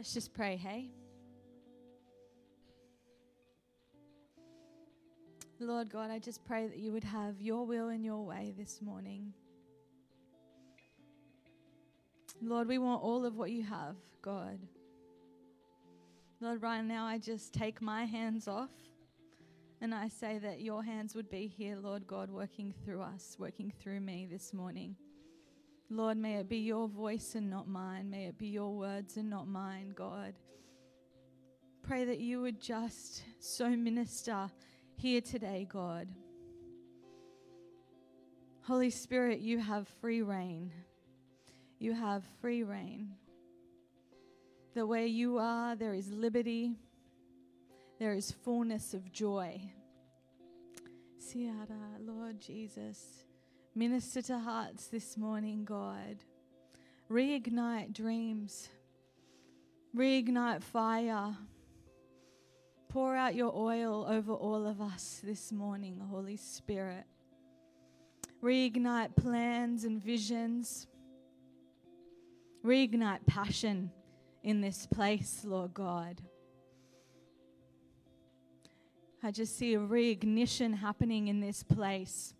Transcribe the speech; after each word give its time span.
Let's 0.00 0.14
just 0.14 0.32
pray, 0.32 0.56
hey? 0.56 0.88
Lord 5.58 5.90
God, 5.90 6.10
I 6.10 6.18
just 6.18 6.42
pray 6.42 6.66
that 6.68 6.78
you 6.78 6.90
would 6.92 7.04
have 7.04 7.38
your 7.38 7.66
will 7.66 7.88
and 7.88 8.02
your 8.02 8.24
way 8.24 8.54
this 8.56 8.80
morning. 8.80 9.34
Lord, 12.40 12.66
we 12.66 12.78
want 12.78 13.02
all 13.02 13.26
of 13.26 13.36
what 13.36 13.50
you 13.50 13.62
have, 13.64 13.94
God. 14.22 14.58
Lord, 16.40 16.62
right 16.62 16.82
now 16.82 17.04
I 17.04 17.18
just 17.18 17.52
take 17.52 17.82
my 17.82 18.06
hands 18.06 18.48
off 18.48 18.70
and 19.82 19.94
I 19.94 20.08
say 20.08 20.38
that 20.38 20.62
your 20.62 20.82
hands 20.82 21.14
would 21.14 21.28
be 21.28 21.46
here, 21.46 21.76
Lord 21.76 22.06
God, 22.06 22.30
working 22.30 22.72
through 22.86 23.02
us, 23.02 23.36
working 23.38 23.70
through 23.78 24.00
me 24.00 24.26
this 24.30 24.54
morning. 24.54 24.96
Lord, 25.92 26.16
may 26.16 26.36
it 26.36 26.48
be 26.48 26.58
your 26.58 26.86
voice 26.86 27.34
and 27.34 27.50
not 27.50 27.66
mine. 27.66 28.10
May 28.10 28.26
it 28.26 28.38
be 28.38 28.46
your 28.46 28.72
words 28.72 29.16
and 29.16 29.28
not 29.28 29.48
mine, 29.48 29.92
God. 29.96 30.34
Pray 31.82 32.04
that 32.04 32.20
you 32.20 32.40
would 32.40 32.60
just 32.60 33.24
so 33.40 33.68
minister 33.70 34.48
here 34.94 35.20
today, 35.20 35.66
God. 35.68 36.06
Holy 38.62 38.90
Spirit, 38.90 39.40
you 39.40 39.58
have 39.58 39.88
free 40.00 40.22
reign. 40.22 40.70
You 41.80 41.92
have 41.92 42.22
free 42.40 42.62
reign. 42.62 43.16
The 44.74 44.86
way 44.86 45.08
you 45.08 45.38
are, 45.38 45.74
there 45.74 45.94
is 45.94 46.12
liberty, 46.12 46.76
there 47.98 48.12
is 48.12 48.30
fullness 48.30 48.94
of 48.94 49.10
joy. 49.10 49.60
Siara, 51.18 51.96
Lord 51.98 52.40
Jesus, 52.40 53.24
minister 53.80 54.20
to 54.20 54.38
hearts 54.38 54.88
this 54.88 55.16
morning, 55.16 55.64
God. 55.64 56.18
Reignite 57.10 57.94
dreams, 57.94 58.68
reignite 59.96 60.62
fire. 60.62 61.34
Pour 62.90 63.16
out 63.16 63.34
your 63.34 63.56
oil 63.56 64.04
over 64.06 64.34
all 64.34 64.66
of 64.66 64.82
us 64.82 65.22
this 65.24 65.50
morning, 65.50 65.98
Holy 66.10 66.36
Spirit. 66.36 67.04
Reignite 68.42 69.16
plans 69.16 69.84
and 69.84 70.04
visions. 70.04 70.86
Reignite 72.62 73.24
passion 73.26 73.90
in 74.42 74.60
this 74.60 74.86
place, 74.86 75.40
Lord 75.42 75.72
God. 75.72 76.20
I 79.22 79.30
just 79.30 79.56
see 79.56 79.72
a 79.72 79.78
reignition 79.78 80.76
happening 80.76 81.28
in 81.28 81.40
this 81.40 81.62
place. 81.62 82.34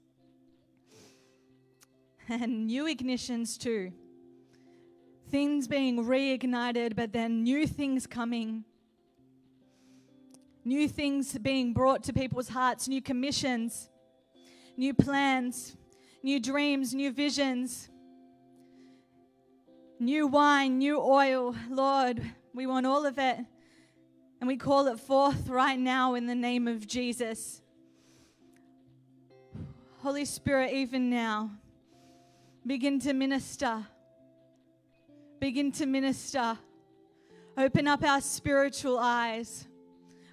And 2.42 2.68
new 2.68 2.84
ignitions 2.84 3.58
too. 3.58 3.90
Things 5.32 5.66
being 5.66 6.04
reignited, 6.04 6.94
but 6.94 7.12
then 7.12 7.42
new 7.42 7.66
things 7.66 8.06
coming. 8.06 8.64
New 10.64 10.86
things 10.86 11.36
being 11.38 11.72
brought 11.72 12.04
to 12.04 12.12
people's 12.12 12.48
hearts, 12.48 12.86
new 12.86 13.02
commissions, 13.02 13.88
new 14.76 14.94
plans, 14.94 15.76
new 16.22 16.38
dreams, 16.38 16.94
new 16.94 17.10
visions, 17.10 17.88
new 19.98 20.28
wine, 20.28 20.78
new 20.78 21.00
oil. 21.00 21.56
Lord, 21.68 22.22
we 22.54 22.64
want 22.64 22.86
all 22.86 23.06
of 23.06 23.18
it. 23.18 23.38
And 24.40 24.46
we 24.46 24.56
call 24.56 24.86
it 24.86 25.00
forth 25.00 25.48
right 25.48 25.78
now 25.78 26.14
in 26.14 26.26
the 26.26 26.36
name 26.36 26.68
of 26.68 26.86
Jesus. 26.86 27.60
Holy 29.98 30.24
Spirit, 30.24 30.72
even 30.72 31.10
now, 31.10 31.50
begin 32.66 32.98
to 33.00 33.12
minister. 33.12 33.86
Begin 35.40 35.72
to 35.72 35.86
minister. 35.86 36.58
Open 37.56 37.86
up 37.86 38.02
our 38.02 38.20
spiritual 38.20 38.98
eyes. 38.98 39.66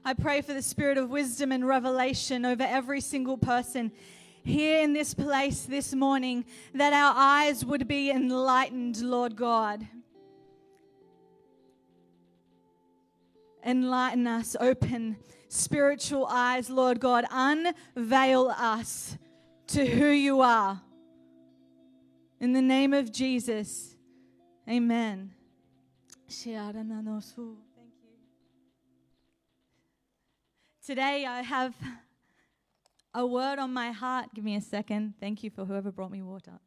I 0.06 0.14
pray 0.14 0.42
for 0.42 0.54
the 0.54 0.62
spirit 0.62 0.98
of 0.98 1.10
wisdom 1.10 1.52
and 1.52 1.68
revelation 1.68 2.46
over 2.46 2.64
every 2.64 3.02
single 3.02 3.38
person 3.38 3.92
here 4.44 4.82
in 4.82 4.94
this 4.94 5.14
place 5.14 5.64
this 5.64 5.94
morning, 5.94 6.46
that 6.74 6.94
our 6.94 7.14
eyes 7.16 7.66
would 7.66 7.88
be 7.88 8.12
enlightened, 8.12 9.02
Lord 9.02 9.36
God. 9.36 9.86
enlighten 13.68 14.26
us, 14.26 14.56
open 14.60 15.18
spiritual 15.50 16.26
eyes, 16.28 16.70
Lord 16.70 17.00
God. 17.00 17.26
Unveil 17.30 18.48
us 18.58 19.18
to 19.68 19.86
who 19.86 20.08
you 20.08 20.42
are. 20.42 20.82
In 22.40 22.54
the 22.54 22.62
name 22.62 22.94
of 22.94 23.12
Jesus, 23.12 23.96
amen. 24.70 25.34
Thank 27.76 27.94
you. 28.04 28.10
Today 30.86 31.26
I 31.26 31.42
have 31.42 31.74
a 33.16 33.26
word 33.26 33.58
on 33.58 33.74
my 33.74 33.90
heart. 33.90 34.28
Give 34.36 34.44
me 34.44 34.56
a 34.56 34.62
second. 34.62 35.16
Thank 35.20 35.44
you 35.44 35.50
for 35.50 35.66
whoever 35.66 35.92
brought 35.92 36.12
me 36.12 36.22
water. 36.22 36.60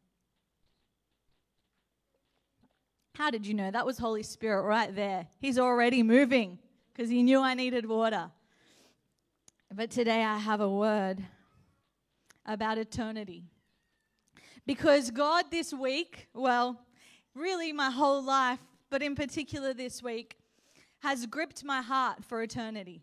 How 3.14 3.30
did 3.30 3.46
you 3.46 3.54
know? 3.54 3.70
That 3.70 3.86
was 3.86 3.98
Holy 3.98 4.24
Spirit 4.24 4.62
right 4.62 4.92
there. 4.92 5.28
He's 5.38 5.58
already 5.58 6.02
moving 6.02 6.58
because 6.92 7.08
he 7.10 7.22
knew 7.22 7.38
I 7.38 7.54
needed 7.54 7.86
water. 7.86 8.32
But 9.72 9.90
today 9.90 10.24
I 10.24 10.38
have 10.38 10.60
a 10.60 10.68
word 10.68 11.22
about 12.44 12.76
eternity. 12.76 13.49
Because 14.66 15.10
God 15.10 15.46
this 15.50 15.72
week, 15.72 16.28
well, 16.34 16.80
really 17.34 17.72
my 17.72 17.90
whole 17.90 18.22
life, 18.22 18.60
but 18.90 19.02
in 19.02 19.14
particular 19.14 19.74
this 19.74 20.02
week, 20.02 20.36
has 21.00 21.26
gripped 21.26 21.64
my 21.64 21.82
heart 21.82 22.24
for 22.24 22.42
eternity. 22.42 23.02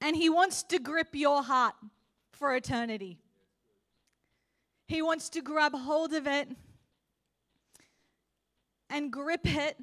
And 0.00 0.16
He 0.16 0.28
wants 0.28 0.62
to 0.64 0.78
grip 0.78 1.08
your 1.12 1.42
heart 1.42 1.74
for 2.32 2.54
eternity. 2.54 3.18
He 4.86 5.00
wants 5.00 5.28
to 5.30 5.40
grab 5.40 5.74
hold 5.74 6.12
of 6.12 6.26
it 6.26 6.48
and 8.90 9.10
grip 9.10 9.46
it 9.46 9.76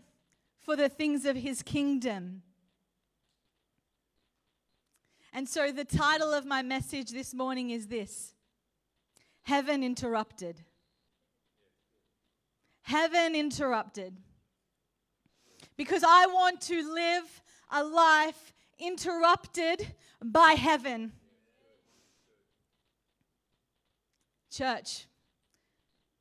for 0.60 0.76
the 0.76 0.90
things 0.90 1.26
of 1.26 1.36
his 1.36 1.64
kingdom. 1.64 2.44
And 5.34 5.48
so, 5.48 5.72
the 5.72 5.86
title 5.86 6.34
of 6.34 6.46
my 6.46 6.62
message 6.62 7.12
this 7.12 7.34
morning 7.34 7.72
is 7.72 7.88
this 7.88 8.34
Heaven 9.44 9.84
Interrupted. 9.84 10.62
Heaven 12.84 13.36
Interrupted. 13.36 14.18
Because 15.78 16.04
I 16.04 16.26
want 16.28 16.62
to 16.62 16.94
live 16.94 17.42
a 17.72 17.84
life 17.84 18.54
interrupted 18.80 19.96
by 20.24 20.52
heaven. 20.52 21.14
Church, 24.52 25.06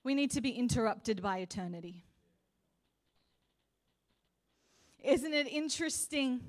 we 0.04 0.14
need 0.14 0.30
to 0.30 0.40
be 0.40 0.50
interrupted 0.50 1.20
by 1.20 1.38
eternity. 1.38 2.04
Isn't 5.02 5.32
it 5.32 5.48
interesting 5.48 6.40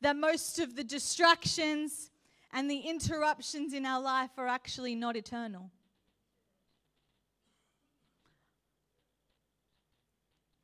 that 0.00 0.16
most 0.16 0.58
of 0.58 0.76
the 0.76 0.84
distractions 0.84 2.10
and 2.52 2.70
the 2.70 2.80
interruptions 2.80 3.72
in 3.72 3.86
our 3.86 4.00
life 4.00 4.30
are 4.36 4.48
actually 4.48 4.94
not 4.94 5.16
eternal? 5.16 5.70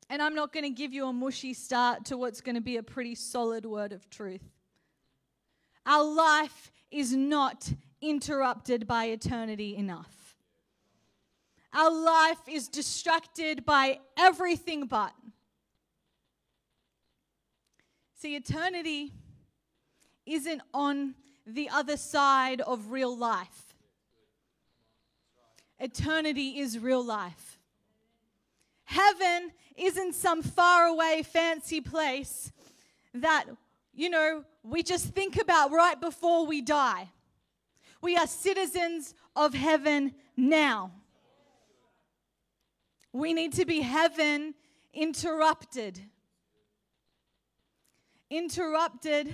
And 0.09 0.21
I'm 0.21 0.35
not 0.35 0.53
going 0.53 0.63
to 0.63 0.69
give 0.69 0.93
you 0.93 1.07
a 1.07 1.13
mushy 1.13 1.53
start 1.53 2.05
to 2.05 2.17
what's 2.17 2.41
going 2.41 2.55
to 2.55 2.61
be 2.61 2.77
a 2.77 2.83
pretty 2.83 3.15
solid 3.15 3.65
word 3.65 3.91
of 3.91 4.09
truth. 4.09 4.43
Our 5.85 6.03
life 6.03 6.71
is 6.91 7.13
not 7.13 7.71
interrupted 8.01 8.87
by 8.87 9.05
eternity 9.05 9.75
enough. 9.75 10.35
Our 11.73 11.91
life 11.91 12.39
is 12.47 12.67
distracted 12.67 13.65
by 13.65 13.99
everything 14.17 14.85
but. 14.85 15.13
See, 18.15 18.35
eternity 18.35 19.13
isn't 20.25 20.61
on 20.73 21.15
the 21.45 21.69
other 21.69 21.97
side 21.97 22.61
of 22.61 22.91
real 22.91 23.15
life. 23.15 23.75
Eternity 25.79 26.59
is 26.59 26.79
real 26.79 27.03
life. 27.03 27.59
Heaven 28.85 29.51
isn't 29.77 30.15
some 30.15 30.41
faraway, 30.41 31.23
fancy 31.23 31.81
place 31.81 32.51
that, 33.13 33.45
you 33.93 34.09
know, 34.09 34.43
we 34.63 34.83
just 34.83 35.07
think 35.13 35.39
about 35.41 35.71
right 35.71 35.99
before 35.99 36.45
we 36.45 36.61
die. 36.61 37.09
We 38.01 38.17
are 38.17 38.27
citizens 38.27 39.13
of 39.35 39.53
heaven 39.53 40.13
now. 40.35 40.91
We 43.13 43.33
need 43.33 43.53
to 43.53 43.65
be 43.65 43.81
heaven 43.81 44.53
interrupted 44.93 46.01
interrupted 48.29 49.33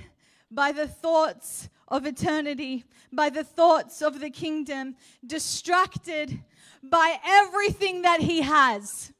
by 0.52 0.72
the 0.72 0.88
thoughts 0.88 1.70
of 1.88 2.06
eternity, 2.06 2.86
by 3.12 3.30
the 3.30 3.44
thoughts 3.44 4.02
of 4.02 4.20
the 4.20 4.30
kingdom, 4.30 4.96
distracted 5.26 6.40
by 6.82 7.18
everything 7.26 8.04
that 8.04 8.22
he 8.22 8.42
has. 8.42 9.12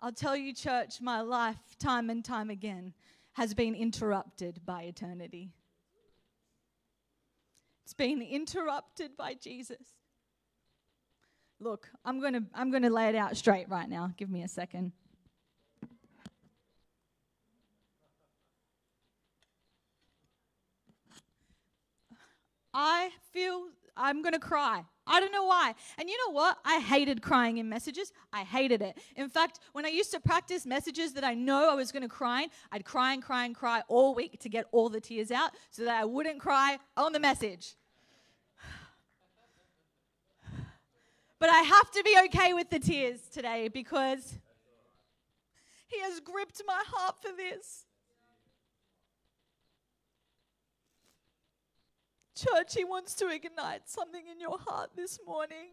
I'll 0.00 0.12
tell 0.12 0.36
you, 0.36 0.52
church, 0.54 1.00
my 1.00 1.20
life, 1.20 1.56
time 1.78 2.10
and 2.10 2.24
time 2.24 2.50
again, 2.50 2.92
has 3.32 3.54
been 3.54 3.74
interrupted 3.74 4.60
by 4.64 4.82
eternity. 4.82 5.50
It's 7.84 7.94
been 7.94 8.20
interrupted 8.20 9.16
by 9.16 9.34
Jesus. 9.34 9.94
Look, 11.58 11.88
I'm 12.04 12.20
going 12.20 12.34
to 12.34 12.42
I'm 12.54 12.70
going 12.70 12.82
to 12.82 12.90
lay 12.90 13.08
it 13.08 13.14
out 13.14 13.36
straight 13.36 13.68
right 13.68 13.88
now. 13.88 14.12
Give 14.16 14.28
me 14.28 14.42
a 14.42 14.48
second. 14.48 14.92
I 22.74 23.10
feel 23.32 23.68
I'm 23.96 24.20
going 24.20 24.34
to 24.34 24.38
cry. 24.38 24.84
I 25.06 25.20
don't 25.20 25.32
know 25.32 25.44
why. 25.44 25.74
And 25.98 26.08
you 26.08 26.16
know 26.26 26.32
what? 26.32 26.58
I 26.64 26.80
hated 26.80 27.22
crying 27.22 27.58
in 27.58 27.68
messages. 27.68 28.12
I 28.32 28.42
hated 28.42 28.82
it. 28.82 28.98
In 29.14 29.28
fact, 29.28 29.60
when 29.72 29.86
I 29.86 29.88
used 29.88 30.10
to 30.12 30.20
practice 30.20 30.66
messages 30.66 31.12
that 31.12 31.22
I 31.22 31.34
know 31.34 31.70
I 31.70 31.74
was 31.74 31.92
going 31.92 32.02
to 32.02 32.08
cry, 32.08 32.48
I'd 32.72 32.84
cry 32.84 33.12
and 33.12 33.22
cry 33.22 33.44
and 33.44 33.54
cry 33.54 33.82
all 33.86 34.14
week 34.14 34.40
to 34.40 34.48
get 34.48 34.66
all 34.72 34.88
the 34.88 35.00
tears 35.00 35.30
out 35.30 35.52
so 35.70 35.84
that 35.84 36.00
I 36.00 36.04
wouldn't 36.04 36.40
cry 36.40 36.78
on 36.96 37.12
the 37.12 37.20
message. 37.20 37.74
But 41.38 41.50
I 41.50 41.58
have 41.58 41.90
to 41.92 42.02
be 42.02 42.16
okay 42.26 42.54
with 42.54 42.70
the 42.70 42.78
tears 42.78 43.20
today 43.32 43.68
because 43.68 44.38
He 45.86 46.00
has 46.00 46.18
gripped 46.18 46.62
my 46.66 46.82
heart 46.86 47.16
for 47.22 47.30
this. 47.36 47.85
Church, 52.36 52.74
He 52.74 52.84
wants 52.84 53.14
to 53.14 53.28
ignite 53.28 53.88
something 53.88 54.22
in 54.30 54.38
your 54.38 54.58
heart 54.58 54.90
this 54.94 55.18
morning. 55.26 55.70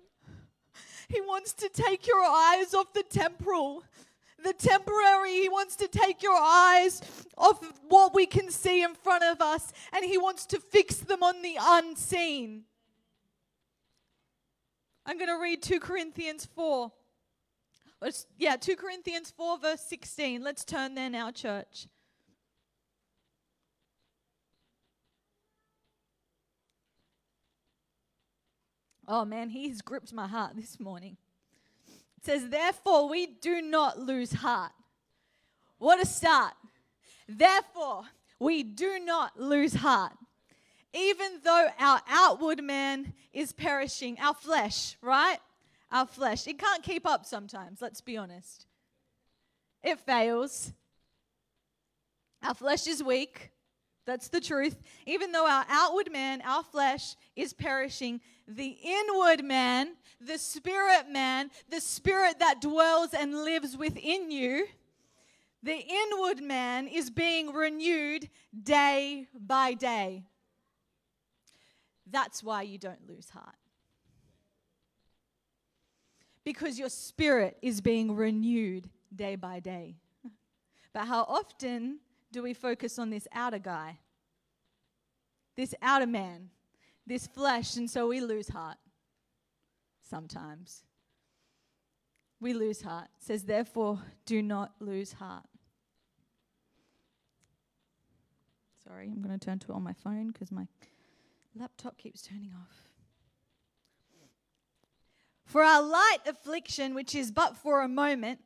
He 1.09 1.19
wants 1.19 1.51
to 1.53 1.69
take 1.69 2.07
your 2.07 2.23
eyes 2.23 2.73
off 2.73 2.93
the 2.93 3.03
temporal, 3.03 3.83
the 4.41 4.53
temporary. 4.53 5.33
He 5.33 5.49
wants 5.49 5.75
to 5.75 5.89
take 5.89 6.23
your 6.23 6.39
eyes 6.39 7.01
off 7.37 7.61
what 7.89 8.15
we 8.15 8.25
can 8.25 8.49
see 8.49 8.81
in 8.81 8.95
front 8.95 9.23
of 9.23 9.41
us, 9.41 9.73
and 9.91 10.05
He 10.05 10.17
wants 10.17 10.45
to 10.47 10.59
fix 10.59 10.95
them 10.95 11.21
on 11.21 11.41
the 11.41 11.57
unseen. 11.59 12.63
I'm 15.05 15.17
going 15.17 15.29
to 15.29 15.41
read 15.41 15.61
2 15.61 15.81
Corinthians 15.81 16.45
4. 16.55 16.91
Let's, 18.01 18.25
yeah, 18.37 18.55
2 18.55 18.77
Corinthians 18.77 19.31
4, 19.35 19.59
verse 19.59 19.81
16. 19.81 20.41
Let's 20.41 20.63
turn 20.63 20.95
there 20.95 21.09
now, 21.09 21.31
church. 21.31 21.87
Oh 29.07 29.25
man, 29.25 29.49
he's 29.49 29.81
gripped 29.81 30.13
my 30.13 30.27
heart 30.27 30.55
this 30.55 30.79
morning. 30.79 31.17
It 32.17 32.25
says, 32.25 32.49
Therefore, 32.49 33.09
we 33.09 33.25
do 33.27 33.61
not 33.61 33.99
lose 33.99 34.31
heart. 34.31 34.71
What 35.77 36.01
a 36.01 36.05
start. 36.05 36.53
Therefore, 37.27 38.03
we 38.39 38.63
do 38.63 38.99
not 38.99 39.39
lose 39.39 39.73
heart. 39.75 40.13
Even 40.93 41.39
though 41.43 41.67
our 41.79 42.01
outward 42.07 42.63
man 42.63 43.13
is 43.33 43.51
perishing, 43.51 44.17
our 44.19 44.33
flesh, 44.33 44.95
right? 45.01 45.39
Our 45.91 46.05
flesh. 46.05 46.47
It 46.47 46.59
can't 46.59 46.83
keep 46.83 47.05
up 47.05 47.25
sometimes, 47.25 47.81
let's 47.81 47.99
be 47.99 48.15
honest. 48.15 48.67
It 49.83 49.99
fails. 49.99 50.71
Our 52.43 52.53
flesh 52.53 52.87
is 52.87 53.03
weak. 53.03 53.52
That's 54.05 54.27
the 54.27 54.41
truth. 54.41 54.81
Even 55.05 55.31
though 55.31 55.47
our 55.47 55.65
outward 55.69 56.11
man, 56.11 56.41
our 56.41 56.63
flesh, 56.63 57.15
is 57.35 57.53
perishing, 57.53 58.19
the 58.47 58.77
inward 58.83 59.43
man, 59.43 59.95
the 60.19 60.37
spirit 60.37 61.09
man, 61.09 61.49
the 61.69 61.79
spirit 61.79 62.39
that 62.39 62.61
dwells 62.61 63.13
and 63.13 63.33
lives 63.33 63.77
within 63.77 64.29
you, 64.29 64.67
the 65.61 65.77
inward 65.77 66.43
man 66.43 66.87
is 66.87 67.09
being 67.09 67.53
renewed 67.53 68.29
day 68.61 69.27
by 69.33 69.73
day. 69.73 70.25
That's 72.09 72.43
why 72.43 72.63
you 72.63 72.77
don't 72.77 73.07
lose 73.07 73.29
heart. 73.29 73.55
Because 76.43 76.77
your 76.77 76.89
spirit 76.89 77.57
is 77.61 77.79
being 77.79 78.13
renewed 78.15 78.89
day 79.15 79.35
by 79.35 79.59
day. 79.59 79.95
But 80.93 81.07
how 81.07 81.23
often 81.23 81.99
do 82.33 82.43
we 82.43 82.53
focus 82.53 82.99
on 82.99 83.09
this 83.09 83.27
outer 83.31 83.59
guy? 83.59 83.99
This 85.55 85.73
outer 85.81 86.07
man 86.07 86.49
this 87.05 87.27
flesh, 87.27 87.75
and 87.75 87.89
so 87.89 88.07
we 88.07 88.21
lose 88.21 88.49
heart 88.49 88.77
sometimes. 90.01 90.83
We 92.39 92.53
lose 92.53 92.81
heart. 92.81 93.07
It 93.17 93.23
says, 93.25 93.43
therefore, 93.43 93.99
do 94.25 94.41
not 94.41 94.73
lose 94.79 95.13
heart. 95.13 95.45
Sorry, 98.83 99.05
I'm 99.05 99.21
going 99.21 99.37
to 99.37 99.43
turn 99.43 99.59
to 99.59 99.71
it 99.71 99.75
on 99.75 99.83
my 99.83 99.93
phone 99.93 100.27
because 100.27 100.51
my 100.51 100.67
laptop 101.55 101.97
keeps 101.97 102.21
turning 102.21 102.51
off. 102.53 102.77
For 105.45 105.61
our 105.61 105.81
light 105.81 106.19
affliction, 106.25 106.93
which 106.93 107.15
is 107.15 107.31
but 107.31 107.55
for 107.55 107.81
a 107.81 107.87
moment, 107.87 108.39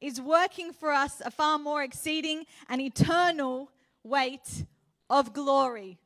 is 0.00 0.20
working 0.20 0.72
for 0.72 0.92
us 0.92 1.20
a 1.24 1.30
far 1.30 1.58
more 1.58 1.82
exceeding 1.82 2.44
and 2.68 2.80
eternal 2.80 3.70
weight 4.02 4.64
of 5.08 5.32
glory. 5.32 5.98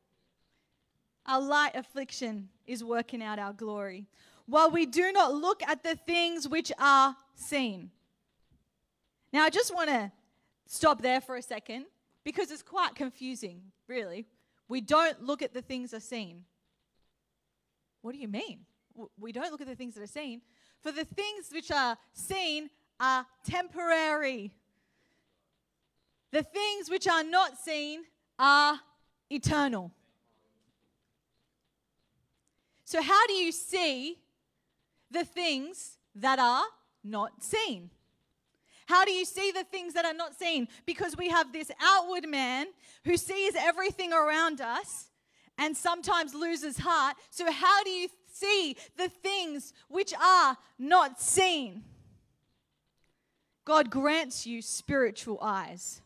Our 1.25 1.41
light 1.41 1.75
affliction 1.75 2.49
is 2.65 2.83
working 2.83 3.21
out 3.21 3.39
our 3.39 3.53
glory. 3.53 4.07
While 4.45 4.71
we 4.71 4.85
do 4.85 5.11
not 5.11 5.33
look 5.33 5.61
at 5.67 5.83
the 5.83 5.95
things 5.95 6.47
which 6.47 6.71
are 6.79 7.15
seen. 7.35 7.91
Now, 9.31 9.43
I 9.43 9.49
just 9.49 9.73
want 9.73 9.89
to 9.89 10.11
stop 10.67 11.01
there 11.01 11.21
for 11.21 11.35
a 11.35 11.41
second 11.41 11.85
because 12.23 12.51
it's 12.51 12.63
quite 12.63 12.95
confusing, 12.95 13.61
really. 13.87 14.25
We 14.67 14.81
don't 14.81 15.21
look 15.23 15.41
at 15.41 15.53
the 15.53 15.61
things 15.61 15.91
that 15.91 15.97
are 15.97 16.01
seen. 16.01 16.43
What 18.01 18.13
do 18.13 18.17
you 18.17 18.27
mean? 18.27 18.65
We 19.19 19.31
don't 19.31 19.51
look 19.51 19.61
at 19.61 19.67
the 19.67 19.75
things 19.75 19.95
that 19.95 20.03
are 20.03 20.07
seen. 20.07 20.41
For 20.81 20.91
the 20.91 21.05
things 21.05 21.49
which 21.51 21.71
are 21.71 21.97
seen 22.13 22.69
are 23.01 23.25
temporary. 23.43 24.53
The 26.31 26.43
things 26.43 26.89
which 26.89 27.07
are 27.07 27.23
not 27.23 27.57
seen 27.57 28.03
are 28.39 28.79
eternal. 29.29 29.91
So, 32.85 33.01
how 33.01 33.25
do 33.27 33.33
you 33.33 33.51
see 33.51 34.17
the 35.09 35.25
things 35.25 35.97
that 36.15 36.39
are 36.39 36.65
not 37.03 37.43
seen? 37.43 37.89
How 38.85 39.05
do 39.05 39.11
you 39.11 39.25
see 39.25 39.51
the 39.51 39.63
things 39.63 39.93
that 39.93 40.05
are 40.05 40.13
not 40.13 40.35
seen? 40.35 40.67
Because 40.85 41.15
we 41.17 41.29
have 41.29 41.53
this 41.53 41.71
outward 41.81 42.27
man 42.27 42.67
who 43.05 43.17
sees 43.17 43.55
everything 43.57 44.11
around 44.13 44.61
us 44.61 45.09
and 45.57 45.75
sometimes 45.75 46.35
loses 46.35 46.77
heart. 46.79 47.15
So, 47.29 47.51
how 47.51 47.83
do 47.83 47.89
you 47.89 48.09
see 48.31 48.75
the 48.97 49.09
things 49.09 49.73
which 49.87 50.13
are 50.13 50.57
not 50.77 51.19
seen? 51.19 51.83
God 53.65 53.89
grants 53.89 54.45
you 54.45 54.61
spiritual 54.61 55.37
eyes. 55.41 56.01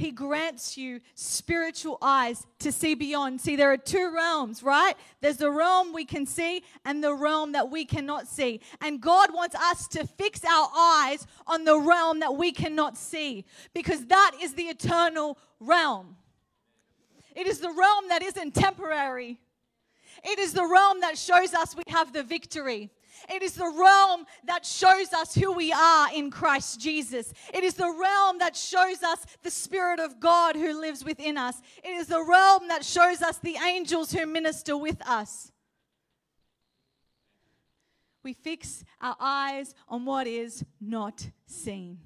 He 0.00 0.12
grants 0.12 0.78
you 0.78 1.00
spiritual 1.14 1.98
eyes 2.00 2.46
to 2.60 2.72
see 2.72 2.94
beyond. 2.94 3.38
See, 3.38 3.54
there 3.54 3.70
are 3.70 3.76
two 3.76 4.10
realms, 4.14 4.62
right? 4.62 4.94
There's 5.20 5.36
the 5.36 5.50
realm 5.50 5.92
we 5.92 6.06
can 6.06 6.24
see 6.24 6.62
and 6.86 7.04
the 7.04 7.12
realm 7.12 7.52
that 7.52 7.70
we 7.70 7.84
cannot 7.84 8.26
see. 8.26 8.62
And 8.80 8.98
God 9.02 9.34
wants 9.34 9.54
us 9.54 9.86
to 9.88 10.06
fix 10.06 10.42
our 10.42 10.70
eyes 10.74 11.26
on 11.46 11.64
the 11.64 11.78
realm 11.78 12.20
that 12.20 12.34
we 12.34 12.50
cannot 12.50 12.96
see 12.96 13.44
because 13.74 14.06
that 14.06 14.32
is 14.40 14.54
the 14.54 14.64
eternal 14.64 15.36
realm. 15.60 16.16
It 17.36 17.46
is 17.46 17.58
the 17.58 17.68
realm 17.70 18.08
that 18.08 18.22
isn't 18.22 18.54
temporary. 18.54 19.38
It 20.24 20.38
is 20.38 20.54
the 20.54 20.66
realm 20.66 21.00
that 21.00 21.18
shows 21.18 21.52
us 21.52 21.76
we 21.76 21.82
have 21.88 22.14
the 22.14 22.22
victory. 22.22 22.90
It 23.28 23.42
is 23.42 23.54
the 23.54 23.68
realm 23.68 24.24
that 24.44 24.64
shows 24.64 25.12
us 25.12 25.34
who 25.34 25.52
we 25.52 25.72
are 25.72 26.08
in 26.14 26.30
Christ 26.30 26.80
Jesus. 26.80 27.32
It 27.52 27.64
is 27.64 27.74
the 27.74 27.90
realm 27.90 28.38
that 28.38 28.56
shows 28.56 29.02
us 29.02 29.26
the 29.42 29.50
Spirit 29.50 30.00
of 30.00 30.20
God 30.20 30.56
who 30.56 30.80
lives 30.80 31.04
within 31.04 31.36
us. 31.36 31.60
It 31.84 31.90
is 31.90 32.06
the 32.06 32.22
realm 32.22 32.68
that 32.68 32.84
shows 32.84 33.22
us 33.22 33.38
the 33.38 33.56
angels 33.56 34.12
who 34.12 34.26
minister 34.26 34.76
with 34.76 35.06
us. 35.06 35.52
We 38.22 38.32
fix 38.32 38.84
our 39.00 39.16
eyes 39.18 39.74
on 39.88 40.04
what 40.04 40.26
is 40.26 40.64
not 40.80 41.30
seen. 41.46 41.98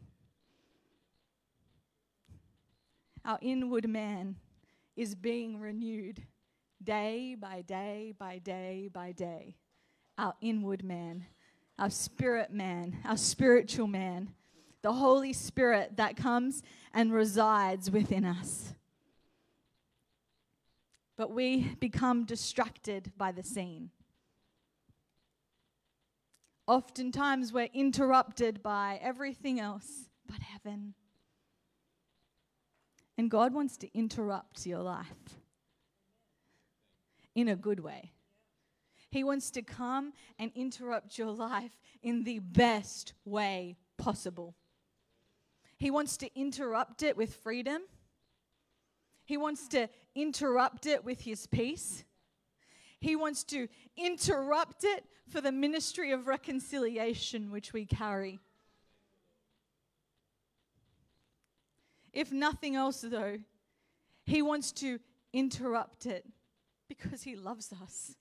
Our 3.25 3.38
inward 3.40 3.88
man 3.88 4.37
is 4.97 5.14
being 5.14 5.59
renewed 5.59 6.23
day 6.83 7.35
by 7.38 7.62
day 7.62 8.12
by 8.18 8.38
day 8.38 8.88
by 8.92 9.12
day 9.12 9.56
our 10.16 10.35
inward 10.40 10.85
man, 10.85 11.26
our 11.78 11.90
spirit 11.90 12.52
man, 12.52 12.99
our 13.04 13.16
spiritual 13.16 13.87
man, 13.87 14.30
the 14.83 14.92
Holy 14.92 15.33
Spirit 15.33 15.97
that 15.97 16.16
comes 16.16 16.62
and 16.92 17.12
resides 17.12 17.90
within 17.90 18.25
us. 18.25 18.75
But 21.16 21.30
we 21.30 21.75
become 21.80 22.25
distracted 22.25 23.12
by 23.16 23.33
the 23.33 23.42
seen. 23.42 23.90
Oftentimes 26.66 27.52
we're 27.52 27.68
interrupted 27.75 28.62
by 28.62 28.99
everything 29.02 29.61
else 29.61 30.09
but 30.26 30.40
heaven. 30.40 30.94
And 33.16 33.30
God 33.30 33.52
wants 33.52 33.76
to 33.78 33.97
interrupt 33.97 34.66
your 34.66 34.80
life 34.80 35.38
in 37.35 37.49
a 37.49 37.56
good 37.56 37.80
way. 37.80 38.13
He 39.14 39.23
wants 39.23 39.52
to 39.52 39.62
come 39.62 40.12
and 40.40 40.50
interrupt 40.56 41.18
your 41.18 41.30
life 41.30 41.78
in 42.02 42.25
the 42.25 42.40
best 42.40 43.12
way 43.25 43.76
possible. 43.97 44.56
He 45.78 45.88
wants 45.88 46.16
to 46.16 46.28
interrupt 46.37 47.04
it 47.04 47.16
with 47.16 47.33
freedom. 47.33 47.83
He 49.25 49.37
wants 49.37 49.68
to 49.68 49.88
interrupt 50.16 50.87
it 50.87 51.04
with 51.04 51.21
his 51.21 51.47
peace. 51.47 52.02
He 52.99 53.14
wants 53.14 53.44
to 53.44 53.68
interrupt 53.97 54.83
it 54.83 55.04
for 55.28 55.40
the 55.40 55.52
ministry 55.52 56.11
of 56.11 56.26
reconciliation 56.26 57.52
which 57.52 57.73
we 57.73 57.87
carry. 57.87 58.40
If 62.12 62.33
nothing 62.33 62.75
else, 62.75 63.02
though, 63.02 63.38
he 64.25 64.42
wants 64.42 64.73
to 64.73 64.99
interrupt 65.33 66.04
it 66.04 66.26
because 66.88 67.23
he 67.23 67.37
loves 67.37 67.73
us. 67.80 68.16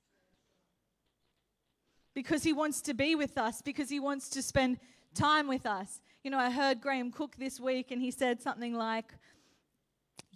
Because 2.13 2.43
he 2.43 2.53
wants 2.53 2.82
to 2.82 2.93
be 2.93 3.15
with 3.15 3.38
us, 3.38 3.62
because 3.62 3.89
he 3.89 4.00
wants 4.00 4.29
to 4.29 4.41
spend 4.41 4.77
time 5.13 5.48
with 5.48 5.65
us. 5.65 6.01
You 6.24 6.32
know, 6.32 6.38
I 6.38 6.50
heard 6.50 6.82
Graham 6.82 7.12
Cooke 7.12 7.36
this 7.38 7.60
week 7.60 7.91
and 7.91 8.01
he 8.01 8.12
said 8.12 8.41
something 8.41 8.74
like, 8.74 9.13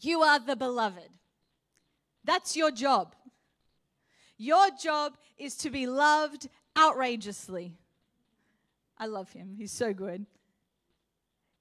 You 0.02 0.22
are 0.22 0.40
the 0.40 0.56
beloved. 0.56 1.10
That's 2.24 2.58
your 2.58 2.72
job. 2.72 3.16
Your 4.38 4.70
job 4.72 5.14
is 5.38 5.56
to 5.58 5.70
be 5.70 5.88
loved 5.88 6.50
outrageously. 6.78 7.78
I 8.98 9.06
love 9.06 9.32
him, 9.32 9.54
he's 9.56 9.72
so 9.72 9.94
good. 9.94 10.26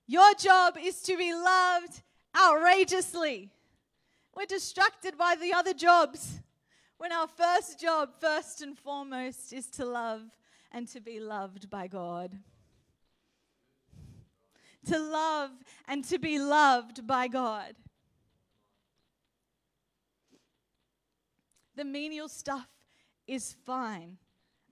Your 0.06 0.34
job 0.34 0.76
is 0.82 1.02
to 1.02 1.16
be 1.16 1.32
loved 1.32 2.02
outrageously. 2.36 3.50
We're 4.34 4.46
distracted 4.46 5.16
by 5.16 5.36
the 5.40 5.52
other 5.52 5.74
jobs 5.74 6.40
when 6.98 7.12
our 7.12 7.26
first 7.26 7.80
job, 7.80 8.10
first 8.20 8.62
and 8.62 8.76
foremost, 8.76 9.52
is 9.52 9.68
to 9.70 9.84
love 9.84 10.22
and 10.72 10.88
to 10.88 11.00
be 11.00 11.20
loved 11.20 11.68
by 11.68 11.86
God. 11.86 12.38
To 14.86 14.98
love 14.98 15.50
and 15.88 16.04
to 16.04 16.18
be 16.18 16.38
loved 16.38 17.06
by 17.06 17.28
God. 17.28 17.74
The 21.74 21.84
menial 21.84 22.28
stuff 22.28 22.68
is 23.26 23.54
fine 23.64 24.16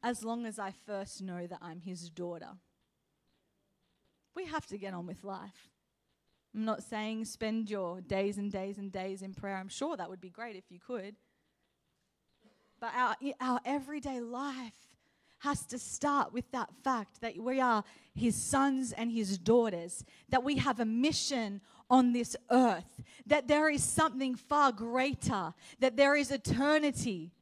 as 0.02 0.24
long 0.24 0.46
as 0.46 0.58
I 0.58 0.72
first 0.86 1.20
know 1.20 1.46
that 1.46 1.58
I'm 1.60 1.80
his 1.80 2.08
daughter. 2.08 2.50
We 4.34 4.46
have 4.46 4.66
to 4.66 4.78
get 4.78 4.94
on 4.94 5.06
with 5.06 5.24
life. 5.24 5.70
I'm 6.54 6.64
not 6.64 6.82
saying 6.82 7.24
spend 7.24 7.68
your 7.68 8.00
days 8.00 8.38
and 8.38 8.50
days 8.50 8.78
and 8.78 8.92
days 8.92 9.22
in 9.22 9.34
prayer. 9.34 9.56
I'm 9.56 9.68
sure 9.68 9.96
that 9.96 10.08
would 10.08 10.20
be 10.20 10.30
great 10.30 10.56
if 10.56 10.70
you 10.70 10.78
could. 10.78 11.16
But 12.84 12.92
our, 12.94 13.16
our 13.40 13.60
everyday 13.64 14.20
life 14.20 14.74
has 15.38 15.64
to 15.68 15.78
start 15.78 16.34
with 16.34 16.44
that 16.52 16.68
fact 16.82 17.22
that 17.22 17.34
we 17.38 17.58
are 17.58 17.82
his 18.14 18.36
sons 18.36 18.92
and 18.92 19.10
his 19.10 19.38
daughters, 19.38 20.04
that 20.28 20.44
we 20.44 20.56
have 20.56 20.80
a 20.80 20.84
mission 20.84 21.62
on 21.88 22.12
this 22.12 22.36
earth, 22.50 23.00
that 23.24 23.48
there 23.48 23.70
is 23.70 23.82
something 23.82 24.34
far 24.34 24.70
greater, 24.70 25.54
that 25.80 25.96
there 25.96 26.14
is 26.14 26.30
eternity. 26.30 27.32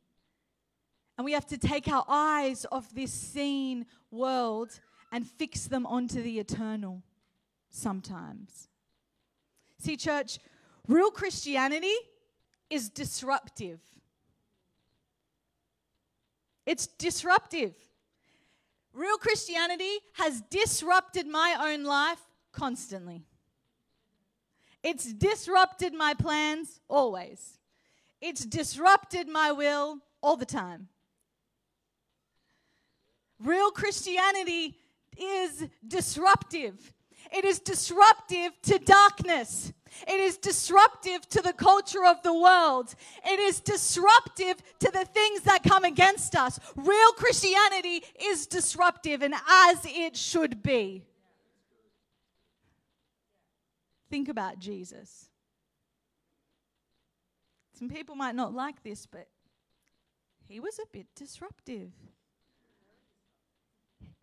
And 1.19 1.25
we 1.25 1.33
have 1.33 1.47
to 1.47 1.59
take 1.59 1.89
our 1.89 2.05
eyes 2.07 2.65
off 2.71 2.95
this 2.95 3.13
seen 3.13 3.87
world 4.13 4.79
and 5.11 5.27
fix 5.27 5.67
them 5.67 5.87
onto 5.87 6.23
the 6.23 6.39
eternal 6.39 7.03
sometimes. 7.69 8.69
See, 9.81 9.97
church, 9.97 10.39
real 10.87 11.11
Christianity 11.11 11.97
is 12.71 12.89
disruptive. 12.89 13.81
It's 16.67 16.87
disruptive. 16.87 17.75
Real 18.93 19.17
Christianity 19.17 19.99
has 20.15 20.43
disrupted 20.51 21.27
my 21.27 21.57
own 21.59 21.85
life 21.85 22.21
constantly. 22.53 23.25
It's 24.83 25.13
disrupted 25.13 25.95
my 25.95 26.15
plans 26.15 26.81
always. 26.89 27.59
It's 28.21 28.45
disrupted 28.45 29.29
my 29.29 29.53
will 29.53 29.99
all 30.23 30.37
the 30.37 30.47
time. 30.47 30.89
Real 33.41 33.71
Christianity 33.71 34.77
is 35.17 35.67
disruptive. 35.87 36.93
It 37.33 37.45
is 37.45 37.59
disruptive 37.59 38.53
to 38.63 38.79
darkness. 38.79 39.73
It 40.07 40.21
is 40.21 40.37
disruptive 40.37 41.29
to 41.31 41.43
the 41.43 41.53
culture 41.53 42.05
of 42.05 42.23
the 42.23 42.35
world. 42.35 42.95
It 43.25 43.39
is 43.39 43.61
disruptive 43.61 44.57
to 44.81 44.91
the 44.91 45.05
things 45.05 45.43
that 45.43 45.63
come 45.63 45.85
against 45.85 46.35
us. 46.35 46.59
Real 46.77 47.13
Christianity 47.13 48.05
is 48.21 48.47
disruptive 48.47 49.23
and 49.23 49.35
as 49.35 49.85
it 49.85 50.17
should 50.17 50.63
be. 50.63 51.05
Think 54.11 54.29
about 54.29 54.59
Jesus. 54.59 55.31
Some 57.79 57.89
people 57.89 58.15
might 58.15 58.35
not 58.35 58.53
like 58.55 58.83
this, 58.83 59.07
but 59.07 59.27
he 60.47 60.61
was 60.61 60.79
a 60.79 60.87
bit 60.93 61.07
disruptive. 61.17 61.91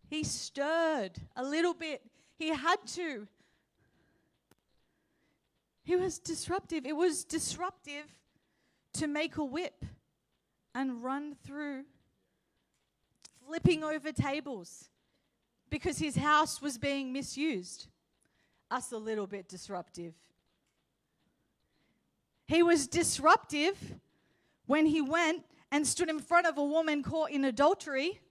He 0.08 0.24
stirred 0.24 1.14
a 1.36 1.44
little 1.44 1.74
bit. 1.74 2.02
He 2.36 2.50
had 2.50 2.78
to. 2.94 3.28
He 5.90 5.96
was 5.96 6.20
disruptive. 6.20 6.86
It 6.86 6.96
was 6.96 7.24
disruptive 7.24 8.06
to 8.94 9.08
make 9.08 9.38
a 9.38 9.44
whip 9.44 9.84
and 10.76 11.04
run 11.04 11.34
through, 11.44 11.86
flipping 13.48 13.84
over 13.84 14.12
tables 14.12 14.90
because 15.72 15.98
his 15.98 16.16
house 16.16 16.62
was 16.62 16.78
being 16.78 17.12
misused. 17.12 17.88
Us 18.70 18.92
a 18.92 19.00
little 19.00 19.26
bit 19.26 19.50
disruptive. 19.50 20.14
He 22.46 22.62
was 22.62 22.86
disruptive 22.86 23.96
when 24.68 24.86
he 24.86 25.02
went 25.02 25.44
and 25.72 25.88
stood 25.88 26.08
in 26.12 26.20
front 26.20 26.46
of 26.46 26.60
a 26.60 26.64
woman 26.64 27.02
caught 27.02 27.32
in 27.32 27.46
adultery 27.46 28.22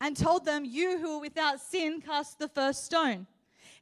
and 0.00 0.16
told 0.16 0.44
them, 0.44 0.64
You 0.64 1.00
who 1.00 1.16
are 1.16 1.20
without 1.20 1.58
sin, 1.58 2.00
cast 2.00 2.38
the 2.38 2.46
first 2.46 2.84
stone. 2.84 3.26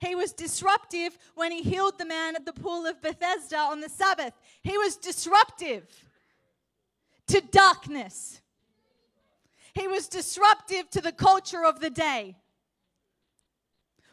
He 0.01 0.15
was 0.15 0.33
disruptive 0.33 1.19
when 1.35 1.51
he 1.51 1.63
healed 1.63 1.99
the 1.99 2.05
man 2.05 2.37
at 2.37 2.47
the 2.47 2.53
pool 2.53 2.87
of 2.87 3.03
Bethesda 3.03 3.59
on 3.59 3.81
the 3.81 3.89
Sabbath. 3.89 4.33
He 4.63 4.79
was 4.79 4.97
disruptive 4.97 5.85
to 7.29 7.41
darkness. 7.41 8.41
He 9.75 9.89
was 9.89 10.09
disruptive 10.09 10.89
to 10.91 11.01
the 11.01 11.13
culture 11.13 11.65
of 11.65 11.81
the 11.81 11.91
day. 11.91 12.37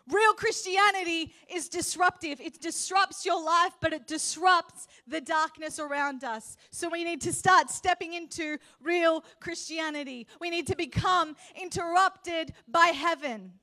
Real 0.07 0.33
Christianity 0.33 1.33
is 1.49 1.67
disruptive. 1.67 2.39
It 2.39 2.61
disrupts 2.61 3.25
your 3.25 3.43
life, 3.43 3.73
but 3.81 3.91
it 3.91 4.05
disrupts 4.05 4.87
the 5.07 5.19
darkness 5.19 5.79
around 5.79 6.23
us. 6.23 6.57
So 6.69 6.89
we 6.89 7.03
need 7.03 7.21
to 7.21 7.33
start 7.33 7.71
stepping 7.71 8.13
into 8.13 8.59
real 8.81 9.23
Christianity. 9.39 10.27
We 10.39 10.51
need 10.51 10.67
to 10.67 10.75
become 10.75 11.35
interrupted 11.59 12.53
by 12.67 12.87
heaven. 12.87 13.53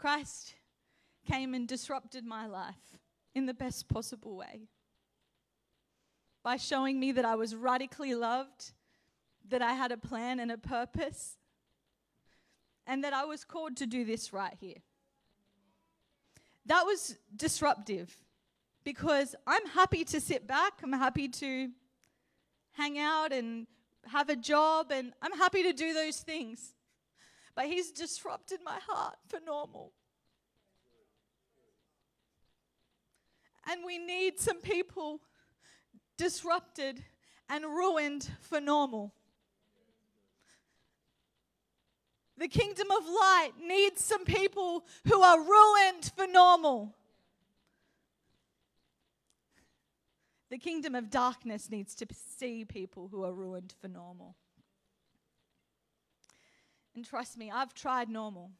Christ 0.00 0.54
came 1.30 1.52
and 1.52 1.68
disrupted 1.68 2.24
my 2.24 2.46
life 2.46 2.96
in 3.34 3.44
the 3.44 3.52
best 3.52 3.86
possible 3.86 4.34
way 4.34 4.62
by 6.42 6.56
showing 6.56 6.98
me 6.98 7.12
that 7.12 7.26
I 7.26 7.34
was 7.34 7.54
radically 7.54 8.14
loved 8.14 8.72
that 9.50 9.60
I 9.60 9.74
had 9.74 9.92
a 9.92 9.98
plan 9.98 10.40
and 10.40 10.50
a 10.50 10.56
purpose, 10.56 11.36
and 12.86 13.04
that 13.04 13.12
I 13.12 13.26
was 13.26 13.44
called 13.44 13.76
to 13.76 13.86
do 13.86 14.06
this 14.06 14.32
right 14.32 14.54
here. 14.58 14.78
That 16.64 16.86
was 16.86 17.18
disruptive 17.36 18.16
because 18.84 19.34
I'm 19.46 19.66
happy 19.66 20.04
to 20.04 20.18
sit 20.18 20.46
back, 20.46 20.80
I'm 20.82 20.94
happy 20.94 21.28
to 21.28 21.68
hang 22.72 22.98
out 22.98 23.34
and 23.34 23.66
have 24.06 24.30
a 24.30 24.36
job, 24.36 24.92
and 24.92 25.12
I'm 25.20 25.36
happy 25.36 25.62
to 25.64 25.74
do 25.74 25.92
those 25.92 26.20
things. 26.20 26.74
But 27.54 27.66
He's 27.66 27.90
disrupted 27.90 28.60
my 28.64 28.78
heart 28.86 29.16
for 29.28 29.40
normal. 29.44 29.92
And 33.70 33.84
we 33.84 33.98
need 33.98 34.38
some 34.38 34.60
people 34.60 35.20
disrupted 36.16 37.04
and 37.48 37.64
ruined 37.64 38.30
for 38.40 38.60
normal. 38.60 39.12
The 42.38 42.48
kingdom 42.48 42.90
of 42.90 43.04
light 43.04 43.50
needs 43.62 44.02
some 44.02 44.24
people 44.24 44.84
who 45.06 45.20
are 45.20 45.38
ruined 45.38 46.10
for 46.16 46.26
normal. 46.26 46.94
The 50.48 50.58
kingdom 50.58 50.94
of 50.94 51.10
darkness 51.10 51.70
needs 51.70 51.94
to 51.96 52.06
see 52.38 52.64
people 52.64 53.08
who 53.08 53.24
are 53.24 53.32
ruined 53.32 53.74
for 53.80 53.88
normal. 53.88 54.36
And 56.94 57.04
trust 57.04 57.38
me, 57.38 57.50
I've 57.50 57.74
tried 57.74 58.08
normal. 58.08 58.50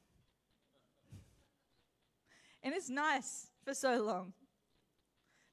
And 2.63 2.75
it's 2.75 2.91
nice 2.91 3.47
for 3.65 3.75
so 3.75 4.03
long. 4.03 4.33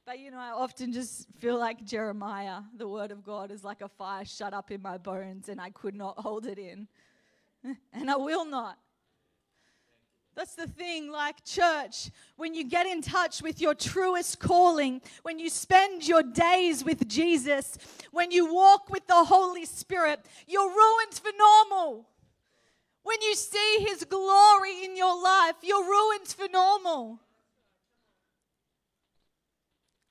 But 0.05 0.19
you 0.19 0.31
know, 0.31 0.39
I 0.39 0.51
often 0.51 0.93
just 0.93 1.27
feel 1.37 1.59
like 1.59 1.83
Jeremiah, 1.83 2.61
the 2.75 2.87
word 2.87 3.11
of 3.11 3.23
God 3.23 3.51
is 3.51 3.63
like 3.63 3.81
a 3.81 3.89
fire 3.89 4.23
shut 4.23 4.53
up 4.53 4.71
in 4.71 4.81
my 4.81 4.97
bones, 4.97 5.49
and 5.49 5.59
I 5.59 5.69
could 5.69 5.95
not 5.95 6.17
hold 6.19 6.45
it 6.45 6.57
in. 6.57 6.87
And 7.91 8.09
I 8.09 8.15
will 8.15 8.45
not. 8.45 8.77
That's 10.37 10.53
the 10.53 10.67
thing, 10.67 11.11
like 11.11 11.43
church, 11.43 12.11
when 12.35 12.53
you 12.53 12.63
get 12.63 12.85
in 12.85 13.01
touch 13.01 13.41
with 13.41 13.59
your 13.59 13.73
truest 13.73 14.39
calling, 14.39 15.01
when 15.23 15.39
you 15.39 15.49
spend 15.49 16.07
your 16.07 16.21
days 16.21 16.85
with 16.85 17.07
Jesus, 17.09 17.77
when 18.11 18.29
you 18.31 18.53
walk 18.53 18.91
with 18.91 19.07
the 19.07 19.25
Holy 19.25 19.65
Spirit, 19.65 20.23
you're 20.47 20.69
ruined 20.69 21.13
for 21.15 21.31
normal. 21.37 22.07
When 23.07 23.21
you 23.21 23.35
see 23.35 23.77
His 23.87 24.03
glory 24.03 24.83
in 24.83 24.97
your 24.97 25.23
life, 25.23 25.55
you're 25.63 25.81
ruined 25.81 26.27
for 26.27 26.49
normal. 26.51 27.21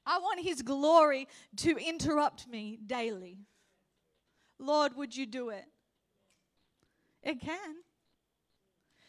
I 0.06 0.18
want 0.18 0.40
His 0.40 0.62
glory 0.62 1.28
to 1.56 1.76
interrupt 1.76 2.48
me 2.48 2.78
daily. 2.86 3.40
Lord, 4.58 4.96
would 4.96 5.14
you 5.14 5.26
do 5.26 5.50
it? 5.50 5.66
It 7.22 7.38
can. 7.42 7.74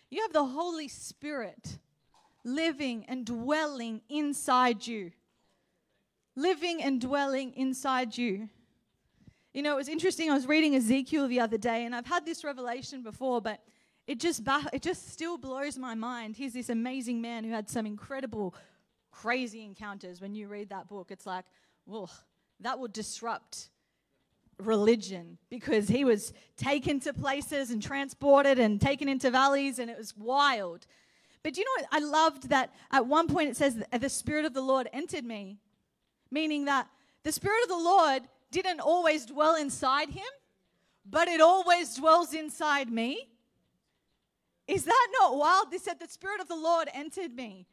You 0.10 0.22
have 0.24 0.34
the 0.34 0.44
Holy 0.44 0.90
Spirit 0.90 1.80
living 2.44 3.06
and 3.08 3.26
dwelling 3.26 4.02
inside 4.10 4.86
you. 4.86 5.14
Living 6.36 6.84
and 6.84 7.00
dwelling 7.00 7.54
inside 7.54 8.18
you. 8.18 8.50
You 9.54 9.62
know, 9.62 9.76
it 9.76 9.78
was 9.78 9.88
interesting. 9.88 10.30
I 10.30 10.34
was 10.34 10.46
reading 10.46 10.76
Ezekiel 10.76 11.30
the 11.30 11.40
other 11.40 11.58
day, 11.58 11.86
and 11.86 11.96
I've 11.96 12.06
had 12.06 12.26
this 12.26 12.44
revelation 12.44 13.02
before, 13.02 13.40
but 13.40 13.62
it 14.08 14.20
just 14.20 14.42
it 14.72 14.82
just 14.82 15.10
still 15.12 15.38
blows 15.38 15.78
my 15.78 15.94
mind. 15.94 16.38
He's 16.38 16.54
this 16.54 16.70
amazing 16.70 17.22
man 17.22 17.44
who 17.44 17.52
had 17.52 17.70
some 17.70 17.86
incredible, 17.86 18.56
crazy 19.12 19.64
encounters. 19.66 20.22
When 20.22 20.34
you 20.34 20.48
read 20.48 20.70
that 20.70 20.88
book, 20.88 21.12
it's 21.12 21.26
like, 21.26 21.46
well, 21.86 22.10
that 22.62 22.80
will 22.80 22.88
disrupt 22.88 23.70
religion 24.60 25.38
because 25.50 25.88
he 25.88 26.04
was 26.04 26.34
taken 26.56 27.00
to 27.02 27.14
places 27.14 27.70
and 27.70 27.84
transported 27.84 28.58
and 28.58 28.82
taken 28.82 29.08
into 29.08 29.30
valleys 29.30 29.78
and 29.78 29.92
it 29.92 29.98
was 29.98 30.16
wild. 30.18 30.88
But 31.44 31.58
you 31.58 31.64
know 31.64 31.84
what? 31.84 31.90
I 31.92 32.00
loved 32.04 32.50
that 32.50 32.74
at 32.92 33.06
one 33.06 33.28
point 33.28 33.52
it 33.52 33.58
says 33.58 33.82
the 33.92 34.10
Spirit 34.10 34.46
of 34.46 34.54
the 34.54 34.62
Lord 34.62 34.90
entered 34.94 35.26
me, 35.26 35.60
meaning 36.32 36.66
that 36.66 36.88
the 37.24 37.32
Spirit 37.32 37.62
of 37.64 37.70
the 37.70 37.78
Lord 37.78 38.24
didn't 38.52 38.80
always 38.80 39.26
dwell 39.26 39.56
inside 39.56 40.10
him, 40.10 40.26
but 41.06 41.28
it 41.28 41.42
always 41.42 41.96
dwells 41.96 42.34
inside 42.34 42.90
me. 42.90 43.30
Is 44.68 44.84
that 44.84 45.08
not 45.20 45.38
wild? 45.38 45.72
They 45.72 45.78
said 45.78 46.00
the 46.00 46.08
Spirit 46.08 46.42
of 46.42 46.48
the 46.48 46.56
Lord 46.56 46.90
entered 46.94 47.34
me. 47.34 47.66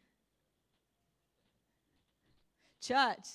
Church, 2.81 3.29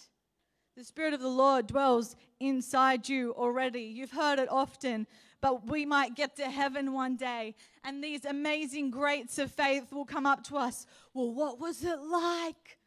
the 0.77 0.83
Spirit 0.83 1.13
of 1.13 1.19
the 1.19 1.27
Lord 1.27 1.67
dwells 1.67 2.15
inside 2.39 3.09
you 3.09 3.33
already. 3.35 3.81
You've 3.81 4.11
heard 4.11 4.39
it 4.39 4.47
often, 4.49 5.07
but 5.41 5.67
we 5.67 5.85
might 5.85 6.15
get 6.15 6.35
to 6.37 6.49
heaven 6.49 6.93
one 6.93 7.15
day 7.17 7.55
and 7.83 8.03
these 8.03 8.25
amazing 8.25 8.91
greats 8.91 9.39
of 9.39 9.51
faith 9.51 9.91
will 9.91 10.05
come 10.05 10.25
up 10.25 10.43
to 10.45 10.57
us. 10.57 10.85
Well, 11.13 11.33
what 11.33 11.59
was 11.59 11.83
it 11.83 11.99
like? 11.99 12.77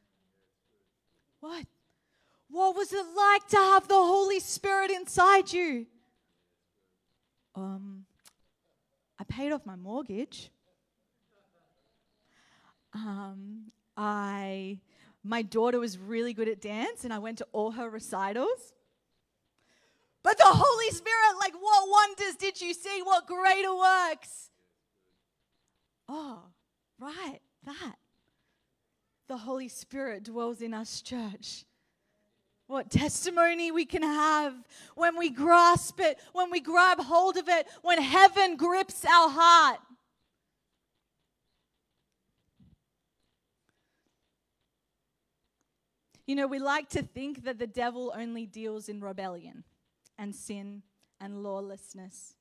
What? 1.41 1.67
What 2.49 2.77
was 2.77 2.93
it 2.93 3.05
like 3.17 3.49
to 3.49 3.57
have 3.57 3.89
the 3.89 3.95
Holy 3.95 4.39
Spirit 4.39 4.91
inside 4.91 5.53
you? 5.53 5.87
Um, 7.55 8.05
I 9.19 9.25
paid 9.25 9.53
off 9.53 9.67
my 9.67 9.77
mortgage. 9.77 10.51
Um, 12.95 13.67
I 13.97 14.79
my 15.25 15.43
daughter 15.43 15.79
was 15.79 15.99
really 15.99 16.33
good 16.33 16.49
at 16.49 16.61
dance 16.61 17.05
and 17.05 17.13
I 17.13 17.19
went 17.19 17.39
to 17.39 17.47
all 17.53 17.71
her 17.73 17.89
recitals. 17.89 18.73
But 20.23 20.39
the 20.39 20.45
Holy 20.47 20.91
Spirit, 20.91 21.39
like, 21.39 21.55
what 21.55 21.89
wonders 21.89 22.37
did 22.37 22.61
you 22.61 22.75
see? 22.75 23.03
What 23.03 23.27
greater 23.27 23.75
works? 23.75 24.51
Oh, 26.09 26.43
right, 26.99 27.41
that. 27.65 27.97
The 29.29 29.37
Holy 29.37 29.69
Spirit 29.69 30.25
dwells 30.25 30.61
in 30.61 30.75
us, 30.75 31.03
church. 31.03 31.65
What 32.67 32.91
testimony 32.91 33.73
we 33.73 33.85
can 33.85 34.03
have 34.03 34.55
when 34.95 35.17
we 35.19 35.31
grasp 35.31 36.01
it, 36.01 36.19
when 36.33 36.51
we 36.51 36.61
grab 36.61 37.01
hold 37.01 37.37
of 37.37 37.49
it, 37.49 37.67
when 37.83 38.01
heaven 38.01 38.57
grips 38.57 39.05
our 39.05 39.29
heart. 39.29 39.79
You 46.33 46.37
know, 46.37 46.47
we 46.47 46.61
like 46.61 46.89
to 46.89 47.03
think 47.03 47.45
that 47.45 47.59
the 47.59 47.67
devil 47.67 48.11
only 48.17 48.47
deals 48.47 48.89
in 48.89 49.03
rebellion 49.03 49.65
and 50.17 50.35
sin 50.35 50.83
and 51.21 51.43
lawlessness. 51.43 52.37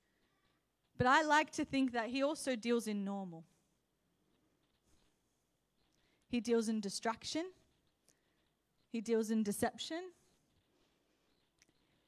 But 0.98 1.08
I 1.08 1.24
like 1.24 1.52
to 1.52 1.66
think 1.66 1.92
that 1.92 2.08
he 2.08 2.24
also 2.24 2.56
deals 2.56 2.88
in 2.88 3.04
normal. 3.04 3.44
He 6.30 6.40
deals 6.40 6.70
in 6.70 6.80
distraction, 6.80 7.48
he 8.94 9.02
deals 9.02 9.30
in 9.30 9.44
deception. 9.44 10.04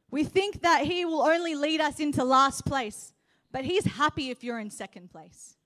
We 0.09 0.23
think 0.23 0.61
that 0.61 0.85
he 0.85 1.03
will 1.03 1.23
only 1.23 1.53
lead 1.53 1.81
us 1.81 1.99
into 1.99 2.23
last 2.23 2.65
place, 2.65 3.11
but 3.51 3.65
he's 3.65 3.83
happy 3.83 4.29
if 4.29 4.41
you're 4.41 4.59
in 4.59 4.69
second 4.69 5.11
place. 5.11 5.57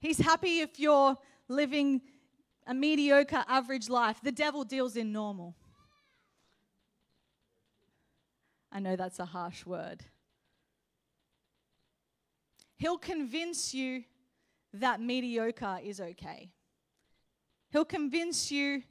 He's 0.00 0.16
happy 0.16 0.60
if 0.60 0.80
you're 0.80 1.14
living 1.46 2.00
a 2.66 2.74
mediocre, 2.74 3.44
average 3.48 3.88
life. 3.88 4.20
The 4.22 4.32
devil 4.32 4.64
deals 4.64 4.96
in 4.96 5.12
normal. 5.12 5.54
I 8.72 8.80
know 8.80 8.96
that's 8.96 9.18
a 9.18 9.24
harsh 9.24 9.64
word. 9.64 10.04
He'll 12.76 12.98
convince 12.98 13.72
you 13.72 14.04
that 14.72 15.00
mediocre 15.00 15.78
is 15.82 16.00
okay. 16.00 16.50
He'll 17.70 17.84
convince 17.84 18.50
you 18.50 18.82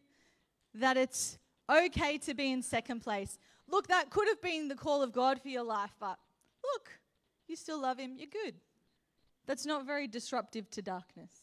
that 0.74 0.98
it's 0.98 1.38
okay 1.70 2.18
to 2.20 2.34
be 2.34 2.52
in 2.52 2.62
second 2.62 3.02
place. 3.02 3.38
Look, 3.68 3.88
that 3.88 4.10
could 4.10 4.28
have 4.28 4.42
been 4.42 4.68
the 4.68 4.76
call 4.76 5.04
of 5.04 5.12
God 5.12 5.42
for 5.42 5.50
your 5.50 5.64
life, 5.64 5.94
but 6.00 6.18
look, 6.64 6.90
you 7.48 7.56
still 7.56 7.82
love 7.82 8.00
Him, 8.00 8.16
you're 8.18 8.28
good. 8.28 8.56
That's 9.46 9.66
not 9.66 9.86
very 9.86 10.08
disruptive 10.08 10.70
to 10.72 10.82
darkness. 10.82 11.43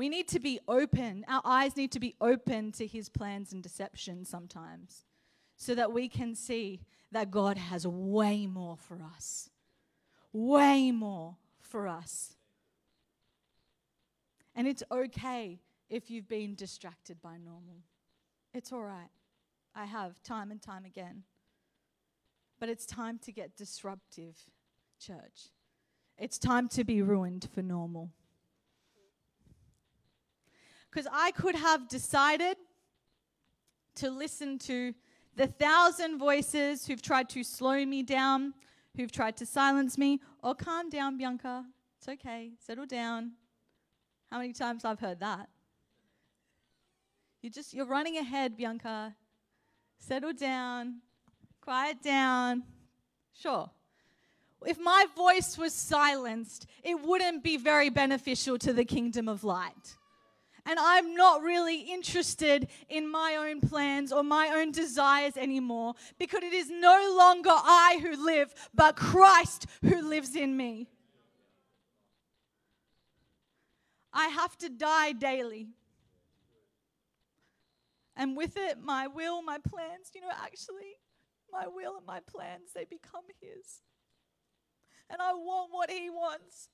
We 0.00 0.08
need 0.08 0.28
to 0.28 0.40
be 0.40 0.58
open. 0.66 1.26
Our 1.28 1.42
eyes 1.44 1.76
need 1.76 1.92
to 1.92 2.00
be 2.00 2.14
open 2.22 2.72
to 2.72 2.86
his 2.86 3.10
plans 3.10 3.52
and 3.52 3.62
deception 3.62 4.24
sometimes 4.24 5.04
so 5.58 5.74
that 5.74 5.92
we 5.92 6.08
can 6.08 6.34
see 6.34 6.80
that 7.12 7.30
God 7.30 7.58
has 7.58 7.86
way 7.86 8.46
more 8.46 8.78
for 8.78 9.02
us. 9.02 9.50
Way 10.32 10.90
more 10.90 11.36
for 11.60 11.86
us. 11.86 12.34
And 14.54 14.66
it's 14.66 14.82
okay 14.90 15.60
if 15.90 16.10
you've 16.10 16.28
been 16.28 16.54
distracted 16.54 17.20
by 17.20 17.36
normal. 17.36 17.82
It's 18.54 18.72
all 18.72 18.84
right. 18.84 19.10
I 19.74 19.84
have 19.84 20.22
time 20.22 20.50
and 20.50 20.62
time 20.62 20.86
again. 20.86 21.24
But 22.58 22.70
it's 22.70 22.86
time 22.86 23.18
to 23.18 23.32
get 23.32 23.54
disruptive, 23.54 24.38
church. 24.98 25.50
It's 26.16 26.38
time 26.38 26.68
to 26.68 26.84
be 26.84 27.02
ruined 27.02 27.50
for 27.54 27.60
normal. 27.60 28.08
Because 30.90 31.06
I 31.12 31.30
could 31.32 31.54
have 31.54 31.88
decided 31.88 32.56
to 33.96 34.10
listen 34.10 34.58
to 34.58 34.94
the 35.36 35.46
thousand 35.46 36.18
voices 36.18 36.86
who've 36.86 37.02
tried 37.02 37.28
to 37.30 37.44
slow 37.44 37.84
me 37.84 38.02
down, 38.02 38.54
who've 38.96 39.12
tried 39.12 39.36
to 39.36 39.46
silence 39.46 39.96
me, 39.96 40.20
or 40.42 40.54
calm 40.54 40.90
down, 40.90 41.16
Bianca. 41.16 41.64
It's 41.98 42.08
okay, 42.08 42.52
settle 42.58 42.86
down. 42.86 43.32
How 44.30 44.38
many 44.38 44.52
times 44.52 44.84
I've 44.84 45.00
heard 45.00 45.20
that? 45.20 45.48
You 47.42 47.50
just 47.50 47.72
you're 47.72 47.86
running 47.86 48.16
ahead, 48.16 48.56
Bianca. 48.56 49.14
Settle 49.98 50.32
down. 50.32 51.00
Quiet 51.60 52.02
down. 52.02 52.64
Sure. 53.32 53.70
If 54.66 54.78
my 54.78 55.06
voice 55.16 55.56
was 55.56 55.72
silenced, 55.72 56.66
it 56.82 57.00
wouldn't 57.00 57.42
be 57.42 57.56
very 57.56 57.88
beneficial 57.88 58.58
to 58.58 58.72
the 58.72 58.84
kingdom 58.84 59.28
of 59.28 59.42
light 59.42 59.96
and 60.66 60.78
I'm 60.78 61.14
not 61.14 61.42
really 61.42 61.80
interested 61.80 62.68
in 62.88 63.10
my 63.10 63.36
own 63.36 63.60
plans 63.60 64.12
or 64.12 64.22
my 64.22 64.48
own 64.48 64.72
desires 64.72 65.36
anymore 65.36 65.94
because 66.18 66.42
it 66.42 66.52
is 66.52 66.70
no 66.70 67.14
longer 67.16 67.50
I 67.50 67.98
who 68.02 68.24
live, 68.24 68.54
but 68.74 68.96
Christ 68.96 69.66
who 69.82 70.08
lives 70.08 70.36
in 70.36 70.56
me. 70.56 70.88
I 74.12 74.28
have 74.28 74.56
to 74.58 74.68
die 74.68 75.12
daily. 75.12 75.68
And 78.16 78.36
with 78.36 78.56
it, 78.56 78.78
my 78.82 79.06
will, 79.06 79.42
my 79.42 79.58
plans, 79.58 80.10
you 80.14 80.20
know, 80.20 80.28
actually, 80.44 80.98
my 81.52 81.66
will 81.66 81.96
and 81.96 82.06
my 82.06 82.20
plans, 82.20 82.72
they 82.74 82.84
become 82.84 83.22
His. 83.40 83.82
And 85.08 85.22
I 85.22 85.32
want 85.32 85.72
what 85.72 85.90
He 85.90 86.10
wants. 86.10 86.68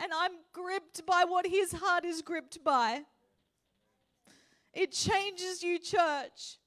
And 0.00 0.12
I'm 0.14 0.32
gripped 0.52 1.06
by 1.06 1.24
what 1.26 1.46
His 1.46 1.72
heart 1.72 2.04
is 2.04 2.22
gripped 2.22 2.62
by. 2.64 3.02
It 4.72 4.92
changes 4.92 5.62
you, 5.62 5.78
church. 5.78 6.58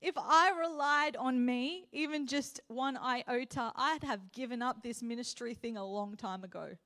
If 0.00 0.14
I 0.18 0.52
relied 0.58 1.16
on 1.16 1.44
me, 1.44 1.86
even 1.92 2.26
just 2.26 2.60
one 2.68 2.96
iota, 2.96 3.72
I'd 3.74 4.04
have 4.04 4.32
given 4.32 4.62
up 4.62 4.82
this 4.82 5.02
ministry 5.02 5.54
thing 5.54 5.76
a 5.76 5.84
long 5.84 6.16
time 6.16 6.44
ago. 6.44 6.76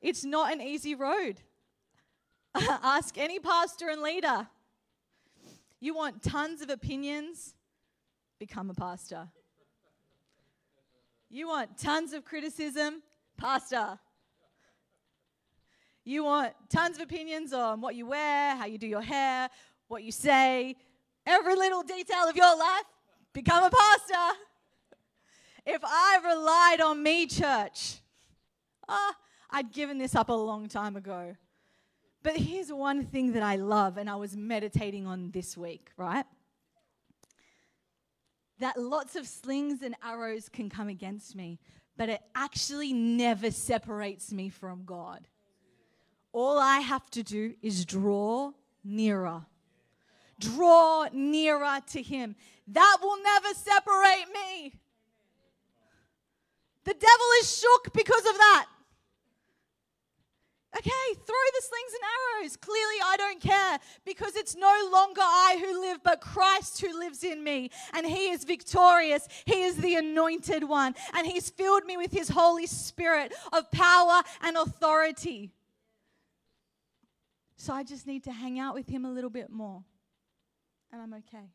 It's 0.00 0.24
not 0.24 0.52
an 0.52 0.60
easy 0.60 0.94
road. 0.94 1.40
Ask 2.54 3.18
any 3.18 3.38
pastor 3.38 3.88
and 3.88 4.02
leader. 4.02 4.48
You 5.80 5.94
want 5.94 6.22
tons 6.22 6.60
of 6.60 6.70
opinions? 6.70 7.54
Become 8.38 8.70
a 8.70 8.74
pastor. 8.74 9.28
You 11.34 11.48
want 11.48 11.76
tons 11.76 12.12
of 12.12 12.24
criticism? 12.24 13.02
Pastor. 13.36 13.98
You 16.04 16.22
want 16.22 16.52
tons 16.68 16.94
of 16.96 17.02
opinions 17.02 17.52
on 17.52 17.80
what 17.80 17.96
you 17.96 18.06
wear, 18.06 18.54
how 18.54 18.66
you 18.66 18.78
do 18.78 18.86
your 18.86 19.02
hair, 19.02 19.48
what 19.88 20.04
you 20.04 20.12
say, 20.12 20.76
every 21.26 21.56
little 21.56 21.82
detail 21.82 22.28
of 22.28 22.36
your 22.36 22.56
life? 22.56 22.84
Become 23.32 23.64
a 23.64 23.70
pastor. 23.70 24.38
If 25.66 25.80
I 25.82 26.20
relied 26.24 26.80
on 26.80 27.02
me, 27.02 27.26
church, 27.26 27.96
ah, 28.88 29.16
I'd 29.50 29.72
given 29.72 29.98
this 29.98 30.14
up 30.14 30.28
a 30.28 30.32
long 30.32 30.68
time 30.68 30.94
ago. 30.94 31.34
But 32.22 32.36
here's 32.36 32.72
one 32.72 33.06
thing 33.06 33.32
that 33.32 33.42
I 33.42 33.56
love, 33.56 33.96
and 33.96 34.08
I 34.08 34.14
was 34.14 34.36
meditating 34.36 35.04
on 35.04 35.32
this 35.32 35.56
week, 35.56 35.90
right? 35.96 36.26
That 38.60 38.80
lots 38.80 39.16
of 39.16 39.26
slings 39.26 39.82
and 39.82 39.96
arrows 40.02 40.48
can 40.48 40.70
come 40.70 40.88
against 40.88 41.34
me, 41.34 41.58
but 41.96 42.08
it 42.08 42.20
actually 42.34 42.92
never 42.92 43.50
separates 43.50 44.32
me 44.32 44.48
from 44.48 44.84
God. 44.84 45.26
All 46.32 46.58
I 46.58 46.78
have 46.78 47.08
to 47.10 47.22
do 47.22 47.54
is 47.62 47.84
draw 47.84 48.52
nearer. 48.82 49.46
Draw 50.40 51.08
nearer 51.12 51.78
to 51.92 52.02
Him. 52.02 52.36
That 52.68 52.98
will 53.02 53.22
never 53.22 53.54
separate 53.54 54.26
me. 54.32 54.74
The 56.84 56.94
devil 56.94 57.26
is 57.40 57.58
shook 57.58 57.92
because 57.92 58.26
of 58.26 58.36
that. 58.36 58.66
Okay, 60.76 60.90
throw 61.14 61.44
the 61.54 61.62
slings 61.62 61.92
and 61.92 62.42
arrows. 62.42 62.56
Clearly, 62.56 62.96
I 63.04 63.16
don't 63.16 63.40
care 63.40 63.78
because 64.04 64.34
it's 64.34 64.56
no 64.56 64.90
longer 64.92 65.20
I 65.20 65.56
who 65.60 65.80
live, 65.80 66.00
but 66.02 66.20
Christ 66.20 66.80
who 66.80 66.98
lives 66.98 67.22
in 67.22 67.44
me. 67.44 67.70
And 67.92 68.04
He 68.04 68.30
is 68.30 68.44
victorious. 68.44 69.28
He 69.44 69.62
is 69.62 69.76
the 69.76 69.94
anointed 69.94 70.64
one. 70.64 70.96
And 71.14 71.26
He's 71.26 71.48
filled 71.48 71.84
me 71.84 71.96
with 71.96 72.10
His 72.10 72.28
Holy 72.28 72.66
Spirit 72.66 73.32
of 73.52 73.70
power 73.70 74.22
and 74.42 74.56
authority. 74.56 75.52
So 77.56 77.72
I 77.72 77.84
just 77.84 78.06
need 78.06 78.24
to 78.24 78.32
hang 78.32 78.58
out 78.58 78.74
with 78.74 78.88
Him 78.88 79.04
a 79.04 79.10
little 79.10 79.30
bit 79.30 79.50
more. 79.50 79.84
And 80.92 81.00
I'm 81.00 81.14
okay. 81.14 81.50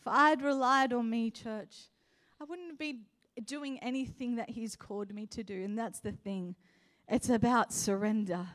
If 0.00 0.06
I'd 0.06 0.42
relied 0.42 0.92
on 0.92 1.08
me, 1.08 1.30
church, 1.30 1.76
I 2.40 2.44
wouldn't 2.44 2.78
be 2.78 2.98
doing 3.44 3.78
anything 3.80 4.36
that 4.36 4.50
He's 4.50 4.76
called 4.76 5.14
me 5.14 5.26
to 5.26 5.42
do. 5.42 5.62
And 5.64 5.78
that's 5.78 6.00
the 6.00 6.12
thing 6.12 6.54
it's 7.08 7.28
about 7.28 7.72
surrender, 7.72 8.46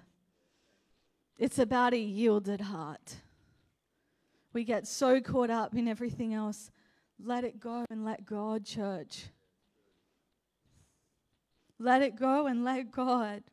it's 1.37 1.59
about 1.59 1.93
a 1.93 1.99
yielded 1.99 2.61
heart. 2.61 3.17
We 4.53 4.63
get 4.63 4.87
so 4.87 5.21
caught 5.21 5.51
up 5.51 5.75
in 5.75 5.87
everything 5.87 6.33
else. 6.33 6.71
Let 7.23 7.43
it 7.43 7.59
go 7.59 7.85
and 7.89 8.05
let 8.05 8.25
God, 8.25 8.65
church. 8.65 9.25
Let 11.79 12.01
it 12.01 12.15
go 12.15 12.47
and 12.47 12.63
let 12.63 12.91
God. 12.91 13.43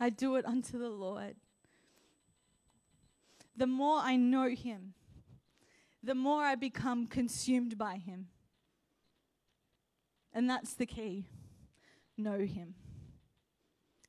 I 0.00 0.10
do 0.10 0.36
it 0.36 0.46
unto 0.46 0.78
the 0.78 0.90
Lord. 0.90 1.36
The 3.56 3.66
more 3.66 3.98
I 3.98 4.16
know 4.16 4.48
Him, 4.48 4.94
the 6.02 6.14
more 6.14 6.44
I 6.44 6.54
become 6.54 7.06
consumed 7.06 7.76
by 7.76 7.96
Him. 7.96 8.28
And 10.32 10.48
that's 10.48 10.74
the 10.74 10.86
key 10.86 11.26
know 12.16 12.40
Him. 12.40 12.74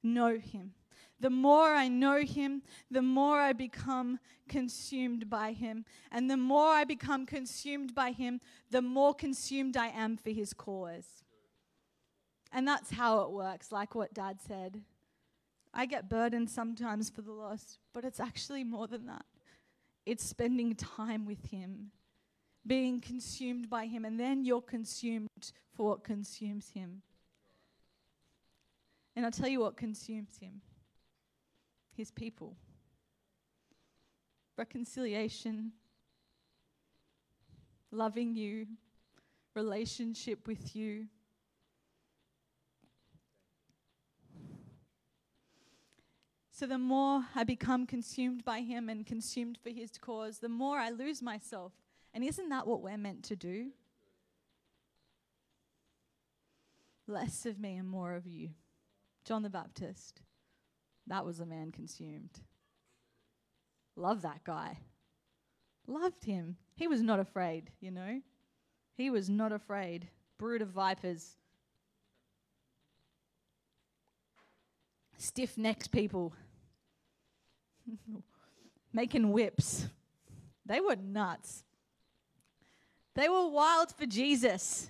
Know 0.02 0.38
Him. 0.38 0.74
The 1.20 1.30
more 1.30 1.74
I 1.74 1.88
know 1.88 2.22
Him, 2.22 2.64
the 2.90 3.02
more 3.02 3.40
I 3.40 3.54
become 3.54 4.20
consumed 4.48 5.30
by 5.30 5.52
Him. 5.52 5.86
And 6.12 6.30
the 6.30 6.38
more 6.38 6.70
I 6.70 6.86
become 6.86 7.26
consumed 7.26 7.94
by 7.94 8.12
Him, 8.12 8.40
the 8.72 8.82
more 8.82 9.14
consumed 9.14 9.76
I 9.76 9.88
am 9.88 10.18
for 10.18 10.30
His 10.30 10.54
cause. 10.54 11.24
And 12.52 12.68
that's 12.68 12.92
how 12.92 13.22
it 13.22 13.32
works, 13.32 13.72
like 13.72 13.96
what 13.96 14.14
Dad 14.14 14.40
said. 14.42 14.82
I 15.74 15.86
get 15.86 16.10
burdened 16.10 16.50
sometimes 16.50 17.10
for 17.10 17.22
the 17.22 17.32
lost, 17.32 17.78
but 17.94 18.04
it's 18.04 18.20
actually 18.20 18.64
more 18.64 18.88
than 18.88 19.06
that. 19.06 19.26
It's 20.10 20.26
spending 20.26 20.74
time 20.74 21.28
with 21.28 21.52
Him, 21.52 21.92
being 22.66 23.00
consumed 23.00 23.70
by 23.70 23.86
Him, 23.86 24.06
and 24.06 24.20
then 24.20 24.44
you're 24.44 24.60
consumed 24.60 25.52
for 25.76 25.90
what 25.90 26.04
consumes 26.04 26.72
Him. 26.72 27.04
And 29.16 29.24
I'll 29.24 29.32
tell 29.32 29.48
you 29.48 29.60
what 29.60 29.78
consumes 29.78 30.36
Him 30.42 30.62
His 31.96 32.10
people. 32.10 32.56
Reconciliation, 34.58 35.74
loving 37.92 38.34
you, 38.34 38.66
relationship 39.54 40.48
with 40.48 40.76
you. 40.76 41.06
So 46.60 46.66
the 46.66 46.78
more 46.78 47.24
I 47.36 47.46
become 47.46 47.86
consumed 47.86 48.44
by 48.44 48.60
Him 48.60 48.90
and 48.90 49.06
consumed 49.06 49.58
for 49.64 49.70
His 49.70 49.92
cause, 49.98 50.40
the 50.40 50.50
more 50.50 50.78
I 50.78 50.90
lose 50.90 51.22
myself. 51.22 51.72
And 52.14 52.22
isn't 52.22 52.50
that 52.50 52.68
what 52.68 52.82
we're 52.82 52.98
meant 52.98 53.24
to 53.26 53.38
do? 53.38 53.68
Less 57.08 57.46
of 57.46 57.62
me 57.62 57.78
and 57.78 57.88
more 57.88 58.14
of 58.14 58.28
you. 58.28 58.50
John 59.24 59.42
the 59.42 59.50
Baptist, 59.50 60.22
that 61.08 61.26
was 61.26 61.40
a 61.40 61.46
man 61.46 61.72
consumed. 61.72 62.42
Love 63.96 64.22
that 64.24 64.44
guy. 64.44 64.80
Loved 65.88 66.26
him. 66.26 66.58
He 66.76 66.90
was 66.90 67.02
not 67.02 67.22
afraid, 67.22 67.72
you 67.80 67.92
know. 67.92 68.20
He 68.98 69.10
was 69.10 69.30
not 69.30 69.54
afraid. 69.54 70.10
Brood 70.38 70.62
of 70.62 70.72
vipers. 70.72 71.38
Stiff 75.18 75.58
necked 75.58 75.92
people. 75.92 76.34
making 78.94 79.32
whips. 79.32 79.88
They 80.66 80.80
were 80.80 80.96
nuts. 80.96 81.64
They 83.16 83.28
were 83.28 83.48
wild 83.48 83.92
for 83.92 84.06
Jesus. 84.06 84.90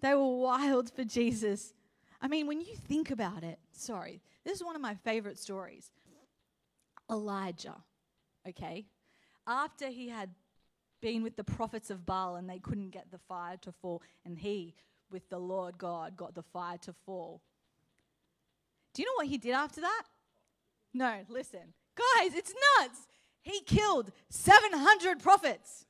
They 0.00 0.14
were 0.14 0.38
wild 0.38 0.90
for 0.90 1.04
Jesus. 1.04 1.74
I 2.20 2.28
mean, 2.28 2.46
when 2.46 2.60
you 2.60 2.74
think 2.74 3.10
about 3.10 3.42
it, 3.42 3.58
sorry, 3.72 4.20
this 4.44 4.56
is 4.56 4.64
one 4.64 4.76
of 4.76 4.82
my 4.82 4.94
favorite 4.94 5.38
stories. 5.38 5.90
Elijah, 7.10 7.76
okay? 8.48 8.86
After 9.46 9.88
he 9.88 10.08
had 10.08 10.30
been 11.00 11.22
with 11.22 11.36
the 11.36 11.44
prophets 11.44 11.90
of 11.90 12.06
Baal 12.06 12.36
and 12.36 12.48
they 12.48 12.58
couldn't 12.58 12.90
get 12.90 13.10
the 13.10 13.18
fire 13.18 13.56
to 13.62 13.72
fall, 13.72 14.02
and 14.24 14.38
he, 14.38 14.74
with 15.10 15.28
the 15.28 15.38
Lord 15.38 15.78
God, 15.78 16.16
got 16.16 16.34
the 16.34 16.42
fire 16.42 16.78
to 16.78 16.94
fall. 17.04 17.42
Do 18.94 19.02
you 19.02 19.06
know 19.06 19.16
what 19.16 19.26
he 19.26 19.38
did 19.38 19.52
after 19.52 19.80
that? 19.80 20.02
No, 20.94 21.20
listen. 21.28 21.72
Guys, 21.96 22.34
it's 22.34 22.52
nuts. 22.78 23.06
He 23.42 23.60
killed 23.60 24.12
700 24.28 25.20
prophets. 25.20 25.86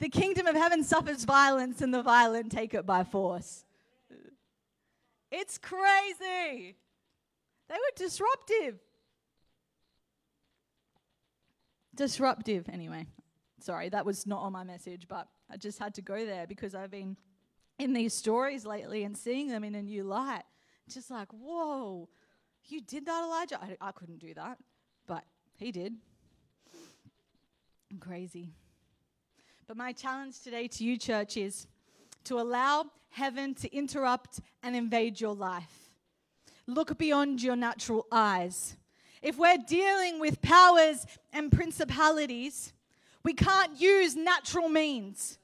the 0.00 0.08
kingdom 0.08 0.46
of 0.46 0.56
heaven 0.56 0.82
suffers 0.82 1.24
violence, 1.24 1.82
and 1.82 1.94
the 1.94 2.02
violent 2.02 2.50
take 2.50 2.74
it 2.74 2.86
by 2.86 3.04
force. 3.04 3.64
It's 5.30 5.58
crazy. 5.58 6.74
They 7.68 7.74
were 7.74 7.94
disruptive. 7.94 8.80
Disruptive, 11.94 12.68
anyway. 12.70 13.06
Sorry, 13.60 13.90
that 13.90 14.06
was 14.06 14.26
not 14.26 14.40
on 14.40 14.52
my 14.52 14.64
message, 14.64 15.06
but 15.06 15.28
I 15.50 15.58
just 15.58 15.78
had 15.78 15.94
to 15.94 16.02
go 16.02 16.24
there 16.24 16.46
because 16.46 16.74
I've 16.74 16.90
been 16.90 17.16
in 17.80 17.94
these 17.94 18.12
stories 18.12 18.66
lately 18.66 19.04
and 19.04 19.16
seeing 19.16 19.48
them 19.48 19.64
in 19.64 19.74
a 19.74 19.82
new 19.82 20.04
light. 20.04 20.42
Just 20.88 21.10
like, 21.10 21.28
whoa, 21.32 22.08
you 22.66 22.82
did 22.82 23.06
that, 23.06 23.24
Elijah? 23.24 23.58
I, 23.60 23.76
I 23.80 23.92
couldn't 23.92 24.18
do 24.18 24.34
that, 24.34 24.58
but 25.06 25.24
he 25.56 25.72
did. 25.72 25.94
Crazy. 27.98 28.50
But 29.66 29.76
my 29.76 29.92
challenge 29.92 30.40
today 30.42 30.68
to 30.68 30.84
you, 30.84 30.98
church, 30.98 31.36
is 31.36 31.66
to 32.24 32.38
allow 32.38 32.84
heaven 33.08 33.54
to 33.54 33.74
interrupt 33.74 34.40
and 34.62 34.76
invade 34.76 35.20
your 35.20 35.34
life. 35.34 35.90
Look 36.66 36.98
beyond 36.98 37.42
your 37.42 37.56
natural 37.56 38.06
eyes. 38.12 38.76
If 39.22 39.38
we're 39.38 39.58
dealing 39.58 40.20
with 40.20 40.42
powers 40.42 41.06
and 41.32 41.50
principalities, 41.50 42.72
we 43.24 43.32
can't 43.32 43.80
use 43.80 44.16
natural 44.16 44.68
means. 44.68 45.38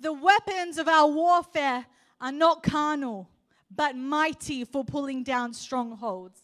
The 0.00 0.12
weapons 0.12 0.78
of 0.78 0.88
our 0.88 1.08
warfare 1.08 1.86
are 2.20 2.32
not 2.32 2.62
carnal, 2.62 3.28
but 3.70 3.96
mighty 3.96 4.64
for 4.64 4.84
pulling 4.84 5.22
down 5.22 5.52
strongholds. 5.52 6.40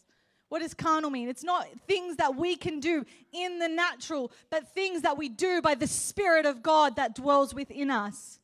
What 0.49 0.61
does 0.61 0.75
carnal 0.75 1.11
mean? 1.11 1.29
It's 1.29 1.43
not 1.43 1.67
things 1.89 2.17
that 2.17 2.37
we 2.37 2.55
can 2.55 2.79
do 2.79 3.05
in 3.33 3.59
the 3.59 3.69
natural, 3.69 4.31
but 4.51 4.73
things 4.75 5.03
that 5.03 5.19
we 5.19 5.29
do 5.29 5.61
by 5.61 5.75
the 5.75 5.89
Spirit 5.89 6.47
of 6.47 6.63
God 6.63 6.97
that 6.97 7.17
dwells 7.17 7.53
within 7.53 7.91
us. 7.91 8.39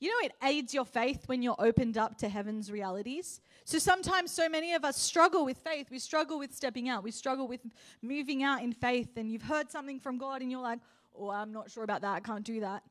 You 0.00 0.10
know, 0.10 0.26
it 0.26 0.32
aids 0.42 0.74
your 0.74 0.84
faith 0.84 1.22
when 1.26 1.42
you're 1.42 1.56
opened 1.58 1.96
up 1.96 2.18
to 2.18 2.28
heaven's 2.28 2.70
realities. 2.70 3.40
So 3.64 3.78
sometimes, 3.78 4.30
so 4.30 4.48
many 4.48 4.74
of 4.74 4.84
us 4.84 4.98
struggle 4.98 5.44
with 5.44 5.58
faith. 5.58 5.86
We 5.90 5.98
struggle 5.98 6.38
with 6.38 6.54
stepping 6.54 6.88
out. 6.88 7.02
We 7.02 7.10
struggle 7.10 7.48
with 7.48 7.60
moving 8.02 8.42
out 8.42 8.62
in 8.62 8.72
faith. 8.72 9.16
And 9.16 9.30
you've 9.30 9.42
heard 9.42 9.70
something 9.70 10.00
from 10.00 10.18
God 10.18 10.42
and 10.42 10.50
you're 10.50 10.60
like, 10.60 10.80
oh, 11.18 11.30
I'm 11.30 11.52
not 11.52 11.70
sure 11.70 11.84
about 11.84 12.02
that. 12.02 12.14
I 12.14 12.20
can't 12.20 12.44
do 12.44 12.60
that. 12.60 12.82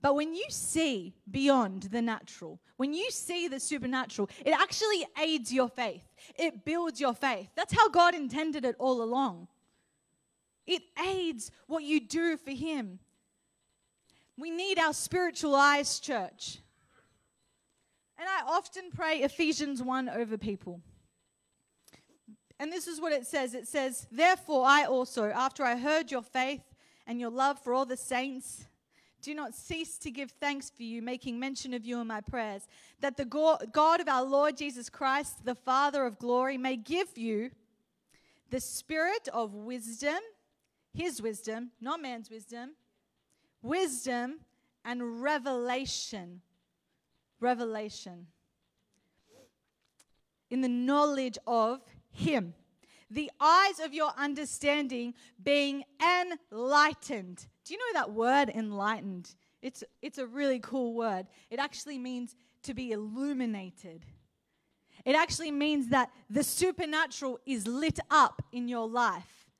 But 0.00 0.14
when 0.14 0.34
you 0.34 0.44
see 0.48 1.14
beyond 1.28 1.84
the 1.84 2.00
natural, 2.00 2.60
when 2.76 2.94
you 2.94 3.10
see 3.10 3.48
the 3.48 3.58
supernatural, 3.58 4.30
it 4.44 4.52
actually 4.52 5.04
aids 5.20 5.52
your 5.52 5.68
faith. 5.68 6.04
It 6.36 6.64
builds 6.64 7.00
your 7.00 7.14
faith. 7.14 7.48
That's 7.56 7.74
how 7.74 7.88
God 7.88 8.14
intended 8.14 8.64
it 8.64 8.76
all 8.78 9.02
along. 9.02 9.48
It 10.66 10.82
aids 11.04 11.50
what 11.66 11.82
you 11.82 12.00
do 12.06 12.36
for 12.36 12.52
Him. 12.52 13.00
We 14.36 14.50
need 14.50 14.78
our 14.78 14.92
spiritual 14.92 15.56
eyes, 15.56 15.98
church. 15.98 16.58
And 18.18 18.28
I 18.28 18.42
often 18.48 18.90
pray 18.94 19.18
Ephesians 19.22 19.82
1 19.82 20.08
over 20.08 20.38
people. 20.38 20.80
And 22.60 22.72
this 22.72 22.86
is 22.86 23.00
what 23.00 23.12
it 23.12 23.26
says 23.26 23.54
it 23.54 23.66
says, 23.66 24.06
Therefore, 24.12 24.64
I 24.66 24.84
also, 24.84 25.30
after 25.30 25.64
I 25.64 25.76
heard 25.76 26.10
your 26.10 26.22
faith 26.22 26.62
and 27.08 27.18
your 27.18 27.30
love 27.30 27.58
for 27.58 27.74
all 27.74 27.86
the 27.86 27.96
saints, 27.96 28.66
do 29.20 29.34
not 29.34 29.54
cease 29.54 29.98
to 29.98 30.10
give 30.12 30.30
thanks 30.30 30.70
for 30.70 30.84
you, 30.84 31.02
making 31.02 31.40
mention 31.40 31.74
of 31.74 31.84
you 31.84 32.00
in 32.00 32.06
my 32.06 32.20
prayers, 32.20 32.68
that 33.00 33.16
the 33.16 33.24
God 33.24 34.00
of 34.00 34.08
our 34.08 34.24
Lord 34.24 34.56
Jesus 34.56 34.88
Christ, 34.88 35.44
the 35.44 35.56
Father 35.56 36.04
of 36.04 36.18
glory, 36.18 36.56
may 36.56 36.76
give 36.76 37.18
you 37.18 37.50
the 38.50 38.60
spirit 38.60 39.26
of 39.32 39.54
wisdom, 39.54 40.18
his 40.94 41.20
wisdom, 41.20 41.70
not 41.80 42.00
man's 42.00 42.30
wisdom, 42.30 42.74
wisdom 43.62 44.40
and 44.84 45.22
revelation. 45.22 46.40
Revelation. 47.40 48.26
In 50.50 50.60
the 50.60 50.68
knowledge 50.68 51.38
of 51.46 51.80
him. 52.10 52.54
The 53.10 53.30
eyes 53.40 53.80
of 53.80 53.94
your 53.94 54.10
understanding 54.16 55.14
being 55.42 55.84
enlightened 56.00 57.46
do 57.68 57.74
you 57.74 57.80
know 57.80 58.00
that 58.00 58.12
word 58.12 58.48
enlightened? 58.48 59.34
It's, 59.60 59.84
it's 60.00 60.16
a 60.16 60.26
really 60.26 60.58
cool 60.58 60.94
word. 60.94 61.26
It 61.50 61.58
actually 61.58 61.98
means 61.98 62.34
to 62.62 62.72
be 62.72 62.92
illuminated. 62.92 64.06
It 65.04 65.14
actually 65.14 65.50
means 65.50 65.90
that 65.90 66.08
the 66.30 66.42
supernatural 66.42 67.38
is 67.44 67.66
lit 67.66 67.98
up 68.10 68.40
in 68.52 68.68
your 68.68 68.88
life. 68.88 69.50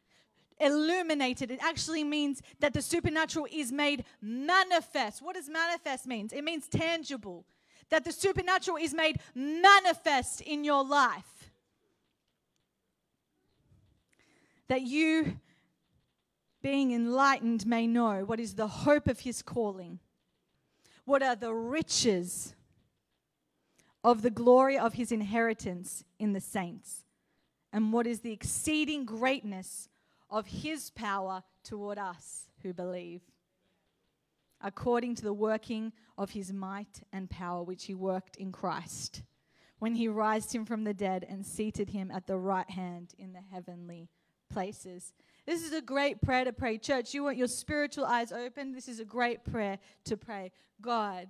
Illuminated. 0.58 1.50
It 1.50 1.58
actually 1.62 2.02
means 2.02 2.40
that 2.60 2.72
the 2.72 2.80
supernatural 2.80 3.46
is 3.52 3.72
made 3.72 4.06
manifest. 4.22 5.20
What 5.20 5.36
does 5.36 5.50
manifest 5.50 6.06
mean? 6.06 6.30
It 6.32 6.44
means 6.44 6.66
tangible. 6.66 7.44
That 7.90 8.06
the 8.06 8.12
supernatural 8.12 8.78
is 8.78 8.94
made 8.94 9.20
manifest 9.34 10.40
in 10.40 10.64
your 10.64 10.82
life. 10.82 11.37
That 14.68 14.82
you 14.82 15.38
being 16.62 16.92
enlightened, 16.92 17.66
may 17.66 17.86
know 17.86 18.24
what 18.24 18.40
is 18.40 18.54
the 18.54 18.66
hope 18.68 19.08
of 19.08 19.20
his 19.20 19.42
calling, 19.42 20.00
what 21.04 21.22
are 21.22 21.36
the 21.36 21.54
riches 21.54 22.54
of 24.02 24.22
the 24.22 24.30
glory 24.30 24.78
of 24.78 24.94
his 24.94 25.12
inheritance 25.12 26.04
in 26.18 26.32
the 26.32 26.40
saints, 26.40 27.04
and 27.72 27.92
what 27.92 28.06
is 28.06 28.20
the 28.20 28.32
exceeding 28.32 29.04
greatness 29.04 29.88
of 30.30 30.46
his 30.46 30.90
power 30.90 31.42
toward 31.62 31.98
us 31.98 32.48
who 32.62 32.72
believe, 32.72 33.22
according 34.60 35.14
to 35.14 35.22
the 35.22 35.32
working 35.32 35.92
of 36.16 36.30
his 36.30 36.52
might 36.52 37.02
and 37.12 37.30
power 37.30 37.62
which 37.62 37.84
he 37.84 37.94
worked 37.94 38.36
in 38.36 38.52
Christ 38.52 39.22
when 39.78 39.94
he 39.94 40.08
raised 40.08 40.52
him 40.52 40.64
from 40.64 40.82
the 40.82 40.94
dead 40.94 41.24
and 41.28 41.46
seated 41.46 41.90
him 41.90 42.10
at 42.10 42.26
the 42.26 42.36
right 42.36 42.68
hand 42.68 43.14
in 43.16 43.32
the 43.32 43.40
heavenly 43.52 44.08
places. 44.48 45.12
This 45.46 45.64
is 45.64 45.72
a 45.72 45.80
great 45.80 46.20
prayer 46.20 46.44
to 46.44 46.52
pray. 46.52 46.78
Church, 46.78 47.14
you 47.14 47.24
want 47.24 47.36
your 47.36 47.48
spiritual 47.48 48.04
eyes 48.04 48.32
open? 48.32 48.72
This 48.72 48.88
is 48.88 49.00
a 49.00 49.04
great 49.04 49.44
prayer 49.44 49.78
to 50.04 50.16
pray. 50.16 50.52
God, 50.80 51.28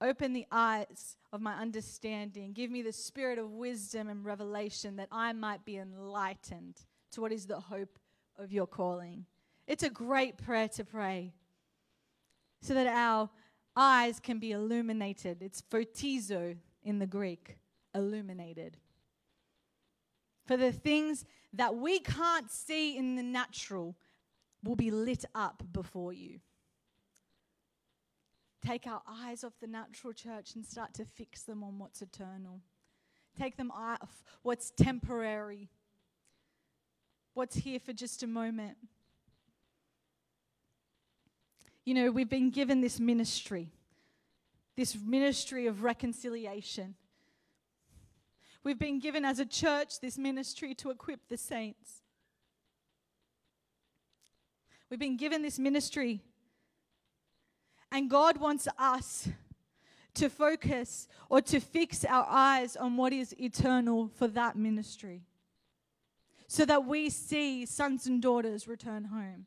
open 0.00 0.32
the 0.32 0.46
eyes 0.50 1.16
of 1.32 1.40
my 1.40 1.54
understanding. 1.54 2.52
Give 2.52 2.70
me 2.70 2.82
the 2.82 2.92
spirit 2.92 3.38
of 3.38 3.50
wisdom 3.50 4.08
and 4.08 4.24
revelation 4.24 4.96
that 4.96 5.08
I 5.12 5.32
might 5.32 5.64
be 5.64 5.76
enlightened 5.76 6.76
to 7.12 7.20
what 7.20 7.32
is 7.32 7.46
the 7.46 7.60
hope 7.60 7.98
of 8.38 8.52
your 8.52 8.66
calling. 8.66 9.26
It's 9.66 9.82
a 9.82 9.90
great 9.90 10.38
prayer 10.38 10.68
to 10.68 10.84
pray 10.84 11.34
so 12.62 12.74
that 12.74 12.86
our 12.86 13.28
eyes 13.76 14.20
can 14.20 14.38
be 14.38 14.52
illuminated. 14.52 15.42
It's 15.42 15.62
photizo 15.62 16.56
in 16.82 16.98
the 16.98 17.06
Greek, 17.06 17.58
illuminated. 17.94 18.78
For 20.46 20.56
the 20.56 20.72
things 20.72 21.26
that 21.52 21.76
we 21.76 22.00
can't 22.00 22.50
see 22.50 22.96
in 22.96 23.16
the 23.16 23.22
natural 23.22 23.96
will 24.62 24.76
be 24.76 24.90
lit 24.90 25.24
up 25.34 25.62
before 25.72 26.12
you. 26.12 26.40
Take 28.64 28.86
our 28.86 29.02
eyes 29.08 29.44
off 29.44 29.54
the 29.60 29.66
natural 29.66 30.12
church 30.12 30.54
and 30.54 30.64
start 30.66 30.92
to 30.94 31.04
fix 31.04 31.42
them 31.42 31.62
on 31.62 31.78
what's 31.78 32.02
eternal. 32.02 32.60
Take 33.38 33.56
them 33.56 33.70
off 33.70 34.22
what's 34.42 34.70
temporary, 34.70 35.70
what's 37.34 37.56
here 37.56 37.78
for 37.78 37.92
just 37.92 38.22
a 38.22 38.26
moment. 38.26 38.76
You 41.84 41.94
know, 41.94 42.10
we've 42.10 42.28
been 42.28 42.50
given 42.50 42.80
this 42.80 42.98
ministry, 42.98 43.70
this 44.76 44.96
ministry 45.00 45.66
of 45.66 45.82
reconciliation. 45.82 46.96
We've 48.68 48.78
been 48.78 48.98
given 48.98 49.24
as 49.24 49.38
a 49.38 49.46
church 49.46 49.98
this 49.98 50.18
ministry 50.18 50.74
to 50.74 50.90
equip 50.90 51.26
the 51.30 51.38
saints. 51.38 52.02
We've 54.90 55.00
been 55.00 55.16
given 55.16 55.40
this 55.40 55.58
ministry. 55.58 56.20
And 57.90 58.10
God 58.10 58.36
wants 58.36 58.68
us 58.78 59.26
to 60.16 60.28
focus 60.28 61.08
or 61.30 61.40
to 61.40 61.60
fix 61.60 62.04
our 62.04 62.26
eyes 62.28 62.76
on 62.76 62.98
what 62.98 63.14
is 63.14 63.34
eternal 63.40 64.10
for 64.18 64.28
that 64.28 64.54
ministry 64.54 65.22
so 66.46 66.66
that 66.66 66.84
we 66.84 67.08
see 67.08 67.64
sons 67.64 68.06
and 68.06 68.20
daughters 68.20 68.68
return 68.68 69.04
home 69.04 69.46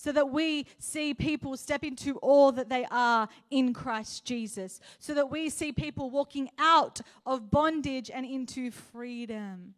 so 0.00 0.12
that 0.12 0.30
we 0.30 0.66
see 0.78 1.12
people 1.12 1.58
step 1.58 1.84
into 1.84 2.16
all 2.20 2.52
that 2.52 2.70
they 2.70 2.86
are 2.90 3.28
in 3.50 3.74
Christ 3.74 4.24
Jesus, 4.24 4.80
so 4.98 5.12
that 5.12 5.30
we 5.30 5.50
see 5.50 5.72
people 5.72 6.08
walking 6.08 6.48
out 6.58 7.02
of 7.26 7.50
bondage 7.50 8.10
and 8.10 8.24
into 8.24 8.70
freedom. 8.70 9.74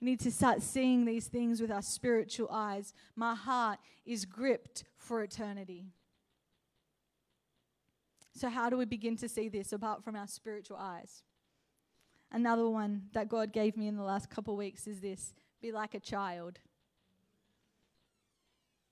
We 0.00 0.06
need 0.06 0.18
to 0.20 0.32
start 0.32 0.60
seeing 0.62 1.04
these 1.04 1.28
things 1.28 1.60
with 1.60 1.70
our 1.70 1.82
spiritual 1.82 2.48
eyes. 2.50 2.94
My 3.14 3.36
heart 3.36 3.78
is 4.04 4.24
gripped 4.24 4.82
for 4.96 5.22
eternity. 5.22 5.84
So, 8.34 8.48
how 8.48 8.70
do 8.70 8.76
we 8.76 8.86
begin 8.86 9.16
to 9.18 9.28
see 9.28 9.48
this 9.48 9.72
apart 9.72 10.02
from 10.02 10.16
our 10.16 10.26
spiritual 10.26 10.78
eyes? 10.78 11.22
Another 12.32 12.68
one 12.68 13.02
that 13.12 13.28
God 13.28 13.52
gave 13.52 13.76
me 13.76 13.86
in 13.86 13.96
the 13.96 14.02
last 14.02 14.28
couple 14.28 14.54
of 14.54 14.58
weeks 14.58 14.88
is 14.88 14.98
this 14.98 15.32
be 15.60 15.70
like 15.70 15.94
a 15.94 16.00
child. 16.00 16.58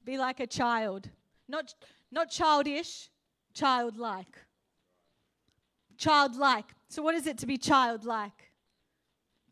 Be 0.06 0.16
like 0.16 0.38
a 0.38 0.46
child. 0.46 1.10
Not, 1.48 1.74
not 2.12 2.30
childish, 2.30 3.10
childlike. 3.52 4.38
Childlike. 5.98 6.66
So, 6.88 7.02
what 7.02 7.16
is 7.16 7.26
it 7.26 7.38
to 7.38 7.46
be 7.46 7.58
childlike? 7.58 8.52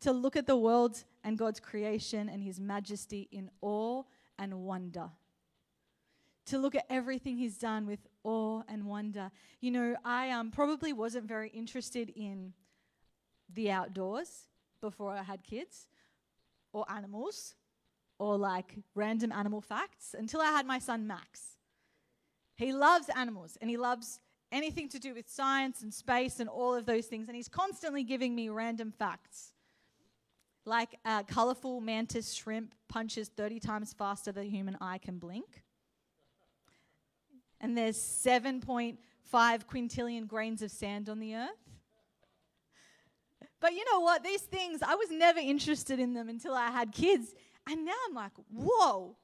To 0.01 0.13
look 0.13 0.37
at 0.37 0.47
the 0.47 0.55
world 0.55 1.03
and 1.25 1.37
God's 1.37 1.59
creation 1.59 2.29
and 2.29 2.41
His 2.41 2.59
majesty 2.59 3.27
in 3.31 3.51
awe 3.61 4.03
and 4.39 4.61
wonder. 4.61 5.09
To 6.45 6.57
look 6.57 6.73
at 6.73 6.85
everything 6.89 7.37
He's 7.37 7.57
done 7.57 7.85
with 7.85 7.99
awe 8.23 8.61
and 8.69 8.85
wonder. 8.85 9.31
You 9.59 9.71
know, 9.71 9.95
I 10.05 10.31
um, 10.31 10.51
probably 10.51 10.93
wasn't 10.93 11.25
very 11.25 11.49
interested 11.49 12.13
in 12.15 12.53
the 13.53 13.71
outdoors 13.71 14.47
before 14.79 15.11
I 15.11 15.23
had 15.23 15.43
kids 15.43 15.87
or 16.71 16.85
animals 16.89 17.55
or 18.19 18.37
like 18.37 18.77
random 18.93 19.31
animal 19.31 19.61
facts 19.61 20.15
until 20.17 20.41
I 20.41 20.47
had 20.47 20.65
my 20.65 20.79
son 20.79 21.07
Max. 21.07 21.57
He 22.55 22.71
loves 22.71 23.09
animals 23.15 23.57
and 23.59 23.69
he 23.69 23.77
loves 23.77 24.19
anything 24.51 24.87
to 24.89 24.99
do 24.99 25.13
with 25.13 25.29
science 25.29 25.81
and 25.81 25.93
space 25.93 26.39
and 26.39 26.49
all 26.49 26.73
of 26.73 26.85
those 26.85 27.07
things. 27.07 27.27
And 27.27 27.35
he's 27.35 27.49
constantly 27.49 28.03
giving 28.03 28.33
me 28.33 28.49
random 28.49 28.91
facts. 28.97 29.51
Like 30.65 30.97
a 31.05 31.23
colorful 31.23 31.81
mantis 31.81 32.33
shrimp 32.33 32.73
punches 32.87 33.27
30 33.29 33.59
times 33.59 33.93
faster 33.93 34.31
than 34.31 34.49
human 34.49 34.77
eye 34.81 34.97
can 34.97 35.19
blink. 35.19 35.63
And 37.61 37.77
there's 37.77 37.97
7.5 37.97 38.97
quintillion 39.31 40.27
grains 40.27 40.61
of 40.61 40.71
sand 40.71 41.09
on 41.09 41.19
the 41.19 41.35
earth. 41.35 41.49
But 43.59 43.73
you 43.73 43.83
know 43.91 43.99
what? 43.99 44.23
These 44.23 44.41
things, 44.41 44.81
I 44.81 44.95
was 44.95 45.09
never 45.11 45.39
interested 45.39 45.99
in 45.99 46.13
them 46.13 46.29
until 46.29 46.53
I 46.53 46.69
had 46.69 46.91
kids. 46.91 47.33
And 47.67 47.85
now 47.85 47.93
I'm 48.07 48.15
like, 48.15 48.31
whoa, 48.51 49.15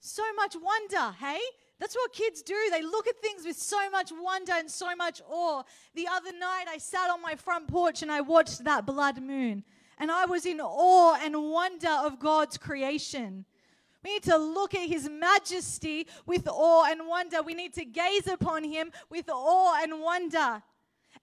so 0.00 0.22
much 0.34 0.56
wonder, 0.60 1.14
hey? 1.20 1.40
That's 1.78 1.94
what 1.94 2.12
kids 2.12 2.42
do. 2.42 2.56
They 2.70 2.82
look 2.82 3.08
at 3.08 3.20
things 3.20 3.44
with 3.44 3.56
so 3.56 3.90
much 3.90 4.12
wonder 4.12 4.52
and 4.52 4.70
so 4.70 4.94
much 4.94 5.20
awe. 5.28 5.62
The 5.94 6.06
other 6.06 6.32
night, 6.32 6.66
I 6.68 6.78
sat 6.78 7.10
on 7.10 7.20
my 7.20 7.34
front 7.34 7.66
porch 7.66 8.02
and 8.02 8.12
I 8.12 8.20
watched 8.20 8.62
that 8.64 8.86
blood 8.86 9.20
moon. 9.20 9.64
And 9.98 10.10
I 10.10 10.26
was 10.26 10.46
in 10.46 10.60
awe 10.60 11.18
and 11.22 11.50
wonder 11.50 11.90
of 11.90 12.20
God's 12.20 12.56
creation. 12.56 13.44
We 14.04 14.14
need 14.14 14.22
to 14.24 14.36
look 14.36 14.74
at 14.74 14.88
his 14.88 15.08
majesty 15.08 16.06
with 16.26 16.48
awe 16.48 16.84
and 16.88 17.06
wonder. 17.06 17.42
We 17.42 17.54
need 17.54 17.74
to 17.74 17.84
gaze 17.84 18.26
upon 18.26 18.64
him 18.64 18.90
with 19.10 19.28
awe 19.28 19.80
and 19.82 20.00
wonder. 20.00 20.62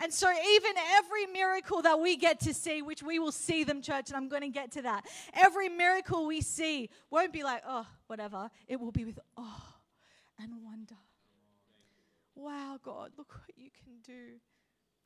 And 0.01 0.13
so, 0.13 0.31
even 0.31 0.71
every 0.95 1.25
miracle 1.25 1.81
that 1.81 1.99
we 1.99 2.15
get 2.15 2.39
to 2.41 2.53
see, 2.53 2.81
which 2.81 3.03
we 3.03 3.19
will 3.19 3.33
see 3.33 3.65
them, 3.65 3.81
church, 3.81 4.09
and 4.09 4.15
I'm 4.15 4.29
going 4.29 4.43
to 4.43 4.49
get 4.49 4.71
to 4.71 4.81
that, 4.83 5.05
every 5.33 5.67
miracle 5.67 6.25
we 6.25 6.39
see 6.39 6.89
won't 7.11 7.33
be 7.33 7.43
like, 7.43 7.63
oh, 7.67 7.85
whatever. 8.07 8.49
It 8.67 8.79
will 8.79 8.91
be 8.91 9.03
with 9.03 9.19
awe 9.37 9.75
and 10.41 10.53
wonder. 10.63 10.95
Wow, 12.35 12.79
God, 12.81 13.11
look 13.17 13.33
what 13.33 13.57
you 13.57 13.69
can 13.83 13.93
do. 14.05 14.39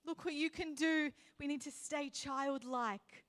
Look 0.06 0.26
what 0.26 0.36
you 0.36 0.52
can 0.52 0.76
do. 0.76 1.12
We 1.40 1.48
need 1.48 1.62
to 1.62 1.72
stay 1.72 2.10
childlike. 2.10 3.24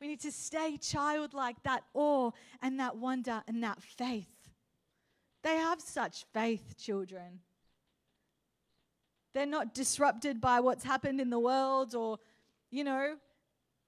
We 0.00 0.08
need 0.08 0.20
to 0.20 0.32
stay 0.32 0.76
childlike, 0.78 1.62
that 1.64 1.84
awe 1.94 2.30
and 2.60 2.80
that 2.80 2.96
wonder 2.96 3.42
and 3.46 3.62
that 3.62 3.82
faith. 3.82 4.26
They 5.44 5.56
have 5.56 5.80
such 5.80 6.24
faith, 6.32 6.76
children. 6.76 7.40
They're 9.34 9.46
not 9.46 9.74
disrupted 9.74 10.40
by 10.40 10.60
what's 10.60 10.84
happened 10.84 11.20
in 11.20 11.30
the 11.30 11.38
world 11.38 11.94
or, 11.94 12.18
you 12.70 12.84
know, 12.84 13.16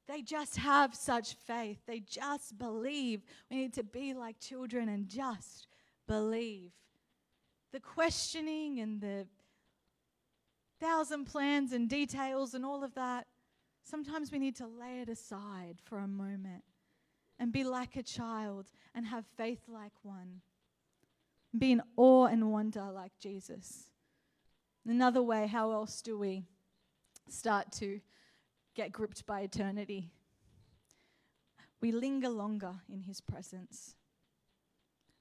they 0.07 0.22
just 0.22 0.57
have 0.57 0.94
such 0.94 1.35
faith. 1.35 1.79
They 1.87 2.00
just 2.00 2.59
believe. 2.59 3.22
We 3.50 3.57
need 3.57 3.74
to 3.74 3.85
be 3.85 4.12
like 4.14 4.40
children 4.40 4.88
and 4.88 5.09
just 5.09 5.68
believe 6.07 6.72
the 7.72 7.81
questioning 7.81 8.81
and 8.81 9.00
the 9.00 9.26
thousand 10.81 11.26
plans 11.26 11.72
and 11.72 11.88
details 11.88 12.55
and 12.55 12.64
all 12.64 12.83
of 12.83 12.94
that, 12.94 13.26
sometimes 13.85 14.33
we 14.33 14.38
need 14.38 14.57
to 14.57 14.66
lay 14.66 15.00
it 15.00 15.09
aside 15.09 15.76
for 15.85 15.98
a 15.98 16.09
moment 16.09 16.64
and 17.38 17.53
be 17.53 17.64
like 17.64 17.96
a 17.96 18.03
child 18.03 18.66
and 18.94 19.07
have 19.07 19.24
faith 19.37 19.62
like 19.68 19.92
one. 20.03 20.40
Be 21.57 21.72
in 21.72 21.83
awe 21.96 22.26
and 22.26 22.53
wonder 22.53 22.90
like 22.92 23.12
Jesus. 23.20 23.90
Another 24.86 25.22
way, 25.22 25.46
how 25.46 25.72
else 25.72 26.02
do 26.02 26.18
we 26.18 26.44
start 27.28 27.70
to 27.72 28.00
get 28.74 28.92
gripped 28.92 29.26
by 29.26 29.40
eternity? 29.40 30.10
We 31.80 31.92
linger 31.92 32.28
longer 32.28 32.74
in 32.92 33.02
his 33.02 33.20
presence 33.20 33.94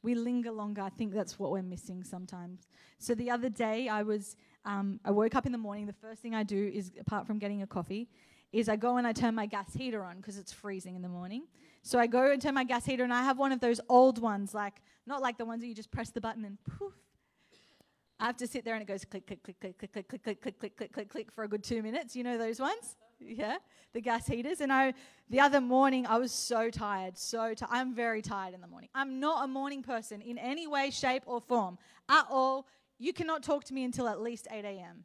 we 0.01 0.15
linger 0.15 0.51
longer. 0.51 0.81
I 0.81 0.89
think 0.89 1.13
that's 1.13 1.37
what 1.37 1.51
we're 1.51 1.61
missing 1.61 2.03
sometimes. 2.03 2.67
So 2.99 3.13
the 3.15 3.29
other 3.29 3.49
day, 3.49 3.89
I 3.89 4.03
was, 4.03 4.35
um, 4.65 4.99
I 5.03 5.11
woke 5.11 5.35
up 5.35 5.45
in 5.45 5.51
the 5.51 5.57
morning. 5.57 5.85
The 5.85 5.93
first 5.93 6.21
thing 6.21 6.33
I 6.33 6.43
do 6.43 6.71
is, 6.73 6.91
apart 6.99 7.27
from 7.27 7.37
getting 7.37 7.61
a 7.61 7.67
coffee, 7.67 8.07
is 8.51 8.69
I 8.69 8.75
go 8.75 8.97
and 8.97 9.05
I 9.05 9.11
turn 9.11 9.35
my 9.35 9.45
gas 9.45 9.73
heater 9.73 10.03
on 10.03 10.17
because 10.17 10.37
it's 10.37 10.51
freezing 10.51 10.95
in 10.95 11.01
the 11.01 11.09
morning. 11.09 11.47
So 11.83 11.99
I 11.99 12.07
go 12.07 12.31
and 12.31 12.41
turn 12.41 12.53
my 12.53 12.63
gas 12.63 12.85
heater, 12.85 13.03
on, 13.03 13.11
and 13.11 13.13
I 13.13 13.23
have 13.23 13.37
one 13.37 13.51
of 13.51 13.59
those 13.59 13.79
old 13.89 14.19
ones, 14.19 14.53
like 14.53 14.81
not 15.05 15.21
like 15.21 15.37
the 15.37 15.45
ones 15.45 15.61
where 15.61 15.69
you 15.69 15.75
just 15.75 15.91
press 15.91 16.09
the 16.09 16.21
button 16.21 16.45
and 16.45 16.57
poof. 16.63 16.93
I 18.19 18.25
have 18.25 18.37
to 18.37 18.47
sit 18.47 18.65
there 18.65 18.75
and 18.75 18.81
it 18.81 18.87
goes 18.87 19.05
click, 19.05 19.25
click, 19.25 19.41
click, 19.43 19.59
click, 19.59 19.77
click, 19.77 19.91
click, 19.91 20.07
click, 20.07 20.23
click, 20.23 20.41
click, 20.41 20.59
click, 20.59 20.75
click, 20.77 20.93
click, 20.93 21.09
click 21.09 21.31
for 21.31 21.43
a 21.43 21.47
good 21.47 21.63
two 21.63 21.81
minutes. 21.81 22.15
You 22.15 22.23
know 22.23 22.37
those 22.37 22.59
ones? 22.59 22.97
yeah, 23.19 23.57
the 23.93 24.01
gas 24.01 24.27
heaters. 24.27 24.61
And 24.61 24.71
I, 24.71 24.93
the 25.29 25.39
other 25.39 25.61
morning, 25.61 26.05
I 26.07 26.17
was 26.17 26.31
so 26.31 26.69
tired, 26.69 27.17
so 27.17 27.53
tired. 27.53 27.69
I'm 27.71 27.93
very 27.93 28.21
tired 28.21 28.53
in 28.53 28.61
the 28.61 28.67
morning. 28.67 28.89
I'm 28.95 29.19
not 29.19 29.43
a 29.43 29.47
morning 29.47 29.83
person 29.83 30.21
in 30.21 30.37
any 30.37 30.67
way, 30.67 30.89
shape, 30.89 31.23
or 31.25 31.41
form 31.41 31.77
at 32.07 32.25
all. 32.29 32.67
You 32.97 33.13
cannot 33.13 33.43
talk 33.43 33.63
to 33.65 33.73
me 33.73 33.83
until 33.83 34.07
at 34.07 34.21
least 34.21 34.47
8 34.51 34.65
a.m. 34.65 35.03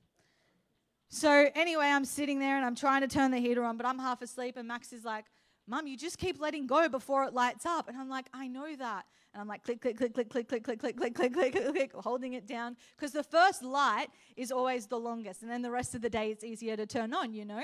So 1.09 1.48
anyway, 1.55 1.87
I'm 1.87 2.05
sitting 2.05 2.38
there 2.38 2.57
and 2.57 2.64
I'm 2.64 2.74
trying 2.74 3.03
to 3.03 3.09
turn 3.09 3.31
the 3.31 3.38
heater 3.38 3.62
on, 3.64 3.77
but 3.77 3.87
I'm 3.87 3.98
half 3.98 4.22
asleep. 4.22 4.57
And 4.57 4.66
Max 4.66 4.92
is 4.92 5.05
like, 5.05 5.27
Mum, 5.66 5.87
you 5.87 5.96
just 5.96 6.18
keep 6.18 6.40
letting 6.40 6.66
go 6.66 6.88
before 6.88 7.24
it 7.24 7.33
lights 7.33 7.64
up. 7.64 7.88
And 7.88 7.96
I'm 7.96 8.09
like, 8.09 8.27
I 8.35 8.48
know 8.48 8.77
that. 8.77 9.07
And 9.33 9.40
I'm 9.40 9.48
like, 9.48 9.64
click, 9.64 9.81
click, 9.81 9.96
click, 9.96 10.12
click, 10.12 10.29
click, 10.29 10.48
click, 10.48 10.62
click, 10.62 10.81
click, 10.81 10.96
click, 10.96 11.14
click, 11.14 11.33
click, 11.33 11.53
click, 11.53 11.72
click, 11.72 11.92
holding 11.94 12.35
it 12.35 12.46
down. 12.46 12.77
Because 12.96 13.12
the 13.12 13.22
first 13.22 13.62
light 13.62 14.09
is 14.37 14.53
always 14.53 14.87
the 14.87 14.98
longest. 14.98 15.42
And 15.42 15.50
then 15.50 15.62
the 15.62 15.70
rest 15.70 15.94
of 15.94 16.03
the 16.03 16.11
day 16.11 16.31
it's 16.31 16.44
easier 16.44 16.77
to 16.77 16.87
turn 16.87 17.14
on, 17.14 17.33
you 17.33 17.44
know? 17.44 17.62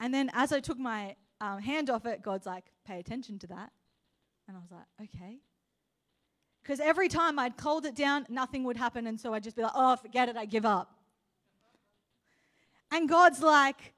And 0.00 0.12
then 0.12 0.30
as 0.34 0.52
I 0.52 0.60
took 0.60 0.78
my 0.78 1.16
um, 1.40 1.60
hand 1.60 1.88
off 1.88 2.04
it, 2.04 2.22
God's 2.22 2.46
like, 2.46 2.64
pay 2.86 2.98
attention 2.98 3.38
to 3.40 3.46
that. 3.48 3.72
And 4.46 4.56
I 4.56 4.60
was 4.60 4.70
like, 4.70 5.08
okay. 5.14 5.38
Because 6.62 6.80
every 6.80 7.08
time 7.08 7.38
I'd 7.38 7.54
hold 7.58 7.86
it 7.86 7.96
down, 7.96 8.26
nothing 8.28 8.64
would 8.64 8.76
happen. 8.76 9.06
And 9.06 9.18
so 9.18 9.32
I'd 9.32 9.42
just 9.42 9.56
be 9.56 9.62
like, 9.62 9.72
oh, 9.74 9.96
forget 9.96 10.28
it, 10.28 10.36
I 10.36 10.44
give 10.44 10.66
up. 10.66 10.94
And 12.92 13.08
God's 13.08 13.40
like, 13.40 13.94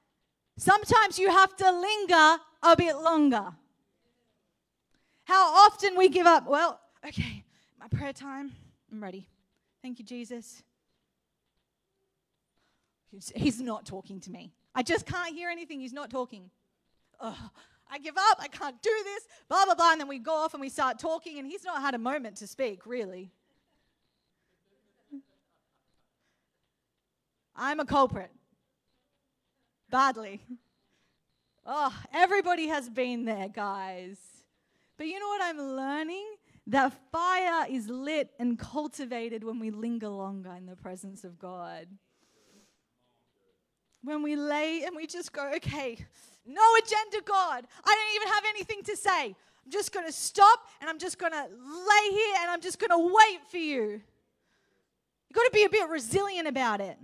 sometimes 0.57 1.19
you 1.19 1.29
have 1.29 1.55
to 1.57 1.71
linger 1.71 2.37
a 2.63 2.75
bit 2.75 2.95
longer. 2.95 3.53
How 5.25 5.67
often 5.67 5.97
we 5.97 6.09
give 6.09 6.25
up. 6.25 6.47
Well, 6.47 6.79
okay, 7.05 7.43
my 7.79 7.87
prayer 7.87 8.13
time, 8.13 8.51
I'm 8.91 9.01
ready. 9.01 9.27
Thank 9.81 9.99
you, 9.99 10.05
Jesus. 10.05 10.63
He's 13.35 13.61
not 13.61 13.85
talking 13.85 14.19
to 14.21 14.31
me. 14.31 14.53
I 14.73 14.81
just 14.81 15.05
can't 15.05 15.35
hear 15.35 15.49
anything. 15.49 15.79
He's 15.79 15.93
not 15.93 16.09
talking. 16.09 16.49
Ugh, 17.19 17.35
I 17.91 17.99
give 17.99 18.17
up. 18.17 18.37
I 18.39 18.47
can't 18.47 18.81
do 18.81 18.89
this. 19.03 19.27
Blah, 19.47 19.65
blah, 19.65 19.75
blah. 19.75 19.91
And 19.91 20.01
then 20.01 20.07
we 20.07 20.17
go 20.17 20.33
off 20.33 20.53
and 20.53 20.61
we 20.61 20.69
start 20.69 20.97
talking, 20.97 21.37
and 21.37 21.47
he's 21.47 21.63
not 21.63 21.81
had 21.81 21.93
a 21.93 21.99
moment 21.99 22.37
to 22.37 22.47
speak, 22.47 22.87
really. 22.87 23.31
I'm 27.55 27.79
a 27.79 27.85
culprit. 27.85 28.31
Badly. 29.91 30.41
Oh, 31.65 31.95
everybody 32.13 32.67
has 32.67 32.89
been 32.89 33.25
there, 33.25 33.47
guys. 33.49 34.17
But 34.97 35.07
you 35.07 35.19
know 35.19 35.27
what 35.27 35.41
I'm 35.43 35.59
learning? 35.59 36.25
That 36.67 36.93
fire 37.11 37.65
is 37.69 37.89
lit 37.89 38.31
and 38.39 38.57
cultivated 38.59 39.43
when 39.43 39.59
we 39.59 39.71
linger 39.71 40.09
longer 40.09 40.53
in 40.57 40.65
the 40.65 40.75
presence 40.75 41.23
of 41.23 41.39
God 41.39 41.87
when 44.03 44.21
we 44.21 44.35
lay 44.35 44.83
and 44.83 44.95
we 44.95 45.07
just 45.07 45.31
go, 45.31 45.51
okay, 45.55 45.97
no 46.45 46.61
agenda, 46.83 47.21
God. 47.25 47.65
I 47.85 47.95
don't 47.95 48.15
even 48.15 48.27
have 48.27 48.43
anything 48.49 48.83
to 48.83 48.97
say. 48.97 49.35
I'm 49.65 49.71
just 49.71 49.93
going 49.93 50.05
to 50.05 50.11
stop 50.11 50.67
and 50.81 50.89
I'm 50.89 50.99
just 50.99 51.17
going 51.17 51.31
to 51.31 51.41
lay 51.41 52.11
here 52.11 52.35
and 52.41 52.51
I'm 52.51 52.61
just 52.61 52.79
going 52.79 52.91
to 52.91 52.97
wait 52.97 53.39
for 53.49 53.57
you. 53.57 54.01
You've 55.29 55.35
got 55.35 55.45
to 55.45 55.51
be 55.53 55.63
a 55.63 55.69
bit 55.69 55.89
resilient 55.89 56.47
about 56.47 56.81
it. 56.81 56.97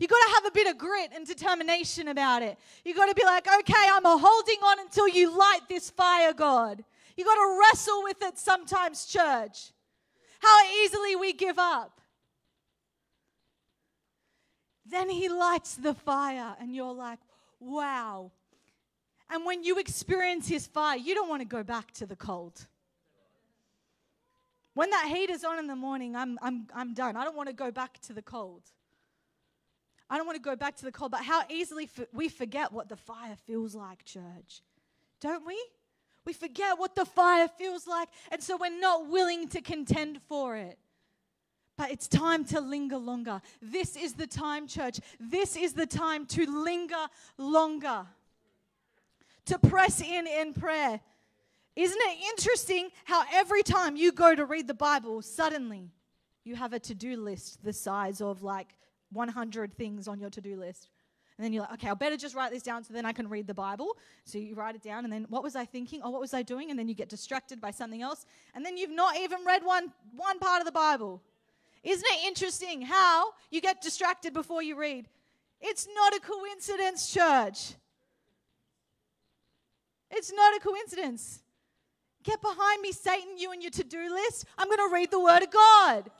You've 0.00 0.10
got 0.10 0.26
to 0.26 0.32
have 0.36 0.46
a 0.46 0.50
bit 0.50 0.66
of 0.66 0.78
grit 0.78 1.10
and 1.14 1.26
determination 1.26 2.08
about 2.08 2.42
it. 2.42 2.58
You've 2.86 2.96
got 2.96 3.10
to 3.10 3.14
be 3.14 3.22
like, 3.22 3.46
okay, 3.46 3.86
I'm 3.92 4.02
holding 4.04 4.56
on 4.64 4.80
until 4.80 5.06
you 5.06 5.38
light 5.38 5.60
this 5.68 5.90
fire, 5.90 6.32
God. 6.32 6.82
You've 7.18 7.26
got 7.26 7.34
to 7.34 7.60
wrestle 7.60 8.02
with 8.02 8.16
it 8.22 8.38
sometimes, 8.38 9.04
church. 9.04 9.72
How 10.40 10.56
easily 10.82 11.16
we 11.16 11.34
give 11.34 11.58
up. 11.58 12.00
Then 14.86 15.10
he 15.10 15.28
lights 15.28 15.74
the 15.74 15.92
fire, 15.92 16.56
and 16.58 16.74
you're 16.74 16.94
like, 16.94 17.18
wow. 17.60 18.32
And 19.28 19.44
when 19.44 19.62
you 19.62 19.78
experience 19.78 20.48
his 20.48 20.66
fire, 20.66 20.96
you 20.96 21.14
don't 21.14 21.28
want 21.28 21.42
to 21.42 21.46
go 21.46 21.62
back 21.62 21.92
to 21.92 22.06
the 22.06 22.16
cold. 22.16 22.66
When 24.72 24.88
that 24.90 25.12
heat 25.14 25.28
is 25.28 25.44
on 25.44 25.58
in 25.58 25.66
the 25.66 25.76
morning, 25.76 26.16
I'm, 26.16 26.38
I'm, 26.40 26.68
I'm 26.74 26.94
done. 26.94 27.16
I 27.16 27.24
don't 27.24 27.36
want 27.36 27.50
to 27.50 27.54
go 27.54 27.70
back 27.70 28.00
to 28.02 28.14
the 28.14 28.22
cold. 28.22 28.62
I 30.10 30.16
don't 30.16 30.26
want 30.26 30.36
to 30.36 30.42
go 30.42 30.56
back 30.56 30.76
to 30.76 30.84
the 30.84 30.90
cold, 30.90 31.12
but 31.12 31.22
how 31.22 31.44
easily 31.48 31.88
we 32.12 32.28
forget 32.28 32.72
what 32.72 32.88
the 32.88 32.96
fire 32.96 33.36
feels 33.46 33.76
like, 33.76 34.04
church. 34.04 34.60
Don't 35.20 35.46
we? 35.46 35.56
We 36.24 36.32
forget 36.32 36.78
what 36.78 36.96
the 36.96 37.04
fire 37.04 37.48
feels 37.48 37.86
like, 37.86 38.08
and 38.32 38.42
so 38.42 38.56
we're 38.56 38.78
not 38.78 39.08
willing 39.08 39.48
to 39.48 39.60
contend 39.60 40.20
for 40.28 40.56
it. 40.56 40.78
But 41.76 41.92
it's 41.92 42.08
time 42.08 42.44
to 42.46 42.60
linger 42.60 42.98
longer. 42.98 43.40
This 43.62 43.96
is 43.96 44.14
the 44.14 44.26
time, 44.26 44.66
church. 44.66 45.00
This 45.18 45.56
is 45.56 45.72
the 45.72 45.86
time 45.86 46.26
to 46.26 46.44
linger 46.44 47.06
longer, 47.38 48.04
to 49.46 49.58
press 49.58 50.02
in 50.02 50.26
in 50.26 50.52
prayer. 50.52 51.00
Isn't 51.76 52.00
it 52.00 52.18
interesting 52.30 52.90
how 53.04 53.24
every 53.32 53.62
time 53.62 53.96
you 53.96 54.12
go 54.12 54.34
to 54.34 54.44
read 54.44 54.66
the 54.66 54.74
Bible, 54.74 55.22
suddenly 55.22 55.92
you 56.44 56.56
have 56.56 56.72
a 56.72 56.80
to 56.80 56.94
do 56.94 57.16
list 57.16 57.62
the 57.62 57.72
size 57.72 58.20
of 58.20 58.42
like 58.42 58.74
100 59.12 59.74
things 59.74 60.08
on 60.08 60.20
your 60.20 60.30
to 60.30 60.40
do 60.40 60.56
list? 60.56 60.88
And 61.36 61.44
then 61.46 61.54
you're 61.54 61.62
like, 61.62 61.72
okay, 61.74 61.88
I'll 61.88 61.94
better 61.94 62.18
just 62.18 62.34
write 62.34 62.52
this 62.52 62.62
down 62.62 62.84
so 62.84 62.92
then 62.92 63.06
I 63.06 63.12
can 63.12 63.26
read 63.28 63.46
the 63.46 63.54
Bible. 63.54 63.96
So 64.24 64.36
you 64.36 64.54
write 64.54 64.74
it 64.74 64.82
down, 64.82 65.04
and 65.04 65.12
then 65.12 65.24
what 65.30 65.42
was 65.42 65.56
I 65.56 65.64
thinking? 65.64 66.02
Oh, 66.04 66.10
what 66.10 66.20
was 66.20 66.34
I 66.34 66.42
doing? 66.42 66.68
And 66.70 66.78
then 66.78 66.86
you 66.86 66.94
get 66.94 67.08
distracted 67.08 67.62
by 67.62 67.70
something 67.70 68.02
else. 68.02 68.26
And 68.54 68.62
then 68.62 68.76
you've 68.76 68.90
not 68.90 69.16
even 69.16 69.38
read 69.46 69.64
one, 69.64 69.90
one 70.14 70.38
part 70.38 70.60
of 70.60 70.66
the 70.66 70.72
Bible. 70.72 71.22
Isn't 71.82 72.04
it 72.04 72.26
interesting 72.26 72.82
how 72.82 73.30
you 73.50 73.62
get 73.62 73.80
distracted 73.80 74.34
before 74.34 74.62
you 74.62 74.78
read? 74.78 75.08
It's 75.62 75.88
not 75.94 76.14
a 76.14 76.20
coincidence, 76.20 77.10
church. 77.10 77.74
It's 80.10 80.32
not 80.32 80.56
a 80.56 80.60
coincidence. 80.60 81.40
Get 82.22 82.42
behind 82.42 82.82
me, 82.82 82.92
Satan, 82.92 83.38
you 83.38 83.52
and 83.52 83.62
your 83.62 83.70
to 83.70 83.84
do 83.84 84.12
list. 84.12 84.44
I'm 84.58 84.68
going 84.68 84.90
to 84.90 84.92
read 84.92 85.10
the 85.10 85.20
Word 85.20 85.42
of 85.42 85.50
God. 85.50 86.10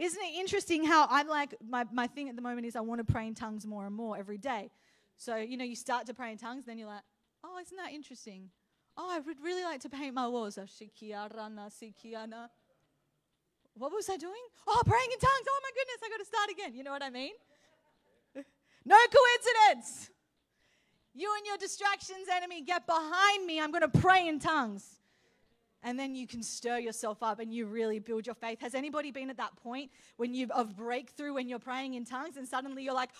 Isn't 0.00 0.22
it 0.22 0.34
interesting 0.34 0.82
how 0.82 1.06
I'm 1.10 1.28
like, 1.28 1.54
my, 1.68 1.84
my 1.92 2.06
thing 2.06 2.30
at 2.30 2.36
the 2.36 2.40
moment 2.40 2.66
is 2.66 2.74
I 2.74 2.80
want 2.80 3.06
to 3.06 3.12
pray 3.12 3.26
in 3.26 3.34
tongues 3.34 3.66
more 3.66 3.84
and 3.84 3.94
more 3.94 4.16
every 4.16 4.38
day. 4.38 4.70
So, 5.18 5.36
you 5.36 5.58
know, 5.58 5.64
you 5.64 5.76
start 5.76 6.06
to 6.06 6.14
pray 6.14 6.32
in 6.32 6.38
tongues, 6.38 6.64
then 6.64 6.78
you're 6.78 6.88
like, 6.88 7.02
oh, 7.44 7.58
isn't 7.60 7.76
that 7.76 7.92
interesting? 7.92 8.48
Oh, 8.96 9.10
I 9.10 9.18
would 9.18 9.36
really 9.42 9.62
like 9.62 9.80
to 9.80 9.90
paint 9.90 10.14
my 10.14 10.26
walls. 10.26 10.56
Oh, 10.56 10.64
what 13.74 13.92
was 13.92 14.08
I 14.08 14.16
doing? 14.16 14.32
Oh, 14.66 14.82
praying 14.86 15.08
in 15.12 15.18
tongues. 15.18 15.46
Oh 15.46 15.60
my 15.62 15.70
goodness, 15.74 15.98
I 16.02 16.08
got 16.08 16.16
to 16.16 16.24
start 16.24 16.50
again. 16.50 16.74
You 16.74 16.82
know 16.82 16.92
what 16.92 17.02
I 17.02 17.10
mean? 17.10 17.32
no 18.86 18.96
coincidence. 18.96 20.10
You 21.12 21.30
and 21.36 21.44
your 21.44 21.58
distractions, 21.58 22.26
enemy, 22.34 22.62
get 22.62 22.86
behind 22.86 23.44
me. 23.44 23.60
I'm 23.60 23.70
going 23.70 23.82
to 23.82 24.00
pray 24.00 24.26
in 24.28 24.38
tongues 24.38 24.99
and 25.82 25.98
then 25.98 26.14
you 26.14 26.26
can 26.26 26.42
stir 26.42 26.78
yourself 26.78 27.22
up 27.22 27.40
and 27.40 27.52
you 27.52 27.66
really 27.66 27.98
build 27.98 28.26
your 28.26 28.34
faith. 28.34 28.60
Has 28.60 28.74
anybody 28.74 29.10
been 29.10 29.30
at 29.30 29.38
that 29.38 29.56
point 29.56 29.90
when 30.16 30.34
you 30.34 30.46
of 30.54 30.76
breakthrough 30.76 31.34
when 31.34 31.48
you're 31.48 31.58
praying 31.58 31.94
in 31.94 32.04
tongues 32.04 32.36
and 32.36 32.46
suddenly 32.46 32.84
you're 32.84 32.94
like, 32.94 33.10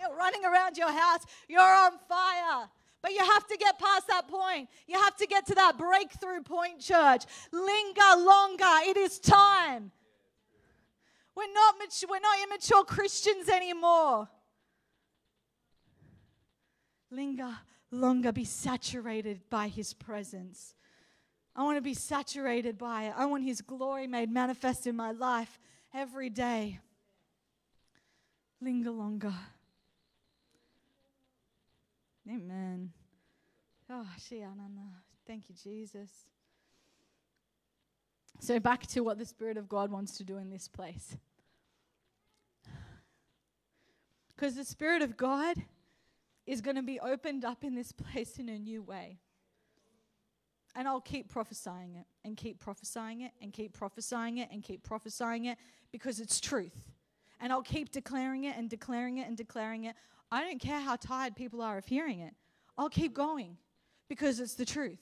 you're 0.00 0.16
running 0.16 0.44
around 0.44 0.76
your 0.76 0.92
house, 0.92 1.24
you're 1.48 1.60
on 1.62 1.92
fire. 2.08 2.68
But 3.02 3.12
you 3.12 3.24
have 3.24 3.46
to 3.46 3.56
get 3.56 3.78
past 3.78 4.08
that 4.08 4.28
point. 4.28 4.68
You 4.86 5.00
have 5.00 5.16
to 5.16 5.26
get 5.26 5.46
to 5.46 5.54
that 5.54 5.78
breakthrough 5.78 6.42
point, 6.42 6.80
church. 6.80 7.24
Linger 7.50 8.16
longer. 8.18 8.64
It 8.88 8.98
is 8.98 9.18
time. 9.18 9.90
We're 11.34 11.52
not, 11.54 11.76
mature, 11.78 12.10
we're 12.10 12.20
not 12.20 12.36
immature 12.42 12.84
Christians 12.84 13.48
anymore. 13.48 14.28
Linger 17.10 17.56
longer 17.90 18.32
be 18.32 18.44
saturated 18.44 19.40
by 19.50 19.68
His 19.68 19.92
presence. 19.92 20.74
I 21.56 21.64
want 21.64 21.76
to 21.76 21.82
be 21.82 21.94
saturated 21.94 22.78
by 22.78 23.04
it. 23.04 23.14
I 23.16 23.26
want 23.26 23.44
His 23.44 23.60
glory 23.60 24.06
made 24.06 24.30
manifest 24.30 24.86
in 24.86 24.96
my 24.96 25.10
life 25.10 25.58
every 25.94 26.30
day. 26.30 26.80
Linger 28.60 28.90
longer. 28.90 29.34
Amen. 32.28 32.92
Oh, 33.88 34.06
thank 35.26 35.48
you, 35.48 35.54
Jesus. 35.62 36.10
So, 38.38 38.60
back 38.60 38.86
to 38.88 39.00
what 39.00 39.18
the 39.18 39.26
Spirit 39.26 39.56
of 39.56 39.68
God 39.68 39.90
wants 39.90 40.16
to 40.18 40.24
do 40.24 40.36
in 40.36 40.48
this 40.48 40.68
place. 40.68 41.16
Because 44.34 44.54
the 44.54 44.64
Spirit 44.64 45.02
of 45.02 45.16
God 45.16 45.56
is 46.50 46.60
going 46.60 46.74
to 46.74 46.82
be 46.82 46.98
opened 46.98 47.44
up 47.44 47.62
in 47.62 47.76
this 47.76 47.92
place 48.12 48.38
in 48.38 48.48
a 48.48 48.58
new 48.58 48.82
way. 48.82 49.18
And 50.74 50.86
I'll 50.86 51.00
keep 51.00 51.28
prophesying 51.28 51.94
it 51.94 52.06
and 52.24 52.36
keep 52.36 52.60
prophesying 52.60 53.22
it 53.22 53.32
and 53.40 53.52
keep 53.52 53.72
prophesying 53.72 54.38
it 54.38 54.48
and 54.52 54.62
keep 54.62 54.82
prophesying 54.82 55.44
it 55.46 55.58
because 55.92 56.20
it's 56.20 56.40
truth. 56.40 56.92
And 57.40 57.52
I'll 57.52 57.62
keep 57.62 57.90
declaring 57.90 58.44
it 58.44 58.56
and 58.56 58.68
declaring 58.68 59.18
it 59.18 59.28
and 59.28 59.36
declaring 59.36 59.84
it. 59.84 59.94
I 60.30 60.42
don't 60.42 60.60
care 60.60 60.80
how 60.80 60.96
tired 60.96 61.34
people 61.34 61.62
are 61.62 61.78
of 61.78 61.86
hearing 61.86 62.20
it. 62.20 62.34
I'll 62.76 62.88
keep 62.88 63.14
going 63.14 63.56
because 64.08 64.38
it's 64.38 64.54
the 64.54 64.64
truth. 64.64 65.00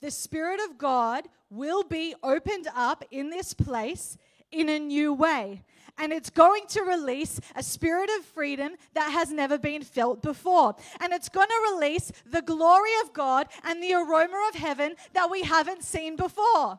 The 0.00 0.10
Spirit 0.10 0.60
of 0.68 0.78
God 0.78 1.24
will 1.50 1.84
be 1.84 2.14
opened 2.22 2.68
up 2.74 3.04
in 3.10 3.30
this 3.30 3.52
place 3.52 4.16
in 4.50 4.68
a 4.68 4.78
new 4.78 5.12
way 5.12 5.64
and 5.98 6.12
it's 6.12 6.30
going 6.30 6.66
to 6.68 6.82
release 6.82 7.40
a 7.56 7.62
spirit 7.62 8.08
of 8.18 8.24
freedom 8.24 8.72
that 8.94 9.10
has 9.10 9.30
never 9.30 9.58
been 9.58 9.82
felt 9.82 10.22
before. 10.22 10.76
And 11.00 11.12
it's 11.12 11.28
going 11.28 11.48
to 11.48 11.72
release 11.72 12.12
the 12.24 12.42
glory 12.42 12.90
of 13.02 13.12
God 13.12 13.48
and 13.64 13.82
the 13.82 13.94
aroma 13.94 14.48
of 14.48 14.54
heaven 14.54 14.94
that 15.12 15.30
we 15.30 15.42
haven't 15.42 15.82
seen 15.82 16.16
before. 16.16 16.78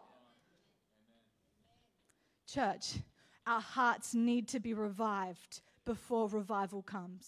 Church, 2.47 2.95
our 3.45 3.61
hearts 3.61 4.15
need 4.15 4.47
to 4.49 4.59
be 4.59 4.73
revived 4.73 5.61
before 5.85 6.27
revival 6.29 6.81
comes. 6.81 7.27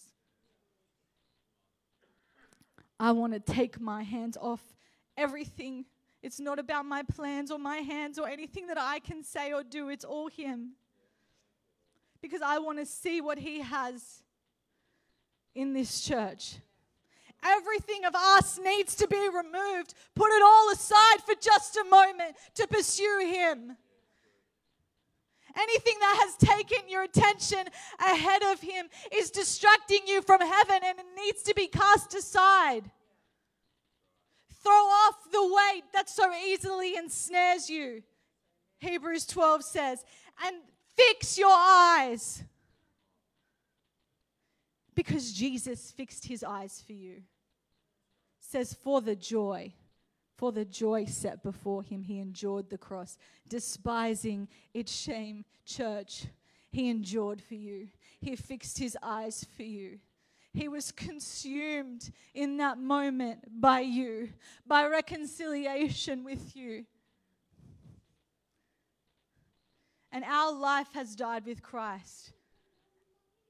I 2.99 3.11
want 3.11 3.33
to 3.33 3.39
take 3.39 3.79
my 3.79 4.03
hands 4.03 4.37
off 4.39 4.61
everything. 5.17 5.85
It's 6.21 6.39
not 6.39 6.59
about 6.59 6.85
my 6.85 7.03
plans 7.03 7.49
or 7.51 7.57
my 7.57 7.77
hands 7.77 8.19
or 8.19 8.27
anything 8.27 8.67
that 8.67 8.77
I 8.79 8.99
can 8.99 9.23
say 9.23 9.53
or 9.53 9.63
do. 9.63 9.89
It's 9.89 10.05
all 10.05 10.27
Him 10.27 10.73
because 12.21 12.41
I 12.41 12.59
want 12.59 12.77
to 12.77 12.85
see 12.85 13.21
what 13.21 13.39
He 13.39 13.61
has 13.61 14.21
in 15.55 15.73
this 15.73 16.01
church. 16.01 16.57
Everything 17.43 18.05
of 18.05 18.13
us 18.13 18.59
needs 18.63 18.95
to 18.95 19.07
be 19.07 19.27
removed. 19.29 19.95
Put 20.13 20.31
it 20.31 20.43
all 20.43 20.71
aside 20.71 21.21
for 21.25 21.33
just 21.41 21.75
a 21.75 21.83
moment 21.85 22.35
to 22.55 22.67
pursue 22.67 23.19
Him. 23.25 23.75
Anything 25.57 25.95
that 25.99 26.19
has 26.23 26.49
taken 26.49 26.87
your 26.87 27.03
attention 27.03 27.67
ahead 27.99 28.43
of 28.43 28.61
Him 28.61 28.85
is 29.11 29.31
distracting 29.31 29.99
you 30.05 30.21
from 30.21 30.39
heaven 30.39 30.79
and 30.85 30.99
it 30.99 31.05
needs 31.17 31.41
to 31.43 31.55
be 31.55 31.67
cast 31.67 32.13
aside. 32.13 32.89
Throw 34.63 34.73
off 34.73 35.15
the 35.31 35.43
weight 35.43 35.83
that 35.93 36.09
so 36.09 36.31
easily 36.33 36.95
ensnares 36.95 37.69
you. 37.69 38.03
Hebrews 38.79 39.25
12 39.25 39.63
says, 39.63 40.05
and 40.45 40.55
Fix 40.95 41.37
your 41.37 41.53
eyes. 41.53 42.43
Because 44.93 45.31
Jesus 45.31 45.91
fixed 45.91 46.25
his 46.25 46.43
eyes 46.43 46.83
for 46.85 46.93
you. 46.93 47.23
says, 48.39 48.73
for 48.73 49.01
the 49.01 49.15
joy, 49.15 49.73
for 50.37 50.51
the 50.51 50.65
joy 50.65 51.05
set 51.05 51.41
before 51.41 51.81
him, 51.81 52.03
he 52.03 52.19
endured 52.19 52.69
the 52.69 52.77
cross, 52.77 53.17
despising 53.47 54.47
its 54.73 54.91
shame. 54.93 55.45
Church, 55.65 56.25
he 56.69 56.89
endured 56.89 57.41
for 57.41 57.55
you. 57.55 57.87
He 58.19 58.35
fixed 58.35 58.77
his 58.77 58.97
eyes 59.01 59.45
for 59.55 59.63
you. 59.63 59.99
He 60.53 60.67
was 60.67 60.91
consumed 60.91 62.11
in 62.33 62.57
that 62.57 62.77
moment 62.77 63.61
by 63.61 63.81
you, 63.81 64.29
by 64.67 64.85
reconciliation 64.85 66.23
with 66.23 66.55
you. 66.55 66.85
And 70.11 70.25
our 70.25 70.51
life 70.51 70.89
has 70.93 71.15
died 71.15 71.45
with 71.45 71.61
Christ 71.61 72.33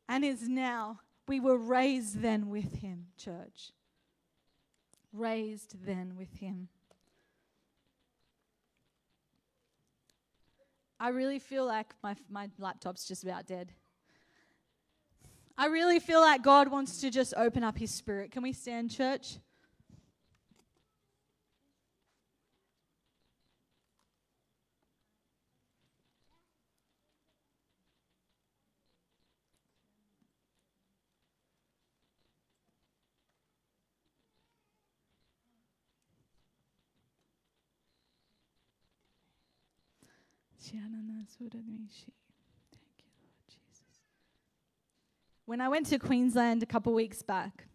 and 0.08 0.24
is 0.24 0.48
now. 0.48 1.00
We 1.28 1.40
were 1.40 1.58
raised 1.58 2.22
then 2.22 2.50
with 2.50 2.82
him, 2.82 3.08
church. 3.18 3.72
Raised 5.12 5.84
then 5.84 6.16
with 6.16 6.38
him. 6.40 6.70
I 11.00 11.10
really 11.10 11.40
feel 11.40 11.66
like 11.66 11.96
my, 12.04 12.16
my 12.30 12.50
laptop's 12.60 13.08
just 13.08 13.24
about 13.24 13.48
dead. 13.48 13.72
I 15.62 15.68
really 15.68 16.00
feel 16.00 16.22
like 16.22 16.42
God 16.42 16.70
wants 16.70 17.02
to 17.02 17.12
just 17.12 17.36
open 17.38 17.64
up 17.64 17.78
his 17.78 17.92
spirit. 17.92 18.32
Can 18.32 18.42
we 18.42 18.52
stand, 18.52 18.90
church 18.90 19.38
Jesus. 43.48 44.00
When 45.52 45.60
I 45.60 45.68
went 45.68 45.88
to 45.88 46.00
Queensland 46.00 46.64
a 46.64 46.66
couple 46.66 46.94
weeks 46.94 47.22
back, 47.22 47.66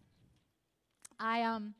I 1.19 1.43
um 1.43 1.75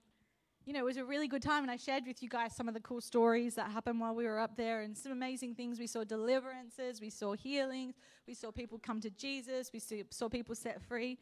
you 0.63 0.71
know, 0.71 0.81
it 0.81 0.85
was 0.85 0.97
a 0.97 1.03
really 1.03 1.27
good 1.27 1.41
time, 1.41 1.63
and 1.63 1.71
I 1.71 1.77
shared 1.77 2.03
with 2.05 2.21
you 2.21 2.29
guys 2.29 2.55
some 2.55 2.67
of 2.67 2.75
the 2.75 2.79
cool 2.81 3.01
stories 3.01 3.55
that 3.55 3.71
happened 3.71 3.99
while 3.99 4.13
we 4.13 4.25
were 4.25 4.37
up 4.37 4.55
there, 4.55 4.83
and 4.83 4.95
some 4.95 5.11
amazing 5.11 5.55
things. 5.55 5.79
We 5.79 5.87
saw 5.87 6.03
deliverances, 6.03 7.01
we 7.01 7.09
saw 7.09 7.33
healings, 7.33 7.95
we 8.27 8.35
saw 8.35 8.51
people 8.51 8.77
come 8.77 9.01
to 9.01 9.09
Jesus, 9.09 9.71
we 9.73 9.81
saw 10.11 10.29
people 10.29 10.53
set 10.53 10.83
free. 10.83 11.17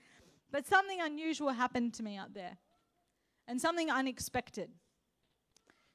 But 0.52 0.68
something 0.68 1.00
unusual 1.00 1.52
happened 1.52 1.94
to 1.94 2.04
me 2.04 2.18
up 2.18 2.34
there. 2.34 2.58
and 3.48 3.62
something 3.62 3.90
unexpected. 3.90 4.72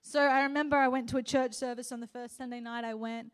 So 0.01 0.21
I 0.21 0.41
remember 0.41 0.79
I 0.79 0.89
went 0.89 1.07
to 1.11 1.19
a 1.19 1.23
church 1.23 1.53
service 1.53 1.93
on 1.93 2.01
the 2.01 2.07
first 2.07 2.39
Sunday 2.39 2.61
night 2.61 2.85
I 2.87 2.95
went, 2.95 3.31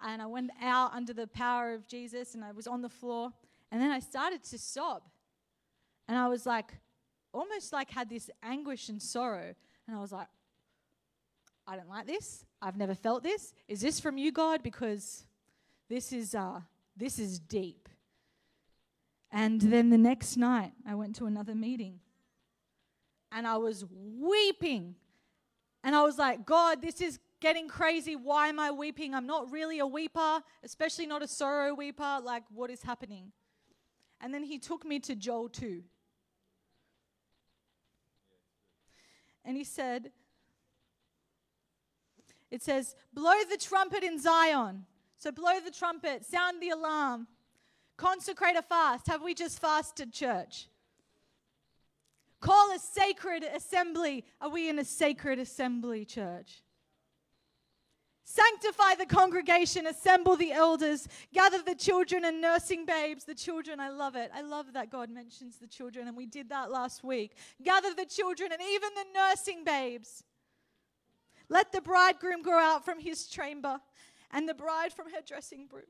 and 0.00 0.20
I 0.20 0.26
went 0.26 0.50
out 0.60 0.92
under 0.92 1.12
the 1.12 1.28
power 1.28 1.72
of 1.72 1.86
Jesus, 1.86 2.34
and 2.34 2.42
I 2.42 2.50
was 2.50 2.66
on 2.66 2.82
the 2.82 2.88
floor, 2.88 3.32
and 3.70 3.80
then 3.80 3.90
I 3.90 4.00
started 4.00 4.42
to 4.44 4.58
sob. 4.58 5.02
And 6.08 6.16
I 6.16 6.28
was 6.28 6.46
like, 6.46 6.72
almost 7.32 7.72
like 7.72 7.90
had 7.90 8.08
this 8.08 8.30
anguish 8.42 8.88
and 8.88 9.00
sorrow. 9.00 9.54
And 9.86 9.96
I 9.96 10.00
was 10.00 10.12
like, 10.12 10.28
I 11.66 11.76
don't 11.76 11.88
like 11.88 12.06
this. 12.06 12.46
I've 12.62 12.76
never 12.76 12.94
felt 12.94 13.22
this. 13.22 13.52
Is 13.68 13.80
this 13.80 14.00
from 14.00 14.16
you, 14.16 14.32
God? 14.32 14.62
Because 14.62 15.24
this 15.88 16.12
is 16.12 16.34
uh, 16.34 16.60
this 16.96 17.18
is 17.18 17.38
deep. 17.38 17.88
And 19.30 19.60
then 19.60 19.90
the 19.90 19.98
next 19.98 20.38
night, 20.38 20.72
I 20.86 20.94
went 20.94 21.14
to 21.16 21.26
another 21.26 21.54
meeting, 21.54 22.00
and 23.30 23.46
I 23.46 23.58
was 23.58 23.84
weeping, 23.90 24.94
and 25.84 25.94
I 25.94 26.02
was 26.02 26.16
like, 26.16 26.46
God, 26.46 26.80
this 26.80 27.02
is 27.02 27.18
getting 27.40 27.68
crazy. 27.68 28.16
Why 28.16 28.48
am 28.48 28.58
I 28.58 28.70
weeping? 28.70 29.14
I'm 29.14 29.26
not 29.26 29.52
really 29.52 29.78
a 29.78 29.86
weeper, 29.86 30.42
especially 30.64 31.06
not 31.06 31.22
a 31.22 31.28
sorrow 31.28 31.76
weeper. 31.76 32.24
Like, 32.24 32.44
what 32.52 32.70
is 32.70 32.82
happening? 32.82 33.32
And 34.20 34.34
then 34.34 34.42
he 34.42 34.58
took 34.58 34.84
me 34.84 34.98
to 35.00 35.14
Joel 35.14 35.48
2. 35.48 35.82
And 39.44 39.56
he 39.56 39.64
said, 39.64 40.10
It 42.50 42.62
says, 42.62 42.96
blow 43.12 43.34
the 43.50 43.56
trumpet 43.56 44.02
in 44.02 44.20
Zion. 44.20 44.84
So 45.16 45.32
blow 45.32 45.58
the 45.64 45.70
trumpet, 45.70 46.24
sound 46.24 46.62
the 46.62 46.70
alarm, 46.70 47.26
consecrate 47.96 48.56
a 48.56 48.62
fast. 48.62 49.08
Have 49.08 49.22
we 49.22 49.34
just 49.34 49.60
fasted, 49.60 50.12
church? 50.12 50.68
Call 52.40 52.72
a 52.72 52.78
sacred 52.78 53.42
assembly. 53.42 54.24
Are 54.40 54.48
we 54.48 54.68
in 54.68 54.78
a 54.78 54.84
sacred 54.84 55.40
assembly, 55.40 56.04
church? 56.04 56.62
Sanctify 58.30 58.96
the 58.96 59.06
congregation, 59.06 59.86
assemble 59.86 60.36
the 60.36 60.52
elders, 60.52 61.08
gather 61.32 61.62
the 61.62 61.74
children 61.74 62.26
and 62.26 62.42
nursing 62.42 62.84
babes. 62.84 63.24
The 63.24 63.34
children, 63.34 63.80
I 63.80 63.88
love 63.88 64.16
it. 64.16 64.30
I 64.34 64.42
love 64.42 64.74
that 64.74 64.90
God 64.90 65.08
mentions 65.08 65.56
the 65.56 65.66
children, 65.66 66.06
and 66.06 66.14
we 66.14 66.26
did 66.26 66.50
that 66.50 66.70
last 66.70 67.02
week. 67.02 67.36
Gather 67.62 67.94
the 67.94 68.04
children 68.04 68.52
and 68.52 68.60
even 68.60 68.90
the 68.94 69.18
nursing 69.18 69.64
babes. 69.64 70.24
Let 71.48 71.72
the 71.72 71.80
bridegroom 71.80 72.42
go 72.42 72.58
out 72.58 72.84
from 72.84 73.00
his 73.00 73.28
chamber 73.28 73.78
and 74.30 74.46
the 74.46 74.52
bride 74.52 74.92
from 74.92 75.06
her 75.06 75.22
dressing 75.26 75.66
room. 75.72 75.84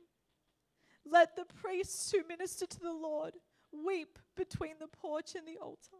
Let 1.05 1.35
the 1.35 1.45
priests 1.45 2.13
who 2.13 2.19
minister 2.29 2.67
to 2.67 2.79
the 2.79 2.93
Lord 2.93 3.35
weep 3.73 4.17
between 4.37 4.75
the 4.79 4.87
porch 4.87 5.35
and 5.35 5.45
the 5.45 5.59
altar. 5.61 5.97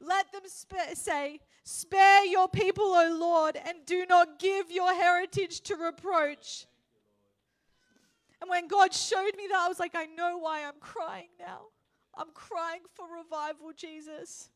Let 0.00 0.32
them 0.32 0.42
sp- 0.46 0.94
say, 0.94 1.40
Spare 1.64 2.24
your 2.26 2.48
people, 2.48 2.84
O 2.84 3.16
Lord, 3.18 3.56
and 3.56 3.78
do 3.86 4.06
not 4.06 4.38
give 4.38 4.70
your 4.70 4.94
heritage 4.94 5.62
to 5.62 5.74
reproach. 5.74 6.66
And 8.40 8.48
when 8.48 8.68
God 8.68 8.94
showed 8.94 9.32
me 9.36 9.48
that, 9.50 9.58
I 9.58 9.68
was 9.68 9.80
like, 9.80 9.94
I 9.94 10.04
know 10.06 10.38
why 10.38 10.64
I'm 10.64 10.78
crying 10.78 11.30
now. 11.40 11.62
I'm 12.16 12.28
crying 12.34 12.82
for 12.94 13.06
revival, 13.06 13.72
Jesus. 13.76 14.50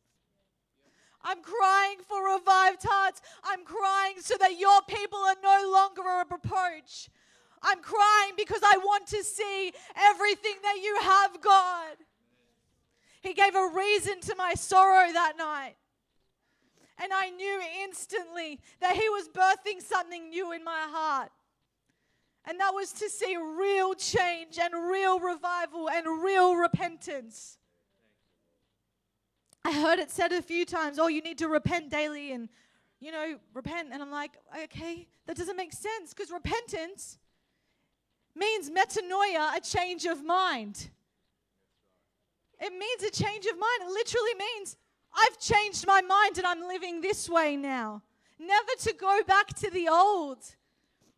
I'm 1.23 1.41
crying 1.41 1.97
for 2.07 2.33
revived 2.33 2.83
hearts. 2.83 3.21
I'm 3.43 3.65
crying 3.65 4.15
so 4.19 4.35
that 4.39 4.57
your 4.57 4.81
people 4.87 5.19
are 5.19 5.35
no 5.43 5.69
longer 5.71 6.01
a 6.01 6.25
reproach. 6.31 7.09
I'm 7.61 7.81
crying 7.81 8.33
because 8.37 8.61
I 8.63 8.77
want 8.77 9.07
to 9.07 9.23
see 9.23 9.73
everything 9.95 10.55
that 10.63 10.77
you 10.81 10.97
have, 11.01 11.41
God. 11.41 11.97
He 13.21 13.33
gave 13.33 13.55
a 13.55 13.69
reason 13.73 14.19
to 14.21 14.35
my 14.35 14.53
sorrow 14.55 15.11
that 15.11 15.33
night. 15.37 15.75
And 17.01 17.11
I 17.13 17.29
knew 17.29 17.61
instantly 17.83 18.59
that 18.79 18.95
He 18.95 19.09
was 19.09 19.27
birthing 19.27 19.81
something 19.81 20.29
new 20.29 20.51
in 20.51 20.63
my 20.63 20.85
heart. 20.87 21.31
And 22.45 22.59
that 22.59 22.73
was 22.73 22.91
to 22.93 23.09
see 23.09 23.37
real 23.37 23.93
change 23.93 24.57
and 24.59 24.73
real 24.73 25.19
revival 25.19 25.89
and 25.89 26.23
real 26.23 26.55
repentance. 26.55 27.57
I 29.63 29.71
heard 29.73 29.99
it 29.99 30.09
said 30.09 30.31
a 30.31 30.41
few 30.41 30.65
times, 30.65 30.97
oh, 30.97 31.07
you 31.07 31.21
need 31.21 31.37
to 31.37 31.47
repent 31.47 31.91
daily 31.91 32.31
and, 32.31 32.49
you 32.99 33.11
know, 33.11 33.37
repent. 33.53 33.89
And 33.91 34.01
I'm 34.01 34.09
like, 34.09 34.31
okay, 34.63 35.07
that 35.27 35.37
doesn't 35.37 35.55
make 35.55 35.73
sense 35.73 36.15
because 36.15 36.31
repentance 36.31 37.19
means 38.35 38.71
metanoia, 38.71 39.55
a 39.55 39.61
change 39.61 40.05
of 40.05 40.25
mind. 40.25 40.89
It 42.61 42.71
means 42.73 43.03
a 43.03 43.11
change 43.11 43.45
of 43.47 43.57
mind. 43.57 43.81
It 43.81 43.89
literally 43.89 44.35
means 44.37 44.77
I've 45.13 45.39
changed 45.39 45.85
my 45.87 46.01
mind 46.01 46.37
and 46.37 46.45
I'm 46.45 46.61
living 46.61 47.01
this 47.01 47.27
way 47.27 47.57
now. 47.57 48.03
Never 48.39 48.71
to 48.81 48.93
go 48.93 49.21
back 49.27 49.47
to 49.55 49.71
the 49.71 49.89
old. 49.89 50.37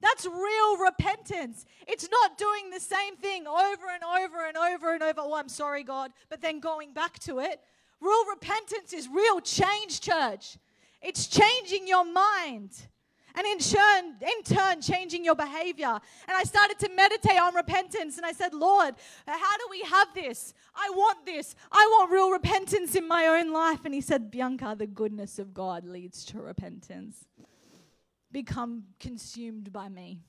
That's 0.02 0.26
real 0.26 0.78
repentance. 0.78 1.66
It's 1.88 2.10
not 2.10 2.38
doing 2.38 2.70
the 2.70 2.80
same 2.80 3.16
thing 3.18 3.46
over 3.48 3.86
and 3.94 4.04
over 4.04 4.48
and 4.48 4.58
over 4.58 4.94
and 4.94 5.04
over. 5.04 5.22
Oh, 5.22 5.36
I'm 5.36 5.50
sorry, 5.50 5.84
God, 5.84 6.12
but 6.30 6.42
then 6.42 6.60
going 6.60 6.94
back 6.94 7.20
to 7.20 7.40
it. 7.40 7.62
Real 8.02 8.26
repentance 8.30 8.92
is 8.92 9.08
real 9.08 9.40
change, 9.40 10.02
church. 10.02 10.58
It's 11.02 11.28
changing 11.28 11.88
your 11.88 12.06
mind 12.06 12.72
and 13.36 13.48
in 13.48 13.58
turn, 13.60 14.16
in 14.22 14.44
turn, 14.44 14.82
changing 14.82 15.26
your 15.26 15.36
behavior. 15.36 16.00
And 16.28 16.38
I 16.38 16.44
started 16.44 16.78
to 16.80 16.90
meditate 16.90 17.40
on 17.40 17.56
repentance, 17.56 18.18
and 18.18 18.26
I 18.26 18.32
said, 18.32 18.54
Lord, 18.54 18.96
how 19.26 19.58
do 19.58 19.68
we 19.72 19.82
have 19.82 20.14
this? 20.14 20.54
I 20.76 20.90
want 20.92 21.26
this. 21.26 21.56
I 21.72 21.88
want 21.92 22.12
real 22.12 22.32
repentance 22.32 22.96
in 22.96 23.08
my 23.08 23.26
own 23.26 23.52
life. 23.52 23.86
And 23.86 23.94
He 23.94 24.02
said, 24.02 24.30
Bianca, 24.30 24.76
the 24.78 24.88
goodness 24.88 25.40
of 25.40 25.54
God 25.54 25.86
leads 25.86 26.26
to 26.26 26.40
repentance. 26.40 27.26
Become 28.32 28.84
consumed 29.00 29.72
by 29.72 29.90
me. 29.90 30.20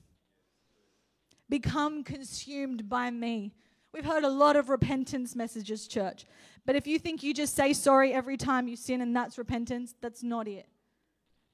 Become 1.49 2.03
consumed 2.03 2.89
by 2.89 3.11
me. 3.11 3.53
We've 3.93 4.05
heard 4.05 4.23
a 4.23 4.29
lot 4.29 4.55
of 4.55 4.69
repentance 4.69 5.35
messages, 5.35 5.87
church. 5.87 6.25
But 6.65 6.75
if 6.75 6.87
you 6.87 6.99
think 6.99 7.23
you 7.23 7.33
just 7.33 7.55
say 7.55 7.71
sorry 7.71 8.13
every 8.13 8.35
time 8.35 8.67
you 8.67 8.75
sin 8.75 8.99
and 9.01 9.15
that's 9.15 9.37
repentance, 9.37 9.93
that's 10.01 10.23
not 10.23 10.47
it. 10.47 10.67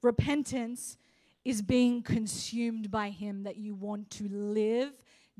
Repentance 0.02 0.98
is 1.44 1.62
being 1.62 2.02
consumed 2.04 2.92
by 2.92 3.10
Him, 3.10 3.44
that 3.44 3.58
you 3.58 3.74
want 3.74 4.10
to 4.12 4.28
live 4.30 4.92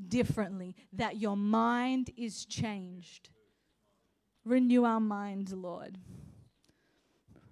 differently, 0.08 0.74
that 0.92 1.18
your 1.18 1.36
mind 1.36 2.10
is 2.16 2.44
changed. 2.44 3.30
Renew 4.44 4.84
our 4.84 5.00
mind, 5.00 5.52
Lord. 5.52 5.98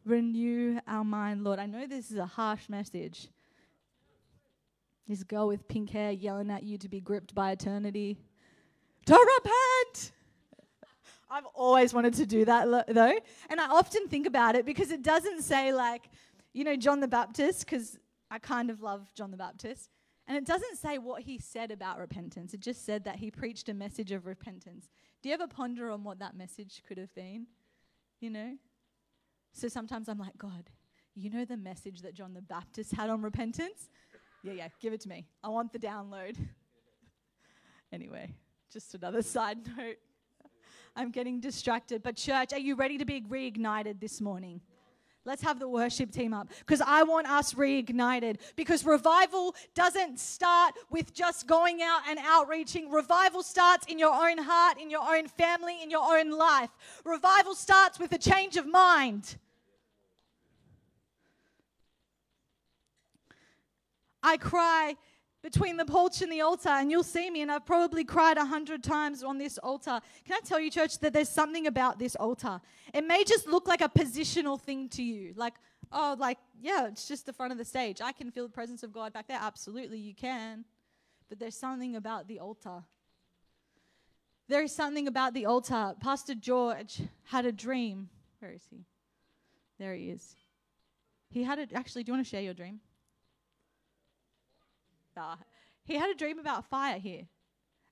Renew 0.04 0.80
our 0.88 1.04
mind, 1.04 1.44
Lord. 1.44 1.58
I 1.58 1.66
know 1.66 1.86
this 1.86 2.10
is 2.10 2.16
a 2.16 2.26
harsh 2.26 2.68
message. 2.68 3.28
This 5.06 5.22
girl 5.22 5.46
with 5.46 5.68
pink 5.68 5.90
hair 5.90 6.10
yelling 6.10 6.50
at 6.50 6.62
you 6.62 6.78
to 6.78 6.88
be 6.88 7.00
gripped 7.00 7.34
by 7.34 7.52
eternity. 7.52 8.18
To 9.06 9.12
repent! 9.14 10.12
I've 11.30 11.46
always 11.54 11.94
wanted 11.94 12.14
to 12.14 12.26
do 12.26 12.44
that 12.44 12.86
though. 12.88 13.18
And 13.48 13.60
I 13.60 13.66
often 13.68 14.08
think 14.08 14.26
about 14.26 14.56
it 14.56 14.66
because 14.66 14.90
it 14.90 15.02
doesn't 15.02 15.42
say, 15.42 15.72
like, 15.72 16.08
you 16.52 16.64
know, 16.64 16.74
John 16.74 16.98
the 16.98 17.08
Baptist, 17.08 17.60
because 17.60 17.98
I 18.30 18.38
kind 18.38 18.70
of 18.70 18.80
love 18.80 19.12
John 19.14 19.30
the 19.30 19.36
Baptist. 19.36 19.90
And 20.26 20.36
it 20.36 20.46
doesn't 20.46 20.76
say 20.76 20.98
what 20.98 21.22
he 21.22 21.38
said 21.38 21.70
about 21.70 21.98
repentance, 21.98 22.54
it 22.54 22.60
just 22.60 22.84
said 22.86 23.04
that 23.04 23.16
he 23.16 23.30
preached 23.30 23.68
a 23.68 23.74
message 23.74 24.12
of 24.12 24.26
repentance. 24.26 24.88
Do 25.22 25.28
you 25.28 25.34
ever 25.34 25.48
ponder 25.48 25.90
on 25.90 26.04
what 26.04 26.20
that 26.20 26.36
message 26.36 26.82
could 26.86 26.98
have 26.98 27.12
been? 27.14 27.46
You 28.20 28.30
know? 28.30 28.56
So 29.52 29.66
sometimes 29.68 30.08
I'm 30.08 30.18
like, 30.18 30.38
God, 30.38 30.70
you 31.14 31.30
know 31.30 31.44
the 31.44 31.56
message 31.56 32.02
that 32.02 32.14
John 32.14 32.34
the 32.34 32.42
Baptist 32.42 32.92
had 32.92 33.10
on 33.10 33.22
repentance? 33.22 33.88
Yeah, 34.42 34.52
yeah, 34.52 34.68
give 34.80 34.92
it 34.92 35.00
to 35.00 35.08
me. 35.08 35.26
I 35.42 35.48
want 35.48 35.72
the 35.72 35.78
download. 35.78 36.36
anyway, 37.92 38.32
just 38.72 38.94
another 38.94 39.22
side 39.22 39.58
note. 39.76 39.96
I'm 40.96 41.10
getting 41.10 41.40
distracted. 41.40 42.02
But, 42.02 42.16
church, 42.16 42.52
are 42.52 42.58
you 42.58 42.74
ready 42.74 42.98
to 42.98 43.04
be 43.04 43.20
reignited 43.22 44.00
this 44.00 44.20
morning? 44.20 44.60
Let's 45.26 45.42
have 45.42 45.58
the 45.58 45.68
worship 45.68 46.10
team 46.10 46.32
up 46.32 46.48
because 46.60 46.80
I 46.80 47.02
want 47.02 47.28
us 47.28 47.52
reignited. 47.52 48.38
Because 48.56 48.86
revival 48.86 49.54
doesn't 49.74 50.18
start 50.18 50.74
with 50.90 51.12
just 51.12 51.46
going 51.46 51.82
out 51.82 52.02
and 52.08 52.18
outreaching. 52.22 52.90
Revival 52.90 53.42
starts 53.42 53.86
in 53.86 53.98
your 53.98 54.14
own 54.14 54.38
heart, 54.38 54.80
in 54.80 54.88
your 54.88 55.02
own 55.02 55.28
family, 55.28 55.82
in 55.82 55.90
your 55.90 56.18
own 56.18 56.30
life. 56.30 56.70
Revival 57.04 57.54
starts 57.54 57.98
with 57.98 58.12
a 58.12 58.18
change 58.18 58.56
of 58.56 58.66
mind. 58.66 59.36
I 64.22 64.36
cry 64.38 64.96
between 65.42 65.76
the 65.76 65.84
porch 65.84 66.20
and 66.20 66.30
the 66.30 66.40
altar, 66.40 66.68
and 66.68 66.90
you'll 66.90 67.02
see 67.02 67.30
me, 67.30 67.40
and 67.40 67.50
I've 67.50 67.64
probably 67.64 68.04
cried 68.04 68.36
a 68.36 68.44
hundred 68.44 68.82
times 68.82 69.22
on 69.22 69.38
this 69.38 69.58
altar. 69.58 70.00
Can 70.24 70.36
I 70.36 70.40
tell 70.44 70.60
you, 70.60 70.70
church, 70.70 70.98
that 70.98 71.12
there's 71.12 71.28
something 71.28 71.66
about 71.66 71.98
this 71.98 72.14
altar? 72.16 72.60
It 72.92 73.06
may 73.06 73.24
just 73.24 73.46
look 73.46 73.66
like 73.66 73.80
a 73.80 73.88
positional 73.88 74.60
thing 74.60 74.88
to 74.90 75.02
you, 75.02 75.32
like, 75.36 75.54
oh, 75.92 76.14
like, 76.18 76.38
yeah, 76.60 76.86
it's 76.86 77.08
just 77.08 77.24
the 77.26 77.32
front 77.32 77.52
of 77.52 77.58
the 77.58 77.64
stage. 77.64 78.00
I 78.02 78.12
can 78.12 78.30
feel 78.30 78.44
the 78.44 78.52
presence 78.52 78.82
of 78.82 78.92
God 78.92 79.12
back 79.12 79.28
there. 79.28 79.38
Absolutely, 79.40 79.98
you 79.98 80.14
can. 80.14 80.64
But 81.28 81.38
there's 81.38 81.56
something 81.56 81.96
about 81.96 82.28
the 82.28 82.40
altar. 82.40 82.82
There 84.48 84.62
is 84.62 84.74
something 84.74 85.06
about 85.06 85.32
the 85.32 85.46
altar. 85.46 85.94
Pastor 86.00 86.34
George 86.34 87.00
had 87.24 87.46
a 87.46 87.52
dream. 87.52 88.08
Where 88.40 88.52
is 88.52 88.64
he? 88.68 88.84
There 89.78 89.94
he 89.94 90.10
is. 90.10 90.36
He 91.30 91.44
had 91.44 91.58
a, 91.60 91.68
actually, 91.74 92.02
do 92.02 92.10
you 92.10 92.14
want 92.14 92.26
to 92.26 92.30
share 92.30 92.42
your 92.42 92.54
dream? 92.54 92.80
He 95.84 95.94
had 95.94 96.10
a 96.10 96.14
dream 96.14 96.38
about 96.38 96.66
fire 96.66 96.98
here. 96.98 97.26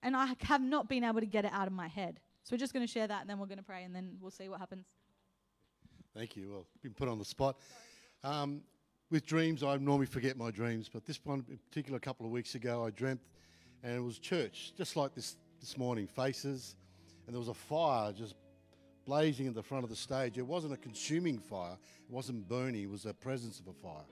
And 0.02 0.16
I 0.16 0.34
have 0.42 0.62
not 0.62 0.88
been 0.88 1.02
able 1.02 1.20
to 1.20 1.26
get 1.26 1.44
it 1.44 1.52
out 1.52 1.66
of 1.66 1.72
my 1.72 1.88
head. 1.88 2.20
So 2.44 2.54
we're 2.54 2.58
just 2.58 2.72
going 2.72 2.86
to 2.86 2.92
share 2.92 3.06
that 3.06 3.20
and 3.20 3.28
then 3.28 3.38
we're 3.38 3.46
going 3.46 3.58
to 3.58 3.64
pray 3.64 3.82
and 3.84 3.94
then 3.94 4.16
we'll 4.20 4.30
see 4.30 4.48
what 4.48 4.60
happens. 4.60 4.86
Thank 6.14 6.36
you. 6.36 6.50
Well, 6.50 6.66
been 6.82 6.94
put 6.94 7.08
on 7.08 7.18
the 7.18 7.24
spot. 7.24 7.58
Um, 8.22 8.62
with 9.10 9.26
dreams, 9.26 9.62
I 9.62 9.76
normally 9.76 10.06
forget 10.06 10.36
my 10.36 10.50
dreams, 10.50 10.88
but 10.92 11.04
this 11.04 11.18
one 11.24 11.44
in 11.48 11.58
particular, 11.58 11.96
a 11.96 12.00
couple 12.00 12.26
of 12.26 12.32
weeks 12.32 12.54
ago, 12.54 12.84
I 12.84 12.90
dreamt, 12.90 13.20
and 13.82 13.96
it 13.96 14.00
was 14.00 14.18
church, 14.18 14.72
just 14.76 14.96
like 14.96 15.14
this 15.14 15.36
this 15.60 15.76
morning, 15.76 16.06
faces, 16.06 16.76
and 17.26 17.34
there 17.34 17.38
was 17.38 17.48
a 17.48 17.54
fire 17.54 18.12
just 18.12 18.34
blazing 19.04 19.46
in 19.46 19.54
the 19.54 19.62
front 19.62 19.82
of 19.82 19.90
the 19.90 19.96
stage. 19.96 20.38
It 20.38 20.46
wasn't 20.46 20.72
a 20.72 20.76
consuming 20.76 21.38
fire, 21.38 21.72
it 22.08 22.12
wasn't 22.12 22.48
burning, 22.48 22.82
it 22.82 22.90
was 22.90 23.06
a 23.06 23.14
presence 23.14 23.60
of 23.60 23.68
a 23.68 23.72
fire 23.72 24.04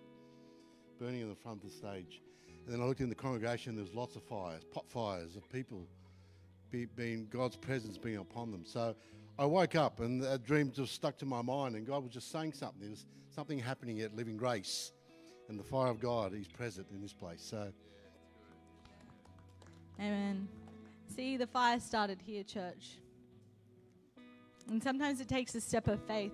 burning 0.99 1.21
in 1.21 1.29
the 1.29 1.35
front 1.35 1.63
of 1.63 1.71
the 1.71 1.77
stage. 1.77 2.23
And 2.67 2.75
then 2.75 2.83
I 2.83 2.85
looked 2.85 3.01
in 3.01 3.09
the 3.09 3.15
congregation, 3.15 3.77
there 3.77 3.85
was 3.85 3.95
lots 3.95 4.17
of 4.17 4.25
fires, 4.25 4.65
pot 4.65 4.91
fires 4.91 5.37
of 5.37 5.49
people 5.53 5.87
be, 6.71 6.85
being 6.85 7.29
God's 7.31 7.57
presence 7.57 7.97
being 7.97 8.17
upon 8.17 8.51
them. 8.51 8.65
So 8.67 8.97
I 9.39 9.45
woke 9.45 9.77
up 9.77 10.01
and 10.01 10.21
that 10.25 10.45
dream 10.45 10.73
just 10.73 10.93
stuck 10.93 11.17
to 11.19 11.27
my 11.27 11.43
mind, 11.43 11.77
and 11.77 11.87
God 11.87 12.03
was 12.03 12.13
just 12.13 12.33
saying 12.33 12.55
something. 12.55 12.81
There 12.81 12.91
was 12.91 13.07
something 13.33 13.59
happening 13.61 14.01
at 14.01 14.17
Living 14.17 14.37
Grace, 14.37 14.91
and 15.49 15.59
the 15.59 15.63
fire 15.63 15.91
of 15.91 16.01
God 16.01 16.35
is 16.35 16.49
present 16.49 16.89
in 16.91 17.01
this 17.01 17.13
place. 17.13 17.41
So, 17.41 17.73
Amen. 20.01 20.49
See, 21.15 21.37
the 21.37 21.47
fire 21.47 21.79
started 21.79 22.21
here, 22.21 22.43
church. 22.43 22.99
And 24.69 24.83
sometimes 24.83 25.21
it 25.21 25.29
takes 25.29 25.55
a 25.55 25.61
step 25.61 25.87
of 25.87 26.03
faith, 26.07 26.33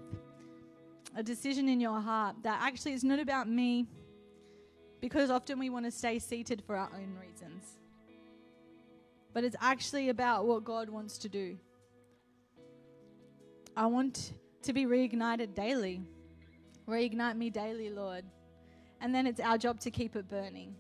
a 1.14 1.22
decision 1.22 1.68
in 1.68 1.78
your 1.78 2.00
heart 2.00 2.36
that 2.42 2.60
actually 2.62 2.94
is 2.94 3.04
not 3.04 3.18
about 3.18 3.48
me, 3.48 3.86
because 5.02 5.30
often 5.30 5.58
we 5.58 5.68
want 5.68 5.84
to 5.84 5.90
stay 5.90 6.20
seated 6.20 6.62
for 6.64 6.76
our 6.76 6.88
own 6.94 7.18
reasons. 7.20 7.64
But 9.34 9.42
it's 9.42 9.56
actually 9.60 10.10
about 10.10 10.46
what 10.46 10.62
God 10.62 10.88
wants 10.88 11.18
to 11.18 11.28
do. 11.28 11.58
I 13.76 13.86
want 13.86 14.32
to 14.62 14.72
be 14.72 14.86
reignited 14.86 15.54
daily. 15.54 16.02
Reignite 16.88 17.36
me 17.36 17.50
daily, 17.50 17.90
Lord. 17.90 18.24
And 19.00 19.12
then 19.12 19.26
it's 19.26 19.40
our 19.40 19.58
job 19.58 19.80
to 19.80 19.90
keep 19.90 20.14
it 20.14 20.28
burning. 20.28 20.76